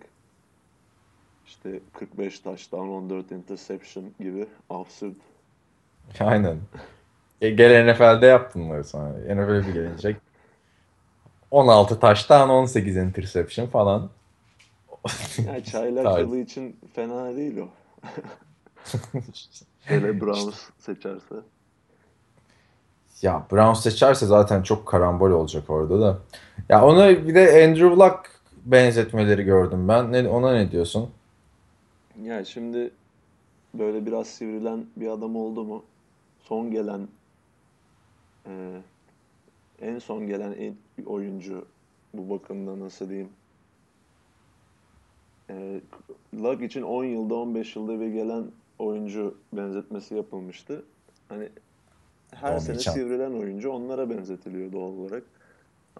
işte 1.47 1.81
45 1.93 2.41
touchdown, 2.41 2.89
14 2.89 3.33
interception 3.33 4.05
gibi 4.21 4.47
absürt. 4.71 5.17
Aynen. 6.21 6.59
E, 7.43 7.51
gel 7.51 7.93
NFL'de 7.93 8.27
yaptın 8.27 8.65
bunları 8.65 8.85
sonra. 8.85 9.09
NFL'e 9.11 9.67
bir 9.67 9.73
gelecek. 9.73 10.17
16 11.51 12.01
taştan 12.01 12.49
18 12.49 12.97
interception 12.97 13.67
falan. 13.67 14.11
Yani 15.47 15.65
çaylak 15.65 16.05
Tabii. 16.05 16.21
yılı 16.21 16.39
için 16.39 16.77
fena 16.95 17.37
değil 17.37 17.57
o. 17.59 17.69
Hele 19.81 20.21
Browns 20.21 20.61
seçerse. 20.79 21.35
Ya 23.23 23.47
Brown 23.53 23.73
seçerse 23.73 24.27
zaten 24.27 24.63
çok 24.63 24.87
karambol 24.87 25.31
olacak 25.31 25.71
orada 25.71 26.01
da. 26.01 26.19
Ya 26.69 26.85
ona 26.85 27.11
bir 27.11 27.35
de 27.35 27.65
Andrew 27.65 27.97
Luck 27.97 28.31
benzetmeleri 28.65 29.43
gördüm 29.43 29.89
ben. 29.89 30.13
Ne, 30.13 30.29
ona 30.29 30.53
ne 30.53 30.71
diyorsun? 30.71 31.11
Yani 32.23 32.47
şimdi 32.47 32.91
böyle 33.75 34.07
biraz 34.07 34.27
sivrilen 34.27 34.87
bir 34.97 35.09
adam 35.09 35.37
oldu 35.37 35.65
mu? 35.65 35.85
Son 36.43 36.71
gelen 36.71 37.09
e, 38.47 38.81
en 39.81 39.99
son 39.99 40.27
gelen 40.27 40.53
en- 40.53 41.05
oyuncu 41.07 41.67
bu 42.15 42.31
bakımda 42.31 42.81
nasıl 42.81 43.09
diyeyim? 43.09 43.29
E, 45.51 45.81
Luck 46.35 46.63
için 46.63 46.83
10 46.83 47.05
yılda 47.05 47.35
15 47.35 47.77
yılda 47.77 48.01
bir 48.01 48.07
gelen 48.09 48.45
oyuncu 48.79 49.39
benzetmesi 49.53 50.15
yapılmıştı. 50.15 50.85
Hani 51.29 51.49
her 52.35 52.59
sene 52.59 52.77
an- 52.77 52.81
sivrilen 52.81 53.33
oyuncu 53.33 53.71
onlara 53.71 54.11
benzetiliyor 54.11 54.73
doğal 54.73 54.93
olarak. 54.93 55.23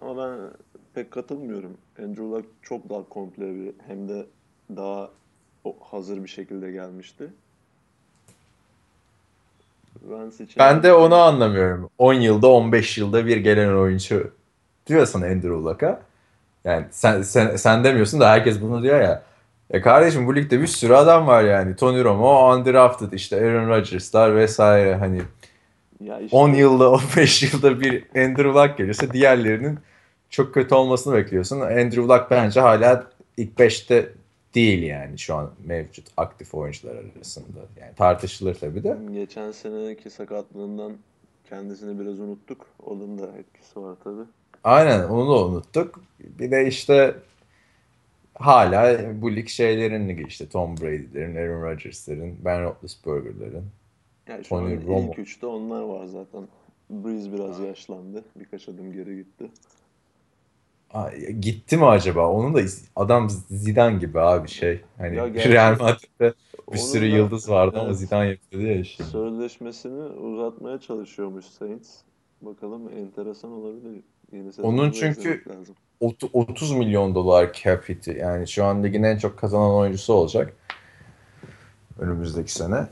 Ama 0.01 0.17
ben 0.17 0.51
pek 0.93 1.11
katılmıyorum. 1.11 1.77
Andrew 1.99 2.23
Luck 2.23 2.45
çok 2.61 2.89
daha 2.89 3.09
komple 3.09 3.55
bir 3.55 3.73
hem 3.87 4.09
de 4.09 4.25
daha 4.75 5.11
hazır 5.81 6.23
bir 6.23 6.29
şekilde 6.29 6.71
gelmişti. 6.71 7.33
Vance 10.03 10.43
için 10.43 10.55
Ben 10.59 10.83
de 10.83 10.93
onu 10.93 11.15
anlamıyorum. 11.15 11.89
10 11.97 12.13
yılda 12.13 12.47
15 12.47 12.97
yılda 12.97 13.25
bir 13.25 13.37
gelen 13.37 13.75
oyuncu 13.75 14.31
diyorsun 14.87 15.21
Andrew 15.21 15.49
Luck'a. 15.49 16.01
Yani 16.63 16.85
sen, 16.91 17.21
sen, 17.21 17.55
sen 17.55 17.83
demiyorsun 17.83 18.19
da 18.19 18.29
herkes 18.29 18.61
bunu 18.61 18.83
diyor 18.83 19.01
ya. 19.01 19.23
E 19.69 19.81
kardeşim 19.81 20.27
bu 20.27 20.35
ligde 20.35 20.61
bir 20.61 20.67
sürü 20.67 20.93
adam 20.93 21.27
var 21.27 21.43
yani. 21.43 21.75
Tony 21.75 22.03
Romo, 22.03 22.53
undrafted 22.53 23.11
işte 23.11 23.35
Aaron 23.35 23.69
Rodgers'lar 23.69 24.35
vesaire 24.35 24.95
hani 24.95 25.21
ya 25.99 26.19
işte 26.19 26.37
10 26.37 26.49
yılda 26.49 26.91
15 26.91 27.53
yılda 27.53 27.79
bir 27.79 28.03
Andrew 28.15 28.43
Luck 28.43 28.77
gelirse 28.77 29.11
diğerlerinin 29.11 29.79
çok 30.29 30.53
kötü 30.53 30.75
olmasını 30.75 31.15
bekliyorsun. 31.15 31.61
Andrew 31.61 32.01
Luck 32.01 32.27
bence 32.31 32.59
hala 32.59 33.03
ilk 33.37 33.59
5'te 33.59 34.09
değil 34.55 34.83
yani 34.83 35.19
şu 35.19 35.35
an 35.35 35.51
mevcut 35.65 36.05
aktif 36.17 36.55
oyuncular 36.55 36.95
arasında. 36.95 37.59
Yani 37.81 37.95
tartışılır 37.95 38.55
tabii 38.55 38.83
de. 38.83 38.97
geçen 39.13 39.51
seneki 39.51 40.09
sakatlığından 40.09 40.93
kendisini 41.49 41.99
biraz 41.99 42.19
unuttuk. 42.19 42.67
Onun 42.85 43.17
da 43.19 43.37
etkisi 43.37 43.81
var 43.81 43.97
tabii. 44.03 44.25
Aynen 44.63 45.03
onu 45.03 45.29
da 45.29 45.45
unuttuk. 45.45 46.01
Bir 46.19 46.51
de 46.51 46.67
işte 46.67 47.15
hala 48.35 48.99
bu 49.21 49.35
lig 49.35 49.47
şeylerin 49.47 50.25
işte 50.27 50.49
Tom 50.49 50.77
Brady'lerin, 50.77 51.35
Aaron 51.35 51.61
Rodgers'lerin, 51.61 52.37
Ben 52.45 52.63
Roethlisberger'lerin. 52.63 53.65
Yani 54.27 54.43
şu 54.43 54.49
Tony 54.49 54.73
an 54.73 54.81
Romo. 54.87 55.11
ilk 55.11 55.19
üçte 55.19 55.45
onlar 55.45 55.81
var 55.81 56.05
zaten. 56.05 56.47
Breeze 56.89 57.33
biraz 57.33 57.59
yaşlandı. 57.59 58.23
Birkaç 58.35 58.69
adım 58.69 58.93
geri 58.93 59.15
gitti. 59.15 59.45
Gitti 61.39 61.77
mi 61.77 61.85
acaba? 61.85 62.29
Onun 62.29 62.53
da 62.55 62.59
adam 62.95 63.29
Zidane 63.49 63.97
gibi 63.97 64.19
abi 64.19 64.47
şey. 64.49 64.81
Hani 64.97 65.15
Ya 65.15 65.25
Real 65.33 65.77
Madrid'de 65.79 66.33
bir 66.73 66.77
sürü 66.77 67.11
da- 67.11 67.15
yıldız 67.15 67.49
vardı 67.49 67.77
ama 67.79 67.87
evet. 67.87 67.97
Zidane 67.97 68.27
yapıyordu 68.29 68.67
ya 68.67 68.75
işte. 68.79 69.03
Sözleşmesini 69.03 70.03
uzatmaya 70.03 70.79
çalışıyormuş 70.79 71.45
Saints. 71.45 71.89
Bakalım 72.41 72.89
enteresan 72.97 73.51
olabilir. 73.51 74.03
Yeni 74.31 74.49
Onun 74.63 74.91
çünkü- 74.91 75.19
izlemek 75.19 75.47
lazım. 75.47 75.75
Ot- 76.01 76.29
30 76.33 76.71
milyon 76.71 77.15
dolar 77.15 77.53
cap 77.63 77.89
hit'i. 77.89 78.17
Yani 78.19 78.47
şu 78.47 78.65
an 78.65 78.83
ligin 78.83 79.03
en 79.03 79.17
çok 79.17 79.37
kazanan 79.37 79.71
oyuncusu 79.75 80.13
olacak. 80.13 80.53
Önümüzdeki 81.99 82.51
sene. 82.53 82.87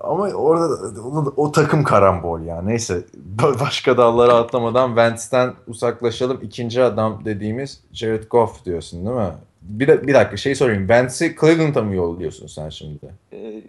Ama 0.00 0.28
orada 0.30 0.96
da- 0.96 1.02
o, 1.02 1.32
o 1.36 1.52
takım 1.52 1.84
karambol 1.84 2.40
ya. 2.40 2.62
Neyse 2.62 3.04
başka 3.42 3.98
dallara 3.98 4.34
atlamadan 4.34 4.88
Wentz'ten 4.88 5.54
uzaklaşalım. 5.66 6.40
İkinci 6.42 6.82
adam 6.82 7.24
dediğimiz 7.24 7.80
Jared 7.92 8.24
Goff 8.30 8.64
diyorsun 8.64 9.06
değil 9.06 9.16
mi? 9.16 9.32
Bir, 9.62 9.88
de, 9.88 10.06
bir 10.06 10.14
dakika 10.14 10.36
şey 10.36 10.54
sorayım. 10.54 10.82
Wentz'i 10.82 11.36
Cleveland'a 11.40 11.82
mı 11.82 11.94
yolluyorsun 11.94 12.46
sen 12.46 12.68
şimdi? 12.68 13.14
Ee, 13.32 13.62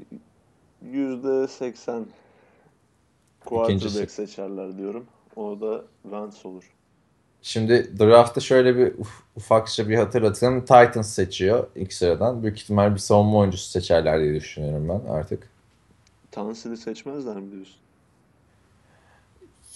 Yüzde 0.92 1.48
seksen 1.48 2.06
quarterback 3.46 4.12
seçerler 4.12 4.78
diyorum. 4.78 5.06
O 5.36 5.62
da 5.62 5.82
Vance 6.06 6.38
olur. 6.44 6.64
Şimdi 7.42 8.00
draft'ta 8.00 8.42
şöyle 8.42 8.78
bir 8.78 8.88
uf- 8.88 9.22
ufakça 9.36 9.90
bir 9.90 9.96
hatırlatayım. 9.96 10.60
Titans 10.62 11.14
seçiyor 11.14 11.68
ilk 11.76 11.94
sıradan. 11.94 12.44
Büyük 12.44 12.60
ihtimal 12.60 12.94
bir 12.94 13.00
savunma 13.00 13.38
oyuncusu 13.38 13.70
seçerler 13.70 14.20
diye 14.20 14.34
düşünüyorum 14.36 14.90
ben 14.90 15.12
artık. 15.14 15.50
Tansil'i 16.32 16.78
seçmezler 16.78 17.36
mi 17.36 17.52
diyorsun? 17.52 17.76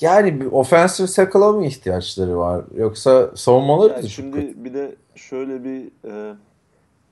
Yani 0.01 0.41
bir 0.41 0.45
offensive 0.45 1.07
tackle'a 1.07 1.51
mı 1.51 1.65
ihtiyaçları 1.65 2.37
var? 2.37 2.65
Yoksa 2.75 3.31
savunmaları 3.35 3.93
Yani 3.93 4.01
çok 4.01 4.11
şimdi 4.11 4.47
kötü. 4.47 4.63
bir 4.63 4.73
de 4.73 4.95
şöyle 5.15 5.63
bir 5.63 5.91
e, 6.11 6.35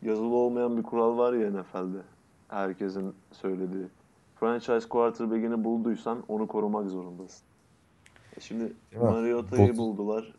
yazılı 0.02 0.36
olmayan 0.36 0.78
bir 0.78 0.84
kural 0.84 1.18
var 1.18 1.34
ya 1.34 1.50
NFL'de. 1.52 1.98
Herkesin 2.48 3.14
söylediği. 3.32 3.86
Franchise 4.40 4.90
quarterback'ini 4.90 5.64
bulduysan 5.64 6.24
onu 6.28 6.48
korumak 6.48 6.90
zorundasın. 6.90 7.44
E 8.38 8.40
Şimdi? 8.42 8.74
Mariota'yı 9.02 9.74
Bu- 9.74 9.78
buldular. 9.78 10.34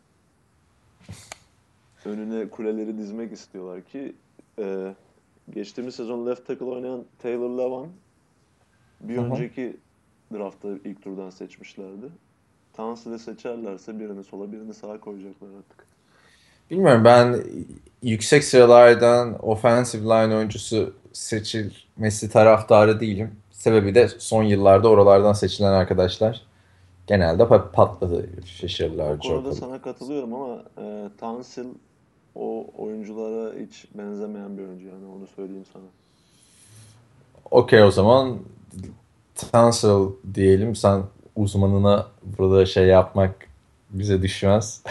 Önüne 2.05 2.49
kuleleri 2.49 2.99
dizmek 2.99 3.33
istiyorlar 3.33 3.83
ki 3.83 4.15
e, 4.59 4.95
geçtiğimiz 5.51 5.95
sezon 5.95 6.27
left 6.27 6.47
tackle 6.47 6.65
oynayan 6.65 7.05
Taylor 7.19 7.51
Lewan 7.59 7.89
bir 9.01 9.17
Hı 9.17 9.21
hı. 9.21 9.25
önceki 9.25 9.77
draftta 10.33 10.69
ilk 10.85 11.03
turdan 11.03 11.31
seçmişlerdi. 11.31 12.07
Tansil'i 12.77 13.19
seçerlerse 13.19 14.01
birini 14.01 14.25
sola 14.25 14.53
birini 14.53 14.75
sağa 14.75 15.01
koyacaklar 15.01 15.49
artık. 15.59 15.87
Bilmiyorum 16.71 17.05
ben 17.05 17.45
yüksek 18.03 18.45
sıralardan 18.45 19.47
offensive 19.49 20.05
line 20.05 20.37
oyuncusu 20.37 20.95
seçilmesi 21.13 22.31
taraftarı 22.31 23.01
değilim. 23.01 23.31
Sebebi 23.51 23.95
de 23.95 24.09
son 24.09 24.43
yıllarda 24.43 24.89
oralardan 24.89 25.33
seçilen 25.33 25.73
arkadaşlar 25.73 26.43
genelde 27.07 27.43
pat- 27.43 27.73
patladı. 27.73 28.29
Şaşırdılar 28.47 29.19
Bu 29.19 29.23
konuda 29.23 29.53
sana 29.53 29.83
katılıyorum 29.83 30.35
ama 30.35 30.63
e, 30.79 31.09
Tansil 31.21 31.67
o 32.35 32.67
oyunculara 32.79 33.53
hiç 33.59 33.87
benzemeyen 33.95 34.59
bir 34.59 34.63
oyuncu 34.63 34.87
yani 34.87 35.07
onu 35.17 35.27
söyleyeyim 35.37 35.65
sana. 35.73 35.83
Okey 37.51 37.83
o 37.83 37.91
zaman 37.91 38.39
Tansel 39.35 40.03
diyelim. 40.35 40.77
Sen 40.77 41.03
uzmanına 41.37 42.07
burada 42.23 42.67
şey 42.67 42.87
yapmak 42.87 43.35
bize 43.91 44.23
düşmez. 44.23 44.83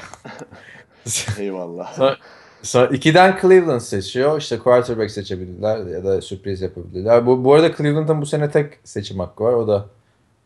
Eyvallah. 1.40 1.94
Sonra, 1.94 2.18
sonra 2.62 2.88
ikiden 2.88 3.38
Cleveland 3.42 3.80
seçiyor. 3.82 4.40
İşte 4.40 4.60
quarterback 4.60 5.12
seçebilirler 5.12 5.86
ya 5.86 6.04
da 6.04 6.22
sürpriz 6.22 6.62
yapabilirler. 6.62 7.26
Bu, 7.26 7.44
bu 7.44 7.54
arada 7.54 7.76
Cleveland'ın 7.76 8.22
bu 8.22 8.26
sene 8.26 8.52
tek 8.52 8.74
seçim 8.84 9.20
hakkı 9.20 9.44
var. 9.44 9.54
O 9.54 9.68
da 9.68 9.86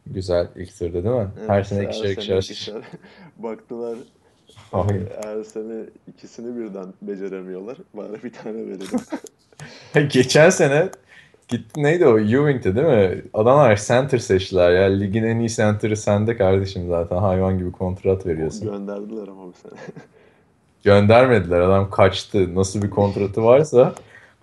güzel 0.08 0.48
ilk 0.56 0.80
turda 0.80 0.94
değil 0.94 1.16
mi? 1.16 1.28
her 1.48 1.56
Evet, 1.56 1.68
sene 1.68 1.84
ikişer 1.84 2.10
ikişer. 2.10 2.38
ikişer. 2.38 2.82
Baktılar 3.38 3.98
Hayır. 4.72 5.08
her 5.24 5.44
sene 5.44 5.84
ikisini 6.08 6.60
birden 6.60 6.94
beceremiyorlar. 7.02 7.78
Bari 7.94 8.24
bir 8.24 8.34
tane 8.34 8.58
verelim. 8.58 9.00
Geçen 10.10 10.50
sene 10.50 10.90
gitti 11.48 11.84
neydi 11.84 12.06
o? 12.08 12.20
Ewing'ti 12.20 12.76
değil 12.76 12.88
mi? 12.88 13.22
Adamlar 13.34 13.76
center 13.88 14.18
seçtiler 14.18 14.72
ya. 14.72 14.84
Ligin 14.98 15.24
en 15.24 15.40
iyi 15.40 15.50
center'ı 15.50 15.98
sende 15.98 16.38
kardeşim 16.38 16.88
zaten. 16.88 17.18
Hayvan 17.18 17.58
gibi 17.58 17.72
kontrat 17.72 18.26
veriyorsun. 18.26 18.72
Gönderdiler 18.72 19.28
ama 19.28 19.44
bu 19.48 19.54
sene. 19.54 19.80
Göndermediler. 20.84 21.60
Adam 21.60 21.90
kaçtı. 21.90 22.56
Nasıl 22.56 22.82
bir 22.82 22.90
kontratı 22.90 23.44
varsa 23.44 23.96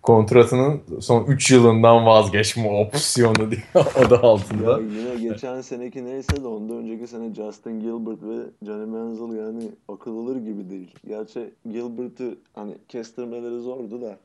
kontratının 0.02 0.80
son 1.00 1.24
3 1.24 1.50
yılından 1.50 2.06
vazgeçme 2.06 2.68
opsiyonu 2.68 3.50
diye 3.50 3.62
adı 3.74 4.14
Ya 4.14 4.20
altında. 4.20 4.80
yine 4.80 5.30
geçen 5.30 5.60
seneki 5.60 6.04
neyse 6.04 6.42
de 6.42 6.46
ondan 6.46 6.76
önceki 6.76 7.06
sene 7.06 7.34
Justin 7.34 7.80
Gilbert 7.80 8.22
ve 8.22 8.66
Johnny 8.66 8.86
Manziel 8.86 9.44
yani 9.46 9.70
akıl 9.88 10.16
alır 10.18 10.36
gibi 10.36 10.70
değil. 10.70 10.94
Gerçi 11.08 11.50
Gilbert'ı 11.72 12.38
hani 12.54 12.74
kestirmeleri 12.88 13.60
zordu 13.60 14.02
da 14.02 14.16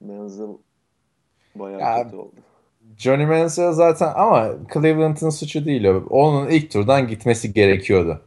Manziel 0.00 0.48
bayağı 1.58 1.80
Ya, 1.80 2.04
kötü 2.04 2.16
oldu. 2.16 2.34
Johnny 2.98 3.26
Manziel 3.26 3.72
zaten 3.72 4.12
ama 4.16 4.48
Cleveland'ın 4.74 5.30
suçu 5.30 5.64
değil 5.64 5.84
o. 5.84 6.04
Onun 6.10 6.48
ilk 6.48 6.70
turdan 6.70 7.08
gitmesi 7.08 7.52
gerekiyordu. 7.52 8.20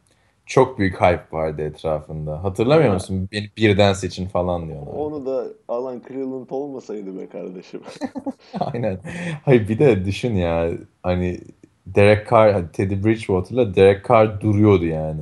Çok 0.45 0.79
büyük 0.79 1.01
hype 1.01 1.25
vardı 1.31 1.61
etrafında. 1.61 2.43
Hatırlamıyor 2.43 2.93
musun? 2.93 3.29
Beni 3.31 3.49
birden 3.57 3.93
seçin 3.93 4.27
falan 4.27 4.67
diyorlar. 4.67 4.93
Onu 4.93 5.25
da 5.25 5.45
alan 5.67 6.01
Cleveland 6.07 6.49
olmasaydı 6.49 7.19
be 7.19 7.29
kardeşim. 7.29 7.81
Aynen. 8.59 8.99
Hayır 9.45 9.67
bir 9.69 9.79
de 9.79 10.05
düşün 10.05 10.35
ya 10.35 10.71
hani 11.03 11.41
Derek 11.87 12.29
Carr, 12.29 12.53
hani 12.53 12.71
Teddy 12.71 13.03
Bridgewater'la 13.03 13.75
Derek 13.75 14.07
Carr 14.09 14.41
duruyordu 14.41 14.85
yani. 14.85 15.21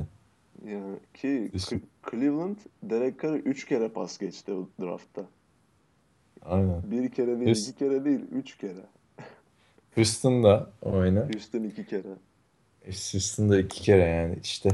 Yani 0.66 0.96
ki 1.14 1.50
Cleveland 2.10 2.56
Derek 2.82 3.22
Carr'ı 3.22 3.38
3 3.38 3.66
kere 3.66 3.88
pas 3.88 4.18
geçti 4.18 4.52
draftta. 4.80 5.22
Aynen. 6.44 6.82
Bir 6.90 7.08
kere 7.10 7.26
değil, 7.40 7.48
Houston- 7.48 7.70
iki 7.70 7.78
kere 7.78 8.04
değil, 8.04 8.20
üç 8.32 8.58
kere. 8.58 8.80
Houston'da 9.94 10.70
oyna. 10.82 11.20
Houston 11.34 11.62
iki 11.64 11.86
kere. 11.86 12.02
Houston'da 12.86 13.60
iki 13.60 13.82
kere 13.82 14.02
yani 14.02 14.36
işte. 14.42 14.70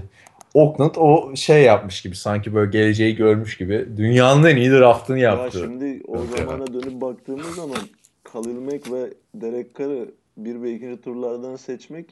Oakland 0.55 0.94
o 0.96 1.37
şey 1.37 1.62
yapmış 1.62 2.02
gibi 2.02 2.16
sanki 2.16 2.55
böyle 2.55 2.70
geleceği 2.70 3.16
görmüş 3.16 3.57
gibi 3.57 3.88
dünyanın 3.96 4.44
en 4.46 4.57
iyi 4.57 4.70
draftını 4.70 5.18
Ya 5.18 5.31
yaptı. 5.31 5.59
şimdi 5.59 6.02
o 6.07 6.16
ya. 6.16 6.22
zamana 6.26 6.66
dönüp 6.66 7.00
baktığımız 7.00 7.55
zaman 7.55 7.79
Khalil 8.24 8.61
Mack 8.61 8.92
ve 8.92 9.14
Derek 9.35 9.79
Carr'ı 9.79 10.09
bir 10.37 10.62
ve 10.62 10.74
ikinci 10.74 11.00
turlardan 11.02 11.57
seçmek 11.57 12.07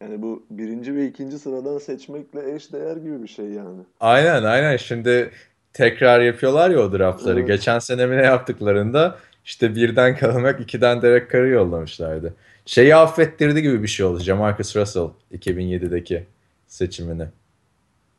yani 0.00 0.22
bu 0.22 0.46
birinci 0.50 0.94
ve 0.94 1.06
ikinci 1.06 1.38
sıradan 1.38 1.78
seçmekle 1.78 2.54
eş 2.54 2.72
değer 2.72 2.96
gibi 2.96 3.22
bir 3.22 3.28
şey 3.28 3.46
yani. 3.46 3.80
Aynen 4.00 4.42
aynen 4.42 4.76
şimdi 4.76 5.30
tekrar 5.74 6.20
yapıyorlar 6.20 6.70
ya 6.70 6.78
o 6.80 6.92
draftları. 6.92 7.38
Evet. 7.38 7.48
Geçen 7.48 7.78
sene 7.78 8.06
mi 8.06 8.16
ne 8.16 8.22
yaptıklarında 8.22 9.18
işte 9.44 9.74
birden 9.74 10.16
Kalamak 10.16 10.60
ikiden 10.60 11.02
Derek 11.02 11.32
Carr'ı 11.32 11.48
yollamışlardı. 11.48 12.34
Şeyi 12.66 12.96
affettirdi 12.96 13.62
gibi 13.62 13.82
bir 13.82 13.88
şey 13.88 14.06
oldu 14.06 14.20
Jamarcus 14.20 14.76
Russell 14.76 15.08
2007'deki 15.32 16.26
seçimini. 16.66 17.26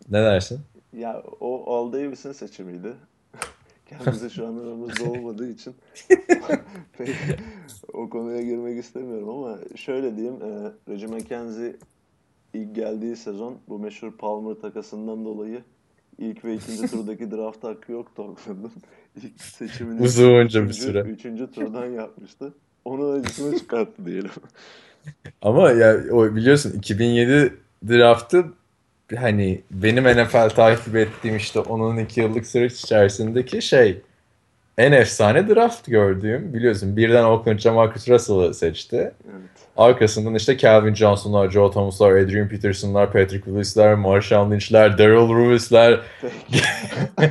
Ne 0.09 0.23
dersin? 0.23 0.59
Ya 0.97 1.23
o 1.39 1.73
Al 1.75 1.93
Davis'in 1.93 2.31
seçimiydi. 2.31 2.93
Kendisi 3.89 4.29
şu 4.29 4.47
an 4.47 4.57
aramızda 4.57 5.03
olmadığı 5.09 5.49
için 5.49 5.75
pek 6.97 7.09
o 7.93 8.09
konuya 8.09 8.41
girmek 8.41 8.83
istemiyorum 8.83 9.29
ama 9.29 9.57
şöyle 9.75 10.17
diyeyim 10.17 10.35
e, 10.35 10.71
Reggie 10.91 11.07
McKenzie 11.07 11.75
ilk 12.53 12.75
geldiği 12.75 13.15
sezon 13.15 13.57
bu 13.67 13.79
meşhur 13.79 14.11
Palmer 14.11 14.55
takasından 14.55 15.25
dolayı 15.25 15.61
ilk 16.17 16.45
ve 16.45 16.53
ikinci 16.55 16.87
turdaki 16.91 17.31
draft 17.31 17.63
hakkı 17.63 17.91
yoktu 17.91 18.23
Oakland'ın. 18.23 18.71
İlk 19.23 19.41
seçimini 19.41 20.01
Uzunca 20.01 20.61
bir 20.63 20.69
üçüncü- 20.69 20.81
süre. 20.81 20.99
Üçüncü 20.99 21.51
turdan 21.51 21.85
yapmıştı. 21.85 22.53
Onun 22.85 23.19
acısını 23.19 23.59
çıkarttı 23.59 24.05
diyelim. 24.05 24.31
Ama 25.41 25.71
ya 25.71 25.97
o 26.11 26.35
biliyorsun 26.35 26.71
2007 26.71 27.53
draftı 27.87 28.45
hani 29.15 29.61
benim 29.71 30.03
NFL 30.03 30.49
takip 30.49 30.95
ettiğim 30.95 31.35
işte 31.35 31.59
onun 31.59 31.97
iki 31.97 32.21
yıllık 32.21 32.47
süreç 32.47 32.73
içerisindeki 32.73 33.61
şey 33.61 34.01
en 34.77 34.91
efsane 34.91 35.49
draft 35.49 35.87
gördüğüm 35.87 36.53
biliyorsun 36.53 36.97
birden 36.97 37.23
Oakland 37.23 37.59
Jamarcus 37.59 38.09
Russell'ı 38.09 38.53
seçti. 38.53 38.97
Evet. 38.97 39.54
Arkasından 39.77 40.35
işte 40.35 40.57
Calvin 40.57 40.93
Johnson'lar, 40.95 41.49
Joe 41.49 41.71
Thomas'lar, 41.71 42.11
Adrian 42.11 42.47
Peterson'lar, 42.47 43.11
Patrick 43.11 43.45
Willis'ler, 43.45 43.93
Marshawn 43.95 44.51
Lynch'ler, 44.51 44.97
Daryl 44.97 45.29
Lewis'ler, 45.29 45.99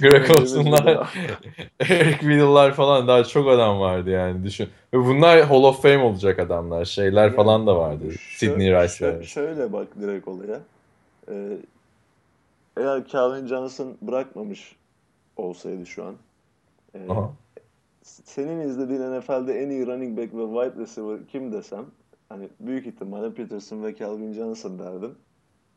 Greg 0.00 0.30
Olson'lar. 0.30 0.94
Eric 1.80 2.18
Weddle'lar 2.20 2.72
falan 2.74 3.08
daha 3.08 3.24
çok 3.24 3.48
adam 3.48 3.80
vardı 3.80 4.10
yani 4.10 4.44
düşün. 4.44 4.68
Ve 4.94 4.98
bunlar 4.98 5.40
Hall 5.40 5.62
of 5.64 5.82
Fame 5.82 6.02
olacak 6.02 6.38
adamlar. 6.38 6.84
Şeyler 6.84 7.24
Ya, 7.28 7.34
falan 7.34 7.66
da 7.66 7.76
vardı. 7.76 8.04
Sidney 8.36 8.70
Rice'ler. 8.72 9.22
şöyle 9.22 9.72
bak 9.72 9.86
direkt 10.00 10.28
olaya. 10.28 10.60
Ee, 11.30 11.56
eğer 12.76 13.02
Calvin 13.12 13.46
Johnson 13.46 13.94
bırakmamış 14.02 14.76
olsaydı 15.36 15.86
şu 15.86 16.04
an 16.04 16.14
e, 16.94 17.12
Aha. 17.12 17.30
Senin 18.24 18.60
izlediğin 18.60 19.00
NFL'de 19.00 19.62
en 19.62 19.70
iyi 19.70 19.86
running 19.86 20.18
back 20.18 20.34
ve 20.34 20.42
wide 20.42 20.82
receiver 20.82 21.18
kim 21.28 21.52
desem 21.52 21.84
hani 22.28 22.48
büyük 22.60 22.86
ihtimalle 22.86 23.34
Peterson 23.34 23.84
ve 23.84 23.96
Calvin 23.96 24.32
Johnson 24.32 24.78
derdim. 24.78 25.14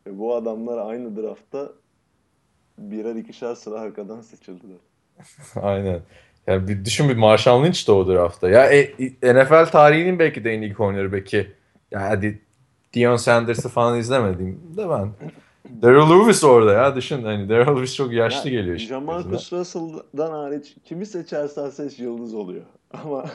E, 0.08 0.20
bu 0.20 0.36
adamlar 0.36 0.78
aynı 0.78 1.16
draftta 1.16 1.70
birer 2.78 3.16
ikişer 3.16 3.56
sıra 3.56 3.80
arkadan 3.80 4.22
seçildiler. 4.22 4.78
Aynen. 5.62 6.02
Yani 6.48 6.68
bir 6.68 6.86
düşün 6.86 7.10
bir 7.10 7.16
Marshawn 7.16 7.66
Lynch 7.66 7.88
de 7.88 7.92
o 7.92 8.08
draftta. 8.08 8.50
Ya 8.50 8.72
e, 8.72 8.84
NFL 9.24 9.66
tarihinin 9.66 10.20
belki 10.20 10.44
de 10.44 10.54
en 10.54 10.62
iyi 10.62 10.74
cornerback'i. 10.74 11.52
Ya 11.92 12.02
hadi 12.02 12.42
Deion 12.96 13.16
Sanders'ı 13.16 13.70
falan 13.70 14.00
izlemedim 14.00 14.62
de 14.78 14.90
ben. 14.90 15.10
Daryl 15.82 16.10
Lewis 16.10 16.44
orada 16.44 16.74
ya 16.74 16.96
düşün 16.96 17.24
hani 17.24 17.50
Daryl 17.50 17.76
Lewis 17.78 17.96
çok 17.96 18.14
yaşlı 18.14 18.50
Ya, 18.50 18.60
geliyor 18.60 18.76
işte. 18.76 18.90
Jamarcus 18.90 19.54
Russell'dan 19.54 20.32
hariç 20.32 20.76
kimi 20.86 21.06
seçersen 21.06 21.70
seç 21.70 22.00
yıldız 22.00 22.34
oluyor. 22.34 22.64
Ama 23.04 23.26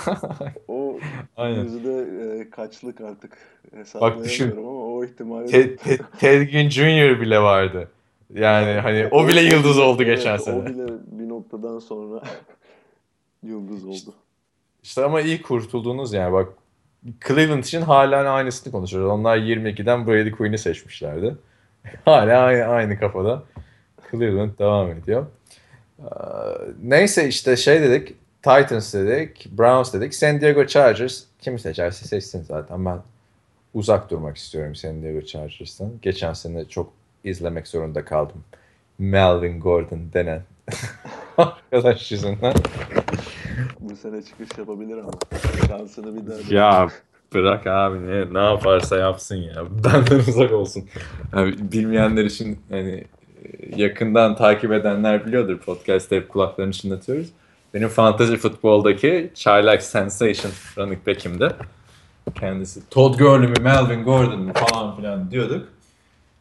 o 0.68 0.98
Aynen. 1.36 1.62
yüzde 1.64 2.06
e, 2.40 2.50
kaçlık 2.50 3.00
artık 3.00 3.32
Bak 3.32 3.72
düşün. 3.72 3.78
hesaplayamıyorum 3.78 4.68
ama 4.68 4.84
o 4.86 5.04
ihtimali 5.04 5.46
Ted, 5.46 5.78
Ted, 5.78 6.00
Ted 6.20 6.42
Ginn 6.48 6.68
Jr. 6.70 7.20
bile 7.20 7.38
vardı. 7.38 7.88
Yani 8.34 8.80
hani 8.80 9.08
o 9.10 9.28
bile 9.28 9.40
yıldız 9.54 9.78
oldu 9.78 10.02
evet, 10.02 10.16
geçen 10.16 10.34
O 10.34 10.38
sene. 10.38 10.66
bile 10.66 10.86
bir 11.06 11.28
noktadan 11.28 11.78
sonra 11.78 12.22
yıldız 13.42 13.84
oldu. 13.84 14.14
İşte 14.82 15.04
ama 15.04 15.20
iyi 15.20 15.42
kurtuldunuz 15.42 16.12
yani 16.12 16.32
bak 16.32 16.48
Cleveland 17.28 17.64
için 17.64 17.80
hala 17.82 18.30
aynısını 18.30 18.72
konuşuyoruz. 18.72 19.10
Onlar 19.10 19.38
22'den 19.38 20.06
Brady 20.06 20.30
Quinn'i 20.30 20.58
seçmişlerdi. 20.58 21.36
Hala 22.04 22.40
aynı, 22.40 22.64
aynı 22.64 22.98
kafada. 22.98 23.42
Cleveland 24.10 24.58
devam 24.58 24.90
ediyor. 24.90 25.26
Ee, 25.98 26.04
Neyse 26.82 27.28
işte 27.28 27.56
şey 27.56 27.82
dedik. 27.82 28.14
Titans 28.42 28.94
dedik. 28.94 29.48
Browns 29.58 29.92
dedik. 29.94 30.14
San 30.14 30.40
Diego 30.40 30.66
Chargers. 30.66 31.22
Kimi 31.40 31.60
seçerse 31.60 32.08
seçsin 32.08 32.42
zaten. 32.42 32.84
Ben 32.84 32.98
uzak 33.74 34.10
durmak 34.10 34.36
istiyorum 34.36 34.74
San 34.74 35.02
Diego 35.02 35.20
Chargers'tan. 35.20 35.90
Geçen 36.02 36.32
sene 36.32 36.64
çok 36.64 36.92
izlemek 37.24 37.68
zorunda 37.68 38.04
kaldım. 38.04 38.44
Melvin 38.98 39.60
Gordon 39.60 40.00
denen 40.12 40.42
arkadaş 41.38 42.12
yüzünden. 42.12 42.54
Bu 43.80 43.96
sene 43.96 44.22
çıkış 44.22 44.58
yapabilir 44.58 44.98
ama 44.98 45.10
şansını 45.68 46.16
bir 46.16 46.30
daha 46.30 46.54
Ya 46.54 46.88
bırak 47.36 47.66
abi 47.66 48.06
ne, 48.06 48.34
ne 48.34 48.44
yaparsa 48.44 48.96
yapsın 48.96 49.36
ya. 49.36 49.64
Benden 49.84 50.18
uzak 50.18 50.52
olsun. 50.52 50.84
Yani 51.34 51.54
bilmeyenler 51.72 52.24
için 52.24 52.58
hani 52.70 53.04
yakından 53.76 54.36
takip 54.36 54.72
edenler 54.72 55.26
biliyordur. 55.26 55.58
Podcast'te 55.58 56.16
hep 56.16 56.28
kulaklarını 56.28 56.72
çınlatıyoruz. 56.72 57.28
Benim 57.74 57.88
fantasy 57.88 58.34
futboldaki 58.34 59.30
çaylak 59.34 59.82
sensation 59.82 60.52
running 60.78 61.06
back'imdi. 61.06 61.48
Kendisi 62.34 62.88
Todd 62.90 63.18
Gurley 63.18 63.48
mi 63.48 63.54
Melvin 63.60 64.04
Gordon 64.04 64.40
mu 64.40 64.52
falan 64.54 64.96
filan 64.96 65.30
diyorduk. 65.30 65.68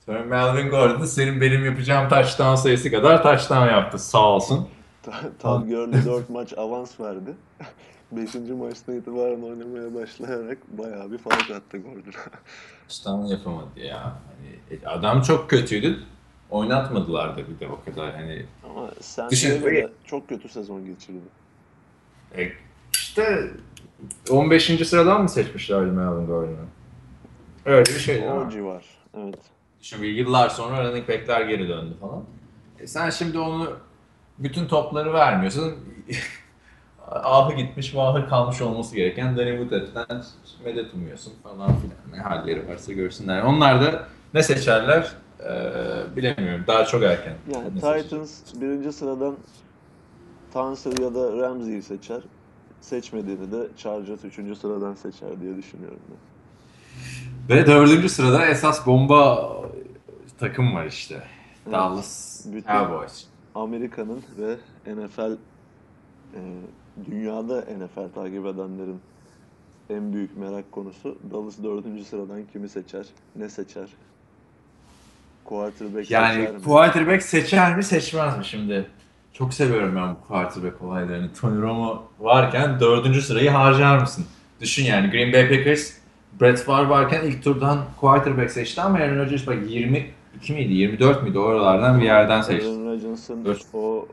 Sonra 0.05 0.23
Melvin 0.23 0.69
Gordon 0.69 1.05
senin 1.05 1.41
benim 1.41 1.65
yapacağım 1.65 2.09
touchdown 2.09 2.55
sayısı 2.55 2.91
kadar 2.91 3.23
touchdown 3.23 3.67
yaptı 3.67 3.99
sağ 3.99 4.29
olsun. 4.29 4.67
Todd 5.39 5.67
Gurley 5.67 6.05
4 6.05 6.29
maç 6.29 6.53
avans 6.57 6.99
verdi. 6.99 7.33
5. 8.17 8.35
maçtan 8.35 8.95
itibaren 8.95 9.41
oynamaya 9.41 9.95
başlayarak 9.95 10.57
bayağı 10.77 11.11
bir 11.11 11.17
fark 11.17 11.51
attı 11.51 11.77
Gordon'a. 11.77 12.23
Touchdown 12.87 13.25
yapamadı 13.25 13.79
ya. 13.79 14.03
Hani 14.03 14.79
adam 14.85 15.21
çok 15.21 15.49
kötüydü. 15.49 15.99
Oynatmadılar 16.49 17.37
da 17.37 17.41
bir 17.49 17.59
de 17.59 17.67
o 17.67 17.83
kadar 17.85 18.15
hani 18.15 18.45
Ama 18.69 18.91
Düşün- 19.31 19.61
Diego'da 19.63 19.91
çok 20.05 20.29
kötü 20.29 20.49
sezon 20.49 20.85
geçirdi. 20.85 21.19
E, 22.37 22.51
işte 22.93 23.51
15. 24.29 24.85
sıradan 24.87 25.21
mı 25.21 25.29
seçmişlerdi 25.29 25.91
Melvin 25.91 26.25
Gordon'u? 26.27 26.65
Öyle 27.65 27.85
bir 27.85 27.99
şey 27.99 28.29
O 28.29 28.49
civar. 28.49 28.85
Evet. 29.17 29.39
Şimdi 29.81 30.07
yıllar 30.07 30.49
sonra 30.49 30.83
running 30.89 31.09
back'ler 31.09 31.41
geri 31.41 31.69
döndü 31.69 31.93
falan. 32.01 32.23
E 32.79 32.87
sen 32.87 33.09
şimdi 33.09 33.39
onu 33.39 33.77
bütün 34.39 34.67
topları 34.67 35.13
vermiyorsun. 35.13 35.75
ahı 37.11 37.53
gitmiş 37.53 37.95
vahı 37.95 38.29
kalmış 38.29 38.61
olması 38.61 38.95
gereken 38.95 39.37
Danny 39.37 39.57
Woodhead'den 39.57 40.23
medet 40.65 40.93
umuyorsun 40.93 41.33
falan 41.43 41.67
filan. 41.75 41.97
Ne 42.11 42.17
halleri 42.17 42.67
varsa 42.67 42.93
görsünler. 42.93 43.41
Onlar 43.41 43.81
da 43.81 44.07
ne 44.33 44.43
seçerler 44.43 45.11
e, 45.39 46.15
bilemiyorum. 46.15 46.63
Daha 46.67 46.85
çok 46.85 47.03
erken. 47.03 47.33
Yani 47.53 47.75
Ne? 47.75 48.01
Titans 48.03 48.41
birinci 48.61 48.91
sıradan 48.91 49.35
Tunsil 50.53 51.01
ya 51.01 51.15
da 51.15 51.37
Ramsey'i 51.37 51.81
seçer. 51.81 52.21
Seçmediğini 52.81 53.51
de 53.51 53.67
Chargers 53.77 54.23
üçüncü 54.23 54.55
sıradan 54.55 54.93
seçer 54.93 55.41
diye 55.41 55.57
düşünüyorum 55.57 55.99
ben. 56.09 56.17
Ve 57.57 57.65
dördüncü 57.67 58.09
sırada 58.09 58.45
esas 58.45 58.87
bomba 58.87 59.51
takım 60.39 60.75
var 60.75 60.85
işte. 60.85 61.15
Evet. 61.65 61.73
Dallas 61.73 62.45
Cowboys. 62.67 63.25
Amerika'nın 63.55 64.23
ve 64.37 64.55
NFL 64.95 65.31
e, 65.31 66.39
dünyada 67.11 67.61
NFL 67.61 68.13
takip 68.15 68.45
edenlerin 68.45 68.99
en 69.89 70.13
büyük 70.13 70.37
merak 70.37 70.71
konusu 70.71 71.17
Dallas 71.31 71.63
dördüncü 71.63 72.03
sıradan 72.05 72.41
kimi 72.53 72.69
seçer, 72.69 73.05
ne 73.35 73.49
seçer? 73.49 73.87
Quarterback 75.45 76.11
Yani 76.11 76.35
seçer 76.35 76.53
mi? 76.55 76.63
quarterback 76.63 77.23
seçer 77.23 77.75
mi 77.77 77.83
seçmez 77.83 78.37
mi 78.37 78.45
şimdi? 78.45 78.85
Çok 79.33 79.53
seviyorum 79.53 79.95
ben 79.95 80.09
bu 80.15 80.27
quarterback 80.27 80.81
olaylarını. 80.81 81.29
Tony 81.41 81.61
Romo 81.61 82.03
varken 82.19 82.79
dördüncü 82.79 83.21
sırayı 83.21 83.49
harcar 83.49 83.97
mısın? 83.97 84.25
Düşün 84.61 84.83
yani 84.85 85.11
Green 85.11 85.33
Bay 85.33 85.49
Packers 85.49 85.93
Brett 86.41 86.59
Favre 86.59 86.89
varken 86.89 87.23
ilk 87.25 87.43
turdan 87.43 87.85
quarterback 87.99 88.51
seçti 88.51 88.81
ama 88.81 88.97
Aaron 88.97 89.17
Rodgers 89.17 89.47
bak 89.47 89.57
22 89.67 90.53
miydi 90.53 90.73
24 90.73 91.23
müydü 91.23 91.37
oralardan 91.37 91.99
bir 91.99 92.05
yerden 92.05 92.41
seçti. 92.41 92.69
Aaron 92.69 92.85
Rodgers'ın 92.85 93.55
o 93.73 94.07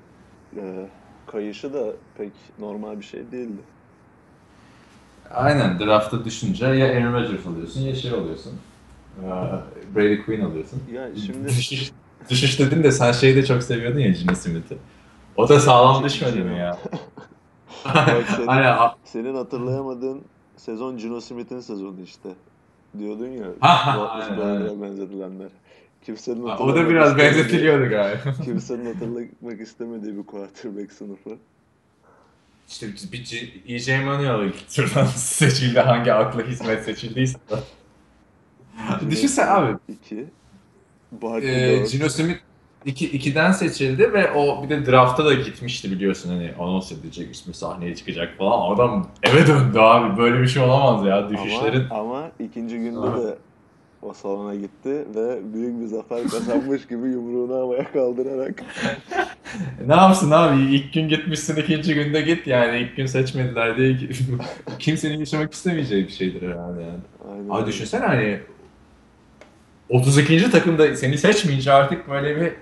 e, 0.57 0.87
kayışı 1.33 1.75
da 1.75 1.93
pek 2.19 2.33
normal 2.59 3.01
bir 3.01 3.05
şey 3.05 3.33
değildi. 3.33 3.61
Aynen 5.35 5.79
draftta 5.81 6.25
düşünce 6.25 6.67
ya 6.67 6.87
Aaron 6.87 7.13
Rodgers 7.13 7.47
oluyorsun 7.47 7.81
ya 7.81 7.95
şey 7.95 8.13
oluyorsun. 8.13 8.53
Ee, 9.23 9.27
Brady 9.97 10.23
Quinn 10.23 10.41
alıyorsun. 10.45 10.83
Ya 10.93 11.09
şimdi 11.27 11.49
Düşüş, 11.49 11.93
düşüş 12.31 12.59
dedin 12.59 12.83
de 12.83 12.93
sen 12.93 13.13
şeyi 13.13 13.37
de 13.37 13.47
çok 13.47 13.63
seviyordun 13.63 13.99
ya 13.99 14.11
Gino 14.11 14.35
Smith'i. 14.35 14.79
O 15.37 15.49
da 15.49 15.61
sağlam 15.61 16.05
düşmedi 16.05 16.39
mi 16.41 16.59
ya? 16.59 16.79
Bak 17.85 18.27
senin- 18.37 18.47
Hani 18.47 18.67
a- 18.67 18.97
senin 19.05 19.35
hatırlayamadığın 19.35 20.21
sezon 20.57 20.99
Gino 20.99 21.21
Smith'in 21.21 21.61
sezonu 21.61 22.01
işte. 22.05 22.29
Diyordun 22.99 23.29
ya. 23.29 23.47
Aynen, 23.61 24.41
aynen. 24.41 24.83
benzetilenler. 24.83 25.49
Kimsenin 26.03 26.43
o 26.43 26.75
da 26.75 26.91
biraz 26.91 27.19
benzetiliyordu 27.19 27.91
galiba. 27.91 28.35
Kimsenin 28.45 28.87
hatırlamak 28.95 29.61
istemediği 29.61 30.17
bir 30.17 30.23
quarterback 30.23 30.93
sınıfı. 30.93 31.31
İşte 32.69 32.87
bir 33.13 33.53
EJ 33.69 33.89
Manuel 33.89 34.47
ilk 34.47 34.75
turdan 34.75 35.05
seçildi 35.17 35.81
hangi 35.81 36.13
akla 36.13 36.43
hizmet 36.43 36.85
seçildiyse. 36.85 37.39
Düşünsene 39.11 39.51
abi. 39.51 39.77
2. 39.89 40.27
Barkley 41.13 41.75
Ee, 41.75 41.81
4. 41.81 41.93
Gino 41.93 42.09
Smith 42.09 42.39
2 42.85 43.19
2'den 43.19 43.53
seçildi 43.53 44.13
ve 44.13 44.33
o 44.33 44.63
bir 44.65 44.69
de 44.69 44.87
draftta 44.87 45.25
da 45.25 45.35
gitmişti 45.35 45.91
biliyorsun 45.91 46.31
hani 46.31 46.55
anons 46.59 46.93
edilecek 46.93 47.35
ismi 47.35 47.55
sahneye 47.55 47.97
çıkacak 47.97 48.39
falan. 48.39 48.75
Adam 48.75 49.09
eve 49.23 49.47
döndü 49.47 49.79
abi. 49.79 50.19
Böyle 50.19 50.43
bir 50.43 50.49
şey 50.49 50.63
olamaz 50.63 51.07
ya 51.07 51.31
düşüşlerin. 51.31 51.87
Ama, 51.91 52.01
ama 52.01 52.31
ikinci 52.39 52.79
günde 52.79 53.07
Aha. 53.07 53.23
de 53.23 53.39
o 54.03 54.13
salona 54.13 54.55
gitti 54.55 55.05
ve 55.15 55.55
büyük 55.55 55.81
bir 55.81 55.87
zafer 55.87 56.23
kazanmış 56.29 56.87
gibi 56.87 57.09
yumruğunu 57.09 57.55
havaya 57.55 57.93
kaldırarak 57.93 58.63
Ne 59.87 59.95
yapsın 59.95 60.31
abi? 60.31 60.61
İlk 60.61 60.93
gün 60.93 61.09
gitmişsin, 61.09 61.57
ikinci 61.57 61.95
günde 61.95 62.21
git 62.21 62.47
yani. 62.47 62.79
ilk 62.79 62.97
gün 62.97 63.07
seçmediler 63.07 63.77
diye 63.77 63.97
kimsenin 64.79 65.19
yaşamak 65.19 65.53
istemeyeceği 65.53 66.05
bir 66.07 66.13
şeydir 66.13 66.43
herhalde 66.49 66.83
yani. 66.83 66.99
aynen 67.33 67.49
Abi 67.51 67.67
düşünsene 67.67 68.07
hani 68.07 68.41
32. 69.89 70.51
takımda 70.51 70.97
seni 70.97 71.19
seçmeyince 71.19 71.73
artık 71.73 72.09
böyle 72.09 72.37
bir 72.37 72.43
Ya 72.45 72.53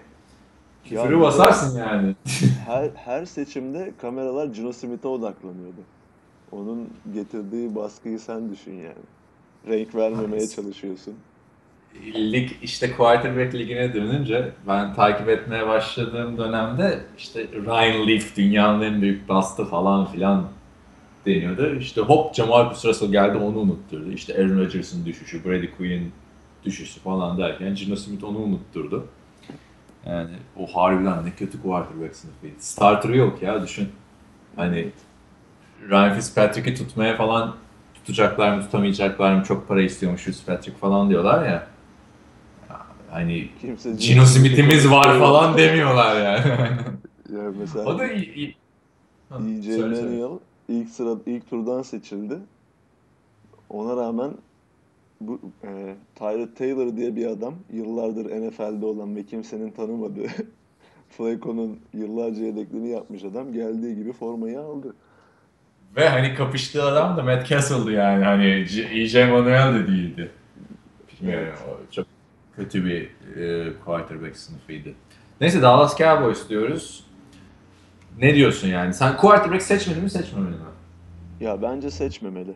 küfürü 1.02 1.16
de 1.16 1.20
basarsın 1.20 1.78
yani. 1.78 2.14
her, 2.66 2.90
her 2.94 3.24
seçimde 3.24 3.92
kameralar 4.00 4.46
Gino 4.46 4.72
Smith'e 4.72 5.08
odaklanıyordu. 5.08 5.80
Onun 6.52 6.88
getirdiği 7.14 7.74
baskıyı 7.74 8.18
sen 8.20 8.50
düşün 8.52 8.72
yani. 8.74 9.04
Renk 9.68 9.94
vermemeye 9.94 10.48
çalışıyorsun. 10.48 11.14
Lig 12.14 12.50
işte 12.62 12.92
quarterback 12.92 13.54
ligine 13.54 13.94
dönünce 13.94 14.52
ben 14.68 14.94
takip 14.94 15.28
etmeye 15.28 15.66
başladığım 15.68 16.38
dönemde 16.38 17.00
işte 17.18 17.46
Ryan 17.52 18.08
Leaf 18.08 18.36
dünyanın 18.36 18.82
en 18.82 19.02
büyük 19.02 19.28
bastı 19.28 19.64
falan 19.64 20.06
filan 20.06 20.48
deniyordu. 21.26 21.74
İşte 21.74 22.00
hop 22.00 22.34
Jamarcus 22.34 22.84
Russell 22.84 23.12
geldi 23.12 23.38
onu 23.38 23.58
unutturdu. 23.58 24.12
İşte 24.12 24.34
Aaron 24.34 24.58
Rodgers'ın 24.58 25.06
düşüşü, 25.06 25.44
Brady 25.44 25.70
Quinn'in 25.76 26.12
düşüşü 26.64 27.00
falan 27.00 27.38
derken 27.38 27.74
Gino 27.74 27.96
Smith 27.96 28.24
onu 28.24 28.38
unutturdu. 28.38 29.06
Yani 30.06 30.30
o 30.56 30.66
harbiden 30.66 31.26
ne 31.26 31.30
kötü 31.30 31.62
quarterback 31.62 32.16
sınıfıydı. 32.16 32.54
Starter'ı 32.58 33.16
yok 33.16 33.42
ya 33.42 33.62
düşün. 33.62 33.88
Hani 34.56 34.88
Ryan 35.90 36.14
Fitzpatrick'i 36.14 36.74
tutmaya 36.74 37.16
falan 37.16 37.54
tutacaklar 37.94 38.56
mı 38.56 38.62
tutamayacaklar 38.62 39.34
mı 39.34 39.42
çok 39.44 39.68
para 39.68 39.82
istiyormuş 39.82 40.22
Fitzpatrick 40.22 40.78
falan 40.78 41.10
diyorlar 41.10 41.46
ya. 41.46 41.66
Hani 43.10 43.48
Kimse 43.60 43.92
Gino 43.92 44.24
Smith'imiz 44.24 44.90
var 44.90 45.18
falan 45.18 45.58
demiyorlar 45.58 46.20
yani. 46.24 46.70
Ya 47.36 47.52
mesela 47.58 47.84
o 47.84 47.98
da 47.98 48.12
iyi. 48.12 48.34
iyi. 48.34 48.56
EJ. 49.30 49.78
Manuel 49.78 50.38
ilk 50.68 50.88
sıra 50.88 51.18
ilk 51.26 51.50
turdan 51.50 51.82
seçildi. 51.82 52.38
Ona 53.68 53.96
rağmen 53.96 54.30
bu 55.20 55.40
e, 55.64 55.94
Tyrod 56.14 56.56
Taylor 56.58 56.96
diye 56.96 57.16
bir 57.16 57.26
adam 57.26 57.54
yıllardır 57.72 58.24
NFL'de 58.24 58.86
olan 58.86 59.16
ve 59.16 59.26
kimsenin 59.26 59.70
tanımadığı 59.70 60.26
Flacco'nun 61.10 61.80
yıllarca 61.94 62.44
yedekliğini 62.44 62.88
yapmış 62.88 63.24
adam 63.24 63.52
geldiği 63.52 63.96
gibi 63.96 64.12
formayı 64.12 64.60
aldı. 64.60 64.94
Ve 65.96 66.08
hani 66.08 66.34
kapıştığı 66.34 66.82
adam 66.82 67.16
da 67.16 67.22
Matt 67.22 67.48
Castle'dı 67.48 67.92
yani. 67.92 68.24
Hani 68.24 68.66
EJ 68.92 69.14
Manuel 69.14 69.74
de 69.74 69.86
değildi. 69.86 70.30
Bilmiyorum. 71.20 71.58
O 71.68 71.92
çok 71.92 72.06
kötü 72.60 72.84
bir 72.84 73.02
e, 73.36 73.72
quarterback 73.84 74.36
sınıfıydı. 74.36 74.88
Neyse 75.40 75.62
Dallas 75.62 75.98
Cowboys 75.98 76.48
diyoruz. 76.48 77.04
Ne 78.18 78.34
diyorsun 78.34 78.68
yani? 78.68 78.94
Sen 78.94 79.16
quarterback 79.16 79.62
seçmedin 79.62 80.02
mi 80.02 80.10
seçmemeli 80.10 80.50
mi? 80.50 80.60
Ya 81.40 81.62
bence 81.62 81.90
seçmemeli. 81.90 82.54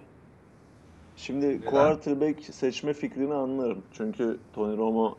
Şimdi 1.17 1.47
Neden? 1.47 1.71
quarterback 1.71 2.45
seçme 2.55 2.93
fikrini 2.93 3.35
anlarım. 3.35 3.83
Çünkü 3.93 4.39
Tony 4.55 4.77
Romo 4.77 5.19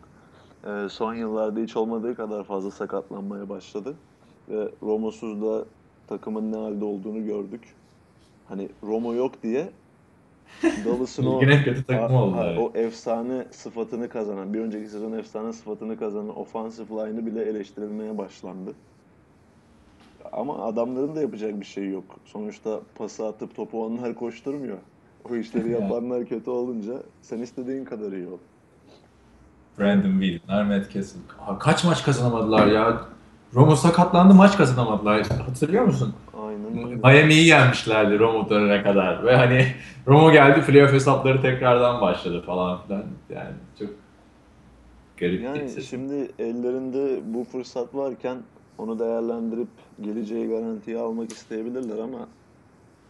e, 0.68 0.90
son 0.90 1.14
yıllarda 1.14 1.60
hiç 1.60 1.76
olmadığı 1.76 2.16
kadar 2.16 2.44
fazla 2.44 2.72
sakatlanmaya 2.72 3.50
başladı. 3.50 3.96
Ve 4.50 4.70
Romo'suz 4.84 5.42
da 5.42 5.66
takımın 6.08 6.52
ne 6.52 6.58
halde 6.58 6.86
olduğunu 6.86 7.26
gördük. 7.26 7.62
Hani 8.48 8.70
Romo 8.84 9.14
yok 9.14 9.44
diye 9.44 9.70
Dallas'ın 10.86 11.26
o, 11.26 11.40
kötü 11.40 11.96
oldu. 11.96 12.38
evet. 12.44 12.60
o 12.60 12.78
efsane 12.78 13.46
sıfatını 13.52 14.10
kazanan, 14.10 14.54
bir 14.54 14.60
önceki 14.60 14.90
sezon 14.90 15.12
efsane 15.12 15.54
sıfatını 15.54 16.00
kazanan 16.00 16.38
offensive 16.38 16.94
line'ı 16.94 17.26
bile 17.26 17.44
eleştirilmeye 17.44 18.18
başlandı. 18.18 18.74
Ama 20.32 20.66
adamların 20.66 21.16
da 21.16 21.22
yapacak 21.22 21.60
bir 21.60 21.66
şey 21.66 21.90
yok. 21.90 22.04
Sonuçta 22.26 22.80
pası 22.96 23.28
atıp 23.28 23.56
topu 23.56 23.86
onlar 23.86 24.16
koşturmuyor. 24.16 24.78
O 25.30 25.36
işleri 25.36 25.72
yapanlar 25.82 26.26
kötü 26.26 26.50
olunca 26.50 26.94
sen 27.22 27.40
istediğin 27.40 27.86
kadar 27.86 28.12
iyi 28.12 28.28
ol. 28.28 28.38
Brandon 29.80 30.22
Whedon'lar, 30.22 30.64
Matt 30.64 30.94
Castle. 30.94 31.20
Kaç 31.60 31.84
maç 31.84 32.04
kazanamadılar 32.04 32.68
ya? 32.68 33.02
Romo 33.56 33.76
sakatlandı 33.76 34.34
maç 34.34 34.58
kazanamadılar. 34.58 35.28
Hatırlıyor 35.28 35.84
musun? 35.84 36.14
Aynen 36.56 36.86
öyle. 36.88 36.96
Miami'yi 36.96 37.48
yenmişlerdi 37.48 38.20
Romo 38.20 38.50
dönene 38.50 38.84
kadar. 38.84 39.24
Ve 39.26 39.36
hani 39.36 39.68
Romo 40.08 40.32
geldi 40.32 40.62
playoff 40.66 40.94
hesapları 40.94 41.42
tekrardan 41.42 42.02
başladı 42.02 42.42
falan 42.46 42.82
filan. 42.88 43.04
Yani 43.30 43.54
çok 43.80 43.90
garip 45.18 45.40
bir 45.40 45.44
Yani 45.46 45.70
sezon. 45.70 45.82
şimdi 45.82 46.32
ellerinde 46.40 47.20
bu 47.34 47.44
fırsat 47.44 47.96
varken 47.96 48.38
onu 48.78 49.00
değerlendirip 49.00 49.68
geleceği 50.02 50.48
garantiye 50.48 50.98
almak 50.98 51.32
isteyebilirler 51.32 51.98
ama 51.98 52.28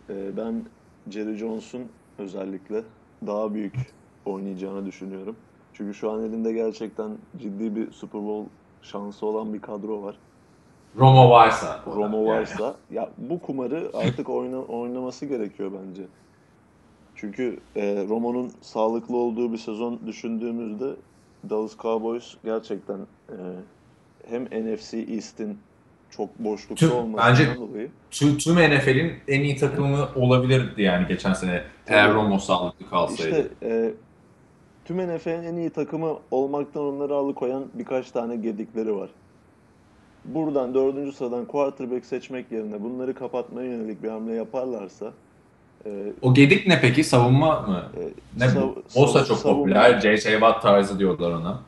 e, 0.09 0.37
ben 0.37 0.65
Jerry 1.09 1.35
Jones'un 1.35 1.81
özellikle 2.19 2.83
daha 3.27 3.53
büyük 3.53 3.75
oynayacağını 4.25 4.85
düşünüyorum. 4.85 5.35
Çünkü 5.73 5.93
şu 5.93 6.11
an 6.11 6.23
elinde 6.23 6.53
gerçekten 6.53 7.11
ciddi 7.37 7.75
bir 7.75 7.91
Super 7.91 8.21
Bowl 8.21 8.49
şansı 8.81 9.25
olan 9.25 9.53
bir 9.53 9.61
kadro 9.61 10.01
var. 10.03 10.15
Romo 10.99 11.29
varsa. 11.29 11.79
Romo 11.87 12.17
Yani. 12.17 12.27
varsa 12.27 12.75
ya 12.91 13.09
bu 13.17 13.39
kumarı 13.41 13.89
artık 13.93 14.29
oyna, 14.29 14.57
oynaması 14.59 15.25
gerekiyor 15.25 15.71
bence. 15.87 16.01
Çünkü 17.15 17.59
e, 17.75 18.05
Romo'nun 18.09 18.51
sağlıklı 18.61 19.17
olduğu 19.17 19.53
bir 19.53 19.57
sezon 19.57 19.99
düşündüğümüzde 20.07 20.85
Dallas 21.49 21.77
Cowboys 21.77 22.35
gerçekten 22.45 22.97
e, 23.29 23.35
hem 24.29 24.43
NFC 24.45 24.97
East'in 24.97 25.57
çok 26.09 26.39
boşlukta 26.39 26.85
Tüm- 26.87 26.91
olmasından 26.95 27.29
bence- 27.31 27.55
dolayı 27.55 27.91
Tüm, 28.11 28.37
tüm 28.37 28.55
NFL'in 28.55 29.13
en 29.27 29.41
iyi 29.41 29.55
takımı 29.55 30.07
olabilirdi 30.15 30.81
yani 30.81 31.07
geçen 31.07 31.33
sene 31.33 31.63
eğer. 31.87 32.13
Romo 32.13 32.39
sağlıklı 32.39 32.89
kalsaydı. 32.89 33.29
işte 33.29 33.47
e, 33.63 33.93
tüm 34.85 34.97
NFL'in 34.97 35.43
en 35.43 35.55
iyi 35.55 35.69
takımı 35.69 36.17
olmaktan 36.31 36.83
onları 36.83 37.15
alıkoyan 37.15 37.65
birkaç 37.73 38.11
tane 38.11 38.35
gedikleri 38.35 38.95
var. 38.95 39.09
Buradan 40.25 40.73
dördüncü 40.73 41.11
sıradan 41.11 41.45
quarterback 41.45 42.05
seçmek 42.05 42.51
yerine 42.51 42.83
bunları 42.83 43.13
kapatmaya 43.13 43.67
yönelik 43.71 44.03
bir 44.03 44.09
hamle 44.09 44.33
yaparlarsa 44.33 45.13
e, 45.85 46.13
O 46.21 46.33
gedik 46.33 46.67
ne 46.67 46.81
peki? 46.81 47.03
Savunma 47.03 47.61
mı? 47.61 47.83
e, 47.97 48.03
Ne 48.39 48.45
sav-? 48.45 48.75
Bosa 48.95 49.19
sav- 49.19 49.27
çok 49.27 49.37
savunma- 49.37 49.57
popüler. 49.59 49.99
J.J. 50.01 50.31
Watt 50.31 50.61
tarzı 50.61 50.99
diyorlar 50.99 51.31
ona. 51.31 51.59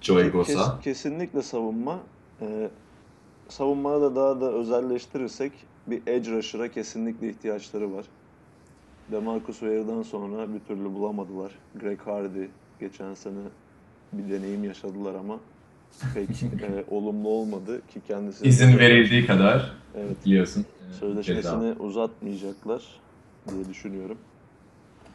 Joey 0.00 0.32
Bosa. 0.32 0.52
kes- 0.52 0.80
kesinlikle 0.84 1.42
savunma. 1.42 1.98
Ee, 2.40 2.68
savunmada 3.48 4.00
da 4.00 4.16
daha 4.16 4.40
da 4.40 4.52
özelleştirirsek 4.52 5.52
bir 5.86 6.02
edge 6.06 6.30
rusher'a 6.30 6.68
kesinlikle 6.68 7.28
ihtiyaçları 7.30 7.94
var. 7.96 8.04
DeMarcus 9.12 9.58
Ware'dan 9.60 10.02
sonra 10.02 10.54
bir 10.54 10.60
türlü 10.60 10.94
bulamadılar. 10.94 11.52
Greg 11.80 12.00
Hardy 12.00 12.44
geçen 12.80 13.14
sene 13.14 13.34
bir 14.12 14.30
deneyim 14.32 14.64
yaşadılar 14.64 15.14
ama 15.14 15.38
pek 16.14 16.42
e, 16.42 16.84
olumlu 16.90 17.28
olmadı 17.28 17.86
ki 17.88 18.00
kendisi 18.06 18.46
İzin 18.46 18.78
verildiği 18.78 19.26
kadar 19.26 19.72
evet, 19.96 20.26
biliyorsun. 20.26 20.60
e, 20.60 20.64
ceza. 20.88 20.98
sözleşmesini 21.00 21.72
uzatmayacaklar 21.72 22.82
diye 23.50 23.68
düşünüyorum. 23.68 24.18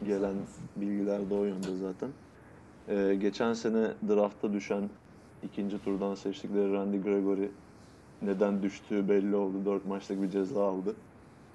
Gelen 0.06 0.34
bilgiler 0.76 1.30
de 1.30 1.34
o 1.34 1.44
yönde 1.44 1.76
zaten. 1.80 2.08
Ee, 2.88 3.14
geçen 3.14 3.52
sene 3.52 3.86
draftta 4.08 4.52
düşen 4.52 4.90
ikinci 5.42 5.78
turdan 5.84 6.14
seçtikleri 6.14 6.72
Randy 6.72 6.96
Gregory 6.96 7.48
neden 8.22 8.62
düştüğü 8.62 9.08
belli 9.08 9.36
oldu. 9.36 9.56
Dört 9.64 9.86
maçlık 9.86 10.22
bir 10.22 10.30
ceza 10.30 10.68
aldı. 10.68 10.94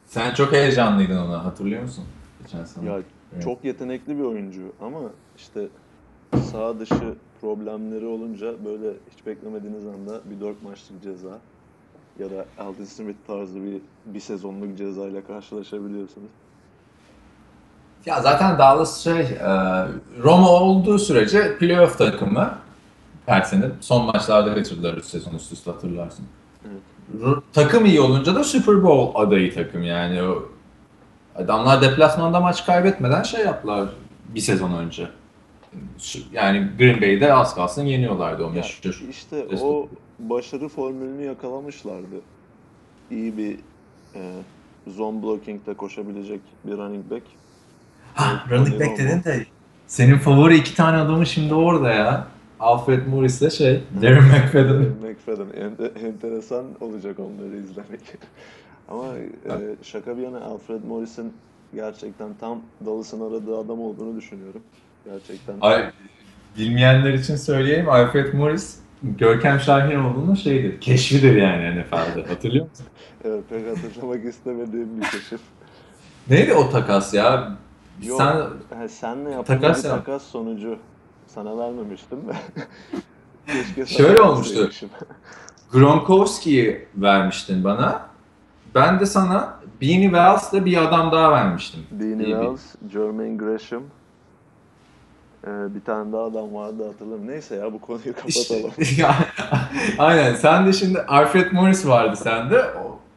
Sen 0.05 0.33
çok 0.33 0.51
heyecanlıydın 0.51 1.17
ona 1.17 1.45
hatırlıyor 1.45 1.81
musun? 1.81 2.03
Geçen 2.43 2.65
sene. 2.65 2.89
Ya 2.89 3.01
Evet. 3.33 3.43
çok 3.43 3.63
yetenekli 3.65 4.17
bir 4.17 4.23
oyuncu 4.23 4.61
ama 4.81 4.99
işte 5.37 5.67
sağ 6.51 6.79
dışı 6.79 7.15
problemleri 7.45 8.05
olunca 8.05 8.65
böyle 8.65 8.93
hiç 9.15 9.25
beklemediğiniz 9.25 9.85
anda 9.85 10.21
bir 10.25 10.41
dört 10.41 10.63
maçlık 10.63 11.03
ceza 11.03 11.39
ya 12.19 12.31
da 12.31 12.45
Aldin 12.59 12.85
Smith 12.85 13.17
tarzı 13.27 13.63
bir 13.63 13.81
bir 14.05 14.19
sezonluk 14.19 14.77
cezayla 14.77 15.23
karşılaşabiliyorsunuz. 15.23 16.29
Ya 18.05 18.21
zaten 18.21 18.57
Dallas 18.59 19.03
şey, 19.03 19.19
e, 19.19 19.47
Roma 20.23 20.49
olduğu 20.49 20.99
sürece 20.99 21.57
playoff 21.57 21.97
takımı 21.97 22.57
her 23.25 23.41
sene 23.41 23.65
son 23.81 24.05
maçlarda 24.05 24.55
kaçırdılar 24.55 24.93
3 24.93 25.05
sezon 25.05 25.33
üst 25.33 25.51
üste 25.51 25.71
hatırlarsın. 25.71 26.25
Evet. 26.65 27.37
Takım 27.53 27.85
iyi 27.85 28.01
olunca 28.01 28.35
da 28.35 28.43
Super 28.43 28.83
Bowl 28.83 29.19
adayı 29.21 29.53
takım 29.53 29.83
yani. 29.83 30.21
Adamlar 31.35 31.81
deplasmanda 31.81 32.39
maç 32.39 32.65
kaybetmeden 32.65 33.23
şey 33.23 33.45
yaptılar 33.45 33.89
bir 34.35 34.39
sezon 34.39 34.73
önce. 34.73 35.07
Yani 36.33 36.67
Green 36.79 37.01
Bay'de 37.01 37.33
az 37.33 37.55
kalsın 37.55 37.85
yeniyorlardı 37.85 38.45
o 38.45 38.49
meşhur. 38.49 39.03
işte 39.09 39.37
Destek. 39.49 39.63
o 39.63 39.89
başarı 40.19 40.67
formülünü 40.67 41.23
yakalamışlardı. 41.23 42.21
İyi 43.11 43.37
bir 43.37 43.59
e, 44.15 44.31
zone 44.87 45.23
blocking'de 45.23 45.73
koşabilecek 45.73 46.41
bir 46.65 46.77
running 46.77 47.11
back. 47.11 47.23
Ha, 48.13 48.45
running 48.49 48.67
running 48.67 48.81
back 48.81 48.99
dedin 48.99 49.23
de 49.23 49.45
senin 49.87 50.17
favori 50.17 50.55
iki 50.55 50.75
tane 50.75 50.97
adamı 50.97 51.25
şimdi 51.25 51.53
orada 51.53 51.91
ya. 51.91 52.27
Alfred 52.59 53.07
Morris'le 53.07 53.49
şey, 53.49 53.83
Darren 54.01 54.23
McFadden. 54.23 54.75
McFadden. 54.81 55.47
Ente- 55.47 56.07
enteresan 56.07 56.65
olacak 56.81 57.19
onları 57.19 57.57
izlemek. 57.57 58.01
Ama 58.89 59.03
e, 59.17 59.75
şaka 59.83 60.17
bir 60.17 60.21
yana 60.21 60.41
Alfred 60.41 60.83
Morris'in 60.83 61.33
gerçekten 61.75 62.29
tam 62.39 62.61
Dallas'ın 62.85 63.31
aradığı 63.31 63.57
adam 63.57 63.81
olduğunu 63.81 64.17
düşünüyorum. 64.17 64.61
Gerçekten. 65.05 65.55
Ay, 65.61 65.91
bilmeyenler 66.57 67.13
için 67.13 67.35
söyleyeyim 67.35 67.89
Alfred 67.89 68.33
Morris 68.33 68.79
Görkem 69.03 69.59
Şahinoğlu'nun 69.59 70.35
şeyidir, 70.35 70.81
keşfidir 70.81 71.35
yani 71.35 71.81
NFL'de. 71.81 72.27
Hatırlıyor 72.27 72.69
musun? 72.69 72.85
Evet, 73.25 73.43
pek 73.49 73.67
hatırlamak 73.67 74.25
istemediğim 74.25 74.97
bir 75.01 75.05
keşif. 75.05 75.39
Neydi 76.29 76.53
o 76.53 76.69
takas 76.69 77.13
ya? 77.13 77.57
Yok, 78.03 78.17
Sen 78.17 78.35
ha, 78.77 78.87
senle 78.89 79.43
Takas 79.43 79.83
bir 79.83 79.89
takas 79.89 80.23
sonucu 80.23 80.77
sana 81.27 81.57
vermemiştim 81.57 82.19
de. 82.27 82.33
Keşke 83.75 83.85
Şöyle 83.85 84.21
olmuştu. 84.21 84.69
Gronkowski'yi 85.71 86.87
vermiştin 86.95 87.63
bana. 87.63 88.01
Ben 88.75 88.99
de 88.99 89.05
sana 89.05 89.59
Beanie 89.81 90.03
Wells'le 90.03 90.65
bir 90.65 90.77
adam 90.77 91.11
daha 91.11 91.31
vermiştim. 91.31 91.83
Beanie 91.91 92.25
Wells, 92.25 92.75
Jermaine 92.93 93.37
Gresham. 93.37 93.83
Ee, 95.47 95.75
bir 95.75 95.81
tane 95.81 96.13
daha 96.13 96.23
adam 96.23 96.53
vardı 96.53 96.87
hatırlamıyorum. 96.87 97.27
Neyse 97.27 97.55
ya 97.55 97.73
bu 97.73 97.81
konuyu 97.81 98.13
kapatalım. 98.15 98.71
İşte- 98.77 99.07
Aynen. 99.99 100.35
Sen 100.35 100.67
de 100.67 100.73
şimdi 100.73 100.99
Alfred 101.01 101.51
Morris 101.51 101.87
vardı 101.87 102.15
sende. 102.15 102.65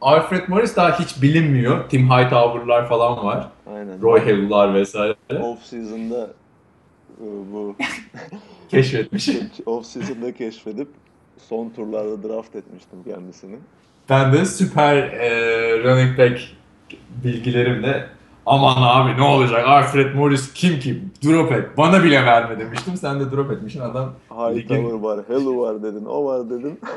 Alfred 0.01 0.47
Morris 0.47 0.75
daha 0.75 0.99
hiç 0.99 1.21
bilinmiyor. 1.21 1.89
Tim 1.89 2.09
Hightower'lar 2.09 2.89
falan 2.89 3.25
var. 3.25 3.47
Aynen. 3.75 4.01
Roy 4.01 4.25
Hill'lar 4.25 4.73
vesaire. 4.73 5.15
Off 5.41 5.63
season'da 5.63 6.23
e, 7.21 7.25
bu 7.53 7.75
Keşfetmiş. 8.69 9.29
off 9.65 9.85
season'da 9.85 10.33
keşfedip 10.33 10.87
son 11.47 11.69
turlarda 11.69 12.27
draft 12.29 12.55
etmiştim 12.55 12.99
kendisini. 13.07 13.55
Ben 14.09 14.33
de 14.33 14.45
süper 14.45 14.95
e, 14.97 15.29
running 15.83 16.17
back 16.17 16.39
bilgilerimle 17.23 18.05
aman 18.49 18.75
abi 18.81 19.21
ne 19.21 19.25
olacak 19.25 19.67
Alfred 19.67 20.15
Morris 20.15 20.53
kim 20.53 20.79
ki 20.79 21.03
drop 21.25 21.51
et 21.51 21.77
bana 21.77 22.03
bile 22.03 22.25
verme 22.25 22.59
demiştim. 22.59 22.97
Sen 22.97 23.19
de 23.19 23.31
drop 23.31 23.51
etmişsin 23.51 23.79
adam. 23.79 24.13
Hightower 24.29 24.93
var, 24.99 25.19
Hello 25.27 25.61
var 25.61 25.83
dedin, 25.83 26.05
o 26.05 26.25
var 26.25 26.49
dedin. 26.49 26.79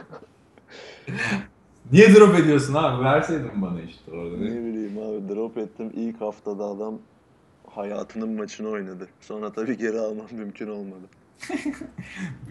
Niye 1.93 2.15
drop 2.15 2.35
ediyorsun 2.35 2.75
abi 2.75 3.05
verseydin 3.05 3.63
bana 3.63 3.81
işte 3.81 4.11
orada. 4.13 4.37
ne 4.37 4.51
bileyim 4.65 4.99
abi 4.99 5.35
drop 5.35 5.59
ettim. 5.59 5.91
İlk 5.97 6.21
haftada 6.21 6.65
adam 6.65 6.95
hayatının 7.75 8.33
maçını 8.37 8.69
oynadı. 8.69 9.09
Sonra 9.21 9.53
tabii 9.53 9.79
geri 9.79 9.99
almam 10.01 10.27
mümkün 10.31 10.69
olmadı. 10.69 11.07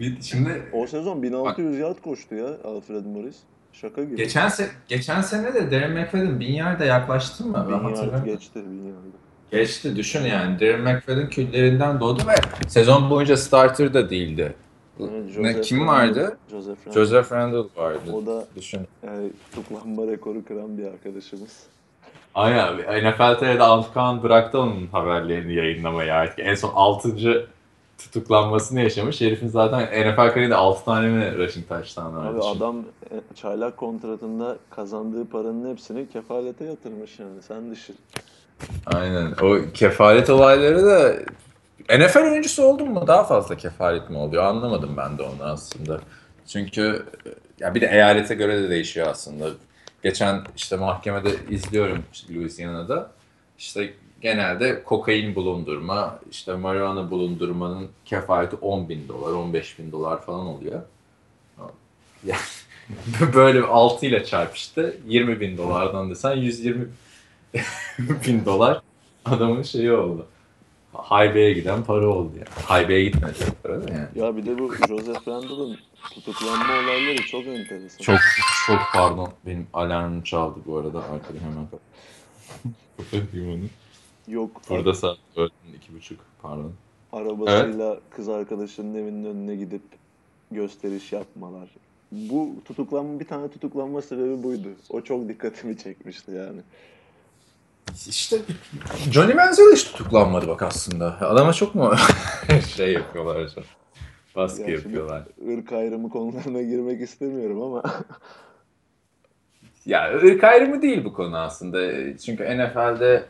Şimdi 0.22 0.62
O 0.72 0.86
sezon 0.86 1.22
1600 1.22 1.78
yard 1.78 1.98
koştu 2.04 2.34
ya 2.34 2.46
Alfred 2.64 3.04
Morris. 3.06 3.36
Şaka 3.72 4.04
gibi. 4.04 4.16
geçen 4.16 4.48
se 4.48 4.70
geçen 4.88 5.20
sene 5.20 5.54
de 5.54 5.70
Darren 5.70 5.92
McFadden 5.92 6.40
bin 6.40 6.52
yerde 6.52 6.84
yaklaştı 6.84 7.44
mı? 7.44 7.66
1000 7.68 7.72
yard 8.12 8.24
geçti 8.24 8.62
1000 8.70 8.86
yard. 8.86 8.96
Geçti 9.50 9.96
düşün 9.96 10.22
yani. 10.22 10.60
Darren 10.60 10.80
McFadden 10.80 11.28
küllerinden 11.28 12.00
doğdu 12.00 12.22
ve 12.28 12.34
sezon 12.68 13.10
boyunca 13.10 13.36
starter 13.36 13.94
da 13.94 14.10
değildi. 14.10 14.54
Evet, 15.00 15.38
ne, 15.38 15.60
kim 15.60 15.78
Randle- 15.78 15.86
vardı? 15.86 16.38
Joseph 16.50 16.86
Randle. 16.86 17.00
Joseph 17.00 17.32
Randall 17.32 17.68
vardı. 17.76 18.12
O 18.12 18.26
da 18.26 18.44
Düşün. 18.56 18.80
yani 19.06 19.30
tutuklanma 19.54 20.06
rekoru 20.12 20.44
kıran 20.44 20.78
bir 20.78 20.84
arkadaşımız. 20.86 21.62
Aynen. 22.34 22.76
NFL 22.78 23.38
TV'de 23.38 23.62
Alkan 23.62 24.22
bıraktı 24.22 24.58
onun 24.60 24.86
haberlerini 24.86 25.54
yayınlamayı 25.54 26.14
artık. 26.14 26.38
En 26.38 26.54
son 26.54 26.70
6. 26.74 27.48
tutuklanmasını 28.02 28.80
yaşamış. 28.80 29.20
Herifin 29.20 29.48
zaten 29.48 29.82
NFL 29.82 30.16
kariyerinde 30.16 30.54
6 30.54 30.84
tane 30.84 31.08
mi 31.08 31.36
rushing 31.38 31.68
touchdown 31.68 32.16
vardı. 32.16 32.38
Abi 32.38 32.56
adam 32.58 32.84
e, 33.10 33.34
çaylak 33.34 33.76
kontratında 33.76 34.56
kazandığı 34.70 35.24
paranın 35.28 35.70
hepsini 35.70 36.08
kefalete 36.08 36.64
yatırmış 36.64 37.18
yani. 37.18 37.42
Sen 37.48 37.70
düşün. 37.70 37.96
Aynen. 38.86 39.32
O 39.42 39.72
kefalet 39.74 40.30
olayları 40.30 40.86
da 40.86 41.14
NFL 41.98 42.18
oyuncusu 42.18 42.62
oldun 42.62 42.90
mu 42.90 43.06
daha 43.06 43.24
fazla 43.24 43.56
kefalet 43.56 44.10
mi 44.10 44.16
oluyor? 44.16 44.44
Anlamadım 44.44 44.96
ben 44.96 45.18
de 45.18 45.22
onu 45.22 45.44
aslında. 45.44 46.00
Çünkü 46.46 47.06
ya 47.60 47.74
bir 47.74 47.80
de 47.80 47.86
eyalete 47.86 48.34
göre 48.34 48.62
de 48.62 48.70
değişiyor 48.70 49.06
aslında. 49.06 49.48
Geçen 50.02 50.42
işte 50.56 50.76
mahkemede 50.76 51.30
izliyorum 51.50 52.04
Louisiana'da. 52.30 53.10
İşte 53.58 53.94
genelde 54.22 54.84
kokain 54.84 55.34
bulundurma, 55.34 56.20
işte 56.30 56.54
marijuana 56.54 57.10
bulundurmanın 57.10 57.88
kefaleti 58.04 58.56
10 58.56 58.88
bin 58.88 59.08
dolar, 59.08 59.32
15 59.32 59.78
bin 59.78 59.92
dolar 59.92 60.22
falan 60.22 60.46
oluyor. 60.46 60.82
Yani 62.24 62.40
böyle 63.34 63.62
6 63.62 64.06
ile 64.06 64.24
çarp 64.24 64.56
işte 64.56 64.96
20 65.06 65.40
bin 65.40 65.56
dolardan 65.58 66.10
desen 66.10 66.36
120 66.36 66.88
bin 68.26 68.44
dolar 68.44 68.82
adamın 69.24 69.62
şeyi 69.62 69.92
oldu. 69.92 70.26
Haybeye 70.92 71.52
giden 71.52 71.84
para 71.84 72.06
oldu 72.06 72.30
yani. 72.34 72.66
Haybeye 72.66 73.04
gitmedi 73.04 73.34
para 73.62 73.88
da 73.88 73.92
yani. 73.92 74.08
Ya 74.14 74.36
bir 74.36 74.46
de 74.46 74.58
bu 74.58 74.74
Joseph 74.88 75.28
Randle'ın 75.28 75.78
tutuklanma 76.14 76.72
olayları 76.74 77.22
çok 77.22 77.46
enteresan. 77.46 77.98
Çok 78.04 78.18
çok 78.66 78.80
pardon. 78.92 79.32
Benim 79.46 79.66
alarmım 79.72 80.22
çaldı 80.22 80.58
bu 80.66 80.78
arada. 80.78 80.98
Arkada 80.98 81.38
hemen 81.40 81.66
kap- 81.70 81.80
kapatayım 82.96 83.48
onu. 83.52 83.81
Yok 84.28 84.50
Burada 84.70 84.94
saat 84.94 85.18
öğlen 85.36 85.50
iki 85.76 85.94
buçuk 85.94 86.20
pardon. 86.42 86.72
arabasıyla 87.12 87.98
kız 88.10 88.28
arkadaşının 88.28 88.94
evinin 88.94 89.24
önüne 89.24 89.56
gidip 89.56 89.82
gösteriş 90.50 91.12
yapmalar. 91.12 91.68
Bu 92.12 92.54
tutuklanma 92.64 93.20
bir 93.20 93.24
tane 93.26 93.50
tutuklanma 93.50 94.02
sebebi 94.02 94.42
buydu. 94.42 94.68
O 94.90 95.00
çok 95.00 95.28
dikkatimi 95.28 95.78
çekmişti 95.78 96.30
yani. 96.30 96.60
İşte 98.08 98.36
Johnny 99.10 99.34
Manziel 99.34 99.72
hiç 99.72 99.84
tutuklanmadı 99.84 100.48
bak 100.48 100.62
aslında. 100.62 101.16
Adama 101.20 101.52
çok 101.52 101.74
mu 101.74 101.94
şey 102.76 102.92
yapıyorlar 102.92 103.48
çok. 103.54 103.64
Baskı 104.36 104.62
Ya 104.62 104.68
yapıyorlar. 104.68 105.22
Irk 105.46 105.72
ayrımı 105.72 106.10
konularına 106.10 106.62
girmek 106.62 107.00
istemiyorum 107.00 107.62
ama 107.62 107.82
Ya 109.86 110.14
ırk 110.14 110.44
ayrımı 110.44 110.82
değil 110.82 111.04
bu 111.04 111.12
konu 111.12 111.36
aslında. 111.36 111.78
Çünkü 112.18 112.44
NFL'de 112.44 113.24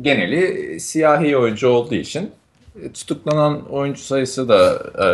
geneli 0.00 0.80
siyahi 0.80 1.36
oyuncu 1.36 1.68
olduğu 1.68 1.94
için 1.94 2.30
e, 2.82 2.92
tutuklanan 2.92 3.68
oyuncu 3.70 4.00
sayısı 4.00 4.48
da 4.48 4.82
e, 5.04 5.06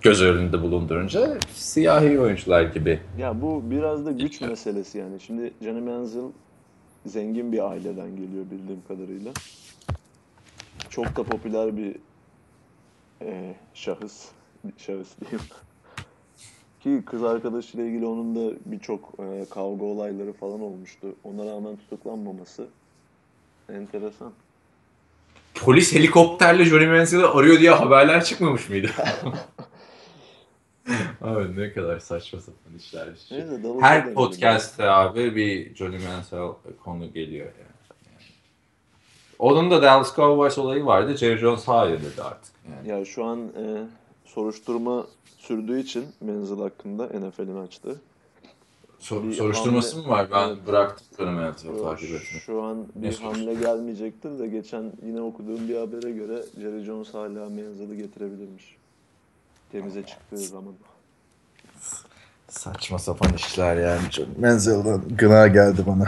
göz 0.00 0.22
önünde 0.22 0.62
bulundurunca 0.62 1.38
siyahi 1.54 2.20
oyuncular 2.20 2.62
gibi. 2.62 3.00
ya 3.18 3.42
bu 3.42 3.62
biraz 3.70 4.06
da 4.06 4.12
güç 4.12 4.40
meselesi 4.40 4.98
yani. 4.98 5.20
Şimdi 5.20 5.52
Johnny 5.62 5.80
Manziel 5.80 6.24
zengin 7.06 7.52
bir 7.52 7.70
aileden 7.70 8.16
geliyor 8.16 8.44
bildiğim 8.50 8.82
kadarıyla. 8.88 9.32
Çok 10.90 11.16
da 11.16 11.22
popüler 11.22 11.76
bir 11.76 11.96
e, 13.22 13.54
şahıs, 13.74 14.28
şahıs 14.78 15.08
diyeyim. 15.20 15.40
Ki 16.80 17.02
kız 17.06 17.24
arkadaşıyla 17.24 17.86
ilgili 17.86 18.06
onun 18.06 18.36
da 18.36 18.54
birçok 18.66 19.14
e, 19.18 19.44
kavga 19.50 19.84
olayları 19.84 20.32
falan 20.32 20.60
olmuştu. 20.60 21.14
Ona 21.24 21.46
rağmen 21.46 21.76
tutuklanmaması 21.76 22.66
enteresan. 23.74 24.32
Polis 25.54 25.94
helikopterle 25.94 26.64
Johnny 26.64 26.86
Manziel'i 26.86 27.26
arıyor 27.26 27.60
diye 27.60 27.70
haberler 27.70 28.24
çıkmamış 28.24 28.68
mıydı? 28.68 28.90
abi 31.20 31.60
ne 31.60 31.72
kadar 31.72 31.98
saçma 31.98 32.40
sapan 32.40 32.76
işler. 32.78 33.08
Neyse, 33.30 33.60
Her 33.80 34.14
podcast'te 34.14 34.90
abi 34.90 35.36
bir 35.36 35.74
Johnny 35.74 35.98
Manziel 35.98 36.48
konu 36.84 37.12
geliyor 37.12 37.46
yani. 37.46 37.72
Onun 39.38 39.70
da 39.70 39.82
Dallas 39.82 40.16
Cowboys 40.16 40.58
olayı 40.58 40.86
vardı. 40.86 41.16
Jerry 41.16 41.38
Jones 41.38 41.68
hayır 41.68 42.00
dedi 42.00 42.22
artık. 42.22 42.54
Yani. 42.70 42.88
Ya 42.88 43.04
şu 43.04 43.24
an 43.24 43.48
e, 43.48 43.86
soruşturma 44.24 45.06
sürdüğü 45.38 45.80
için 45.80 46.04
Menzel 46.20 46.58
hakkında 46.58 47.06
NFL'in 47.06 47.64
açtığı. 47.64 48.00
Sor- 49.02 49.22
Bir 49.24 49.32
soruşturması 49.32 49.96
hamle- 49.96 50.06
mı 50.06 50.12
var? 50.12 50.28
Ben 50.30 50.48
Evet. 50.48 50.66
bıraktım 50.66 51.36
hayatımı 51.36 51.78
Şu, 51.78 51.84
takip 51.84 52.04
etmeyi. 52.04 52.40
şu 52.46 52.62
an 52.62 52.78
Ne 52.96 53.02
bir 53.02 53.12
soruşturma? 53.12 53.32
hamle 53.32 53.54
gelmeyecektir 53.54 54.38
de 54.38 54.46
geçen 54.46 54.92
yine 55.06 55.20
okuduğum 55.20 55.68
bir 55.68 55.76
habere 55.76 56.10
göre 56.10 56.42
Jerry 56.60 56.84
Jones 56.84 57.14
hala 57.14 57.48
Menzel'i 57.48 57.96
getirebilirmiş. 57.96 58.76
Temize 59.72 60.02
çıktığı 60.06 60.36
zaman. 60.38 60.72
Saçma 62.48 62.98
sapan 62.98 63.32
işler 63.34 63.76
yani. 63.76 64.00
Menzel'den 64.38 65.00
gına 65.18 65.46
geldi 65.46 65.84
bana. 65.86 66.04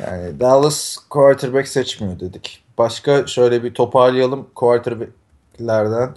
Yani 0.00 0.40
Dallas 0.40 0.96
quarterback 1.10 1.68
seçmiyor 1.68 2.20
dedik. 2.20 2.64
Başka 2.78 3.26
şöyle 3.26 3.62
bir 3.64 3.74
toparlayalım. 3.74 4.46
Quarterback'lerden 4.54 6.14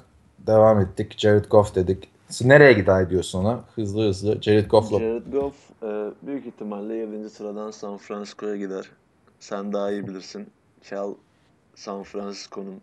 devam 0.47 0.79
ettik. 0.79 1.13
Jared 1.17 1.45
Goff 1.45 1.75
dedik. 1.75 2.07
Siz 2.29 2.47
nereye 2.47 2.73
gider 2.73 3.09
diyorsun 3.09 3.39
ona? 3.45 3.63
Hızlı 3.75 4.07
hızlı. 4.07 4.41
Jared 4.41 4.69
Goff'la 4.69 4.99
Jared 4.99 5.31
Goff 5.31 5.55
e, 5.83 5.87
büyük 6.27 6.45
ihtimalle 6.45 6.93
7. 6.95 7.29
sıradan 7.29 7.71
San 7.71 7.97
Francisco'ya 7.97 8.55
gider. 8.55 8.85
Sen 9.39 9.73
daha 9.73 9.91
iyi 9.91 10.07
bilirsin. 10.07 10.47
Cal 10.89 11.13
San 11.75 12.03
Francisco'nun 12.03 12.81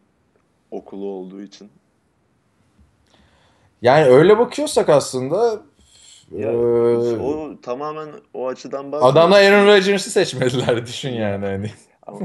okulu 0.70 1.07
olduğu 1.07 1.43
için. 1.43 1.70
Yani 3.82 4.05
öyle 4.07 4.38
bakıyorsak 4.38 4.88
aslında 4.88 5.61
Ya, 6.30 6.53
eee, 6.53 6.59
o 7.20 7.61
tamamen 7.62 8.09
o 8.34 8.47
açıdan 8.49 8.93
bakmıyorsun. 8.93 9.18
adamlar 9.18 9.43
Aaron 9.43 9.66
Rodgers'ı 9.66 10.11
seçmediler 10.11 10.86
düşün 10.86 11.11
yani 11.11 11.47
hani. 11.47 11.70
Ama 12.07 12.20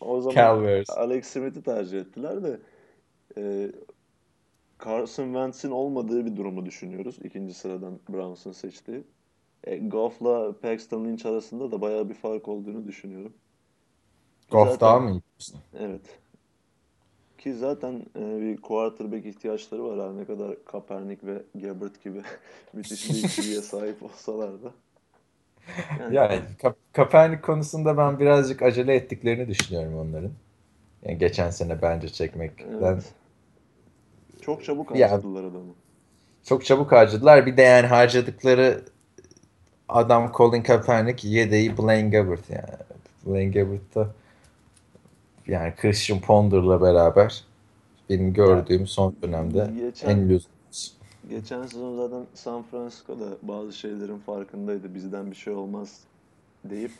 o 0.00 0.20
zaman 0.20 0.34
Calvers. 0.34 0.90
Alex 0.90 1.26
Smith'i 1.26 1.62
tercih 1.62 2.00
ettiler 2.00 2.42
de 2.44 2.60
e, 3.36 3.70
Carson 4.84 5.24
Wentz'in 5.24 5.70
olmadığı 5.70 6.26
bir 6.26 6.36
durumu 6.36 6.66
düşünüyoruz. 6.66 7.18
İkinci 7.24 7.54
sıradan 7.54 7.98
Browns'un 8.08 8.52
seçtiği. 8.52 9.04
E, 9.64 9.78
Goff'la 9.78 10.60
Paxton 10.60 11.04
Lynch 11.04 11.26
arasında 11.26 11.72
da 11.72 11.80
bayağı 11.80 12.08
bir 12.08 12.14
fark 12.14 12.48
olduğunu 12.48 12.86
düşünüyorum. 12.86 13.32
Goff 14.50 14.68
Zaten- 14.70 14.80
daha 14.80 14.98
mı 15.00 15.10
iyi? 15.10 15.22
Evet. 15.78 16.18
Ki 17.38 17.54
zaten 17.54 18.06
e, 18.18 18.40
bir 18.40 18.56
quarterback 18.56 19.26
ihtiyaçları 19.26 19.84
var 19.84 20.08
her 20.08 20.16
ne 20.16 20.24
kadar 20.24 20.64
Kaepernick 20.64 21.26
ve 21.26 21.42
Gabbert 21.54 22.04
gibi 22.04 22.22
müthiş 22.72 23.10
bir 23.10 23.24
ikiliye 23.24 23.62
sahip 23.62 24.02
olsalar 24.02 24.62
da. 24.62 24.72
Yani, 26.00 26.14
Yani 26.14 26.40
Ka- 26.62 26.74
Kaepernick 26.92 27.42
konusunda 27.42 27.96
ben 27.96 28.18
birazcık 28.18 28.62
acele 28.62 28.94
ettiklerini 28.94 29.48
düşünüyorum 29.48 29.98
onların. 29.98 30.30
Yani 31.02 31.18
geçen 31.18 31.50
sene 31.50 31.82
bence 31.82 32.08
çekmekten 32.08 32.68
evet. 32.82 33.14
Çok 34.48 34.64
çabuk 34.64 34.96
Ya- 34.96 35.10
harcadılar 35.10 35.44
adamı. 35.44 35.72
çok 36.44 36.64
çabuk 36.64 36.92
harcadılar. 36.92 37.46
Bir 37.46 37.56
de 37.56 37.62
yani 37.62 37.86
harcadıkları 37.86 38.82
adam 39.88 40.32
Colin 40.36 40.62
Kaepernick 40.62 41.28
yedeği 41.28 41.78
Blaine 41.78 42.08
Gabbert 42.10 42.50
yani. 42.50 42.68
Blaine 43.26 43.50
Gabbert 43.50 43.94
da 43.94 44.08
yani 45.46 45.74
Christian 45.76 46.20
Ponder'la 46.20 46.80
beraber 46.80 47.44
benim 48.10 48.32
gördüğüm 48.32 48.86
son 48.86 49.14
dönemde 49.22 49.70
Geçen, 49.80 50.08
en 50.10 50.28
lüzumsuz. 50.28 50.96
geçen 51.28 51.62
sezon 51.62 51.96
zaten 51.96 52.26
San 52.34 52.62
Francisco'da 52.62 53.24
bazı 53.42 53.72
şeylerin 53.72 54.18
farkındaydı. 54.18 54.94
Bizden 54.94 55.30
bir 55.30 55.36
şey 55.36 55.52
olmaz 55.52 56.00
deyip 56.64 56.92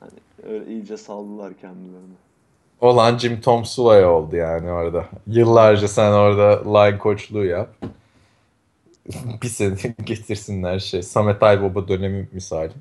hani 0.00 0.12
öyle 0.42 0.66
iyice 0.72 0.96
saldılar 0.96 1.54
kendilerini. 1.54 2.14
Olan 2.80 3.18
Jim 3.18 3.40
Tom 3.40 3.64
Sula 3.64 4.06
oldu 4.06 4.36
yani 4.36 4.70
orada. 4.70 5.06
Yıllarca 5.26 5.88
sen 5.88 6.12
orada 6.12 6.78
line 6.78 6.98
koçluğu 6.98 7.44
yap. 7.44 7.68
bir 9.42 9.48
sene 9.48 9.74
getirsinler 10.04 10.78
şey. 10.78 11.02
Samet 11.02 11.42
Aybaba 11.42 11.88
dönemi 11.88 12.28
misali. 12.32 12.72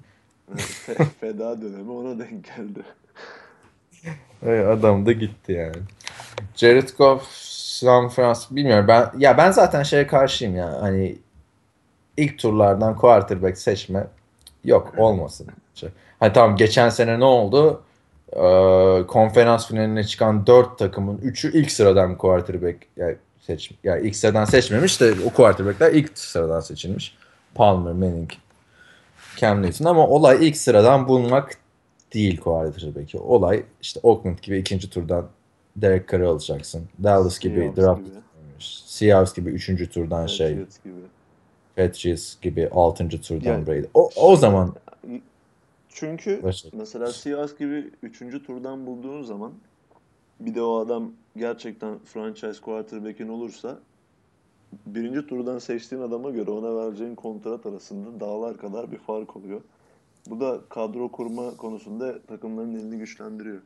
Fe- 0.57 1.05
Feda 1.19 1.61
dönemi 1.61 1.91
ona 1.91 2.19
denk 2.19 2.45
geldi. 2.45 2.79
Ve 4.43 4.67
adam 4.67 5.05
da 5.05 5.11
gitti 5.11 5.51
yani. 5.51 5.75
Jared 6.55 6.89
Goff, 6.97 7.27
San 7.31 8.09
Francisco 8.09 8.55
bilmiyorum 8.55 8.87
ben 8.87 9.11
ya 9.17 9.37
ben 9.37 9.51
zaten 9.51 9.83
şeye 9.83 10.07
karşıyım 10.07 10.55
ya 10.55 10.81
hani 10.81 11.15
ilk 12.17 12.39
turlardan 12.39 12.95
quarterback 12.95 13.57
seçme 13.57 14.07
yok 14.63 14.93
olmasın. 14.97 15.47
Hani 16.19 16.33
tamam 16.33 16.55
geçen 16.55 16.89
sene 16.89 17.19
ne 17.19 17.23
oldu? 17.25 17.83
Ee, 18.33 19.07
konferans 19.07 19.67
finaline 19.67 20.03
çıkan 20.03 20.47
4 20.47 20.79
takımın 20.79 21.17
3'ü 21.17 21.57
ilk 21.57 21.71
sıradan 21.71 22.17
quarterback 22.17 22.77
yani 22.97 23.15
seç 23.41 23.71
yani 23.83 24.07
ilk 24.07 24.15
sıradan 24.15 24.45
seçmemiş 24.45 25.01
de 25.01 25.13
o 25.25 25.29
quarterbackler 25.29 25.91
ilk 25.91 26.17
sıradan 26.17 26.59
seçilmiş. 26.59 27.17
Palmer, 27.55 27.93
Manning, 27.93 28.31
Cam 29.37 29.61
Newton 29.61 29.85
ama 29.85 30.07
olay 30.07 30.47
ilk 30.47 30.57
sıradan 30.57 31.07
bulmak 31.07 31.57
değil 32.13 32.39
quarterback'i. 32.39 33.17
Olay 33.19 33.63
işte 33.81 33.99
Oakland 34.03 34.37
gibi 34.41 34.57
ikinci 34.57 34.89
turdan 34.89 35.27
Derek 35.75 36.09
Carr'ı 36.09 36.29
alacaksın. 36.29 36.89
Dallas 37.03 37.39
gibi 37.39 37.55
Seahawks 37.59 37.77
draft 37.81 37.99
gibi. 37.99 38.15
Seahawks 38.85 39.33
gibi 39.33 39.49
üçüncü 39.49 39.89
turdan 39.89 40.27
şey 40.27 40.49
Patriots 40.49 40.83
gibi. 40.83 40.93
Patriots 41.75 42.39
gibi 42.41 42.69
altıncı 42.71 43.21
turdan 43.21 43.49
Yani- 43.51 43.67
Brady. 43.67 43.85
O, 43.93 44.09
o 44.15 44.35
zaman 44.35 44.75
Çünkü 45.89 46.43
Başla. 46.43 46.69
mesela 46.73 47.13
Seahawks 47.13 47.57
gibi 47.57 47.91
3. 48.03 48.19
turdan 48.19 48.87
bulduğun 48.87 49.23
zaman 49.23 49.53
bir 50.39 50.55
de 50.55 50.61
o 50.61 50.79
adam 50.79 51.11
gerçekten 51.37 51.99
franchise 52.05 52.61
quarterback'in 52.61 53.27
olursa 53.27 53.79
birinci 54.85 55.27
turdan 55.27 55.59
seçtiğin 55.59 56.01
adama 56.01 56.29
göre 56.29 56.51
ona 56.51 56.75
vereceğin 56.75 57.15
kontrat 57.15 57.65
arasında 57.65 58.19
dağlar 58.19 58.57
kadar 58.57 58.91
bir 58.91 58.97
fark 58.97 59.35
oluyor. 59.35 59.61
Bu 60.29 60.39
da 60.39 60.59
kadro 60.69 61.11
kurma 61.11 61.57
konusunda 61.57 62.21
takımların 62.21 62.75
elini 62.75 62.97
güçlendiriyor. 62.97 63.61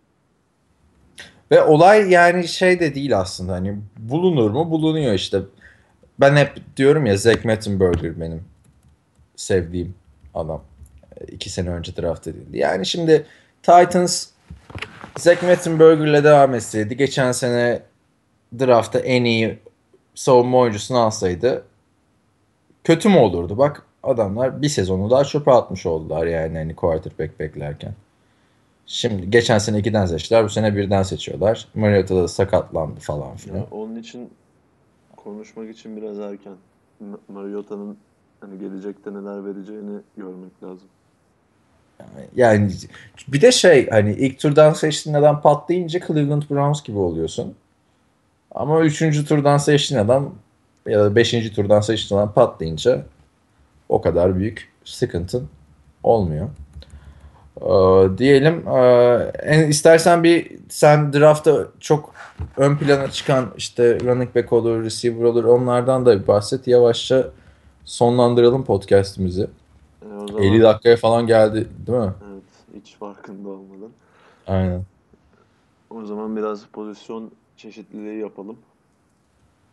Ve 1.51 1.63
olay 1.63 2.11
yani 2.11 2.47
şey 2.47 2.79
de 2.79 2.95
değil 2.95 3.19
aslında 3.19 3.53
hani 3.53 3.79
bulunur 3.97 4.51
mu 4.51 4.71
bulunuyor 4.71 5.13
işte. 5.13 5.41
Ben 6.19 6.35
hep 6.35 6.77
diyorum 6.77 7.05
ya 7.05 7.17
Zach 7.17 7.45
Mettenberger 7.45 8.19
benim 8.19 8.43
sevdiğim 9.35 9.95
adam. 10.33 10.63
İki 11.27 11.49
sene 11.49 11.69
önce 11.69 11.95
draft 11.97 12.27
edildi. 12.27 12.57
Yani 12.57 12.85
şimdi 12.85 13.25
Titans 13.63 14.27
Zach 15.17 15.43
Mettenberger'le 15.43 16.23
devam 16.23 16.53
etseydi 16.55 16.97
geçen 16.97 17.31
sene 17.31 17.81
draftta 18.59 18.99
en 18.99 19.23
iyi 19.23 19.59
savunma 20.15 20.57
oyuncusunu 20.57 20.97
alsaydı 20.97 21.63
kötü 22.83 23.09
mü 23.09 23.17
olurdu? 23.17 23.57
Bak 23.57 23.85
adamlar 24.03 24.61
bir 24.61 24.69
sezonu 24.69 25.09
daha 25.09 25.23
çöpe 25.23 25.51
atmış 25.51 25.85
oldular 25.85 26.25
yani 26.25 26.57
hani 26.57 26.75
quarterback 26.75 27.39
beklerken. 27.39 27.93
Şimdi 28.85 29.29
geçen 29.29 29.57
sene 29.57 29.79
ikiden 29.79 30.05
seçtiler. 30.05 30.43
Bu 30.43 30.49
sene 30.49 30.75
birden 30.75 31.03
seçiyorlar. 31.03 31.67
Mariota 31.75 32.15
da 32.15 32.27
sakatlandı 32.27 32.99
falan 32.99 33.35
filan. 33.35 33.57
Ya 33.57 33.65
onun 33.71 33.95
için 33.95 34.29
konuşmak 35.17 35.69
için 35.69 35.97
biraz 35.97 36.19
erken. 36.19 36.53
Ma- 37.03 37.33
Mariota'nın 37.33 37.97
hani 38.39 38.59
gelecekte 38.59 39.13
neler 39.13 39.45
vereceğini 39.45 39.99
görmek 40.17 40.63
lazım. 40.63 40.87
Yani 42.35 42.71
bir 43.27 43.41
de 43.41 43.51
şey 43.51 43.89
hani 43.89 44.13
ilk 44.13 44.39
turdan 44.39 44.73
seçtiğin 44.73 45.15
adam 45.15 45.41
patlayınca 45.41 45.99
Cleveland 46.07 46.43
Browns 46.49 46.83
gibi 46.83 46.97
oluyorsun. 46.97 47.55
Ama 48.51 48.81
üçüncü 48.81 49.25
turdan 49.25 49.57
seçtiğin 49.57 50.01
adam 50.01 50.35
ya 50.87 50.99
da 50.99 51.15
beşinci 51.15 51.53
turdan 51.53 51.81
seçtiğin 51.81 52.21
adam 52.21 52.33
patlayınca 52.33 53.05
o 53.89 54.01
kadar 54.01 54.35
büyük 54.39 54.69
sıkıntın 54.85 55.49
olmuyor. 56.03 56.49
Ee, 57.61 58.17
diyelim 58.17 58.63
en, 59.43 59.67
istersen 59.67 60.23
bir 60.23 60.51
sen 60.69 61.13
draftta 61.13 61.67
çok 61.79 62.13
ön 62.57 62.77
plana 62.77 63.11
çıkan 63.11 63.45
işte 63.57 63.99
running 63.99 64.35
back 64.35 64.53
olur, 64.53 64.83
receiver 64.83 65.23
olur 65.23 65.43
onlardan 65.43 66.05
da 66.05 66.21
bir 66.21 66.27
bahset. 66.27 66.67
Yavaşça 66.67 67.27
sonlandıralım 67.85 68.65
podcast'imizi. 68.65 69.47
E, 70.11 70.15
o 70.15 70.27
zaman 70.27 70.43
50 70.43 70.61
dakikaya 70.61 70.97
falan 70.97 71.27
geldi 71.27 71.67
değil 71.87 71.97
mi? 71.97 72.13
evet 72.31 72.81
hiç 72.81 72.95
farkında 72.95 73.49
olmadan. 73.49 73.91
Aynen. 74.47 74.83
O 75.89 76.05
zaman 76.05 76.35
biraz 76.35 76.65
pozisyon 76.65 77.31
çeşitliliği 77.57 78.19
yapalım. 78.19 78.57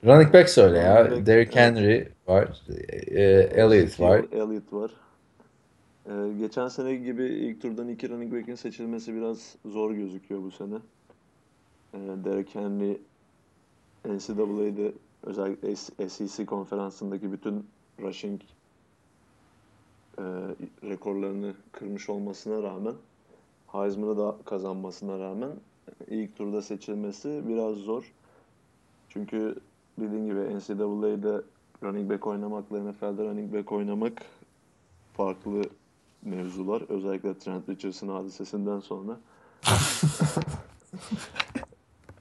Running 0.05 0.35
back 0.35 0.49
söyle 0.49 0.78
ya. 0.78 1.11
Back, 1.11 1.26
Derrick 1.26 1.61
evet. 1.61 1.76
Henry 1.76 2.09
var. 2.28 2.62
E, 2.89 3.22
Elliott 3.55 4.01
var. 4.01 4.24
Elliott 4.33 4.72
var. 4.72 4.91
Ee, 6.07 6.12
geçen 6.39 6.68
sene 6.68 6.95
gibi 6.95 7.24
ilk 7.24 7.62
turdan 7.62 7.89
iki 7.89 8.11
running 8.11 8.33
back'in 8.33 8.55
seçilmesi 8.55 9.14
biraz 9.14 9.57
zor 9.64 9.91
gözüküyor 9.91 10.43
bu 10.43 10.51
sene. 10.51 10.74
Ee, 11.95 11.99
Derrick 12.24 12.61
Henry 12.61 13.01
NCAA'de 14.05 14.93
özellikle 15.22 15.76
SEC 16.09 16.47
konferansındaki 16.47 17.33
bütün 17.33 17.66
rushing 18.03 18.41
e, 20.20 20.22
rekorlarını 20.88 21.54
kırmış 21.72 22.08
olmasına 22.10 22.62
rağmen 22.62 22.94
Heisman'ı 23.66 24.18
da 24.18 24.36
kazanmasına 24.44 25.18
rağmen 25.18 25.50
ilk 26.08 26.36
turda 26.36 26.62
seçilmesi 26.62 27.42
biraz 27.48 27.76
zor. 27.76 28.12
Çünkü 29.08 29.54
dediğin 29.98 30.26
gibi 30.26 30.56
NCAA'de 30.56 31.42
running 31.82 32.10
back 32.10 32.26
oynamakla 32.26 32.78
NFL'de 32.78 33.24
running 33.24 33.54
back 33.54 33.72
oynamak 33.72 34.22
farklı 35.16 35.62
mevzular. 36.22 36.82
Özellikle 36.88 37.38
Trent 37.38 37.68
Richardson 37.68 38.08
hadisesinden 38.08 38.80
sonra. 38.80 39.16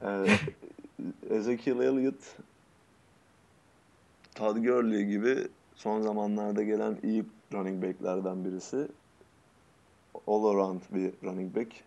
Ee, 0.01 0.25
Ezekiel 1.35 1.79
Elliott 1.79 2.35
Todd 4.35 4.57
Gurley 4.57 5.05
gibi 5.05 5.47
son 5.75 6.01
zamanlarda 6.01 6.63
gelen 6.63 6.97
iyi 7.03 7.25
running 7.53 7.83
backlerden 7.83 8.45
birisi. 8.45 8.87
All 10.27 10.55
around 10.55 10.81
bir 10.91 11.13
running 11.23 11.55
back. 11.55 11.83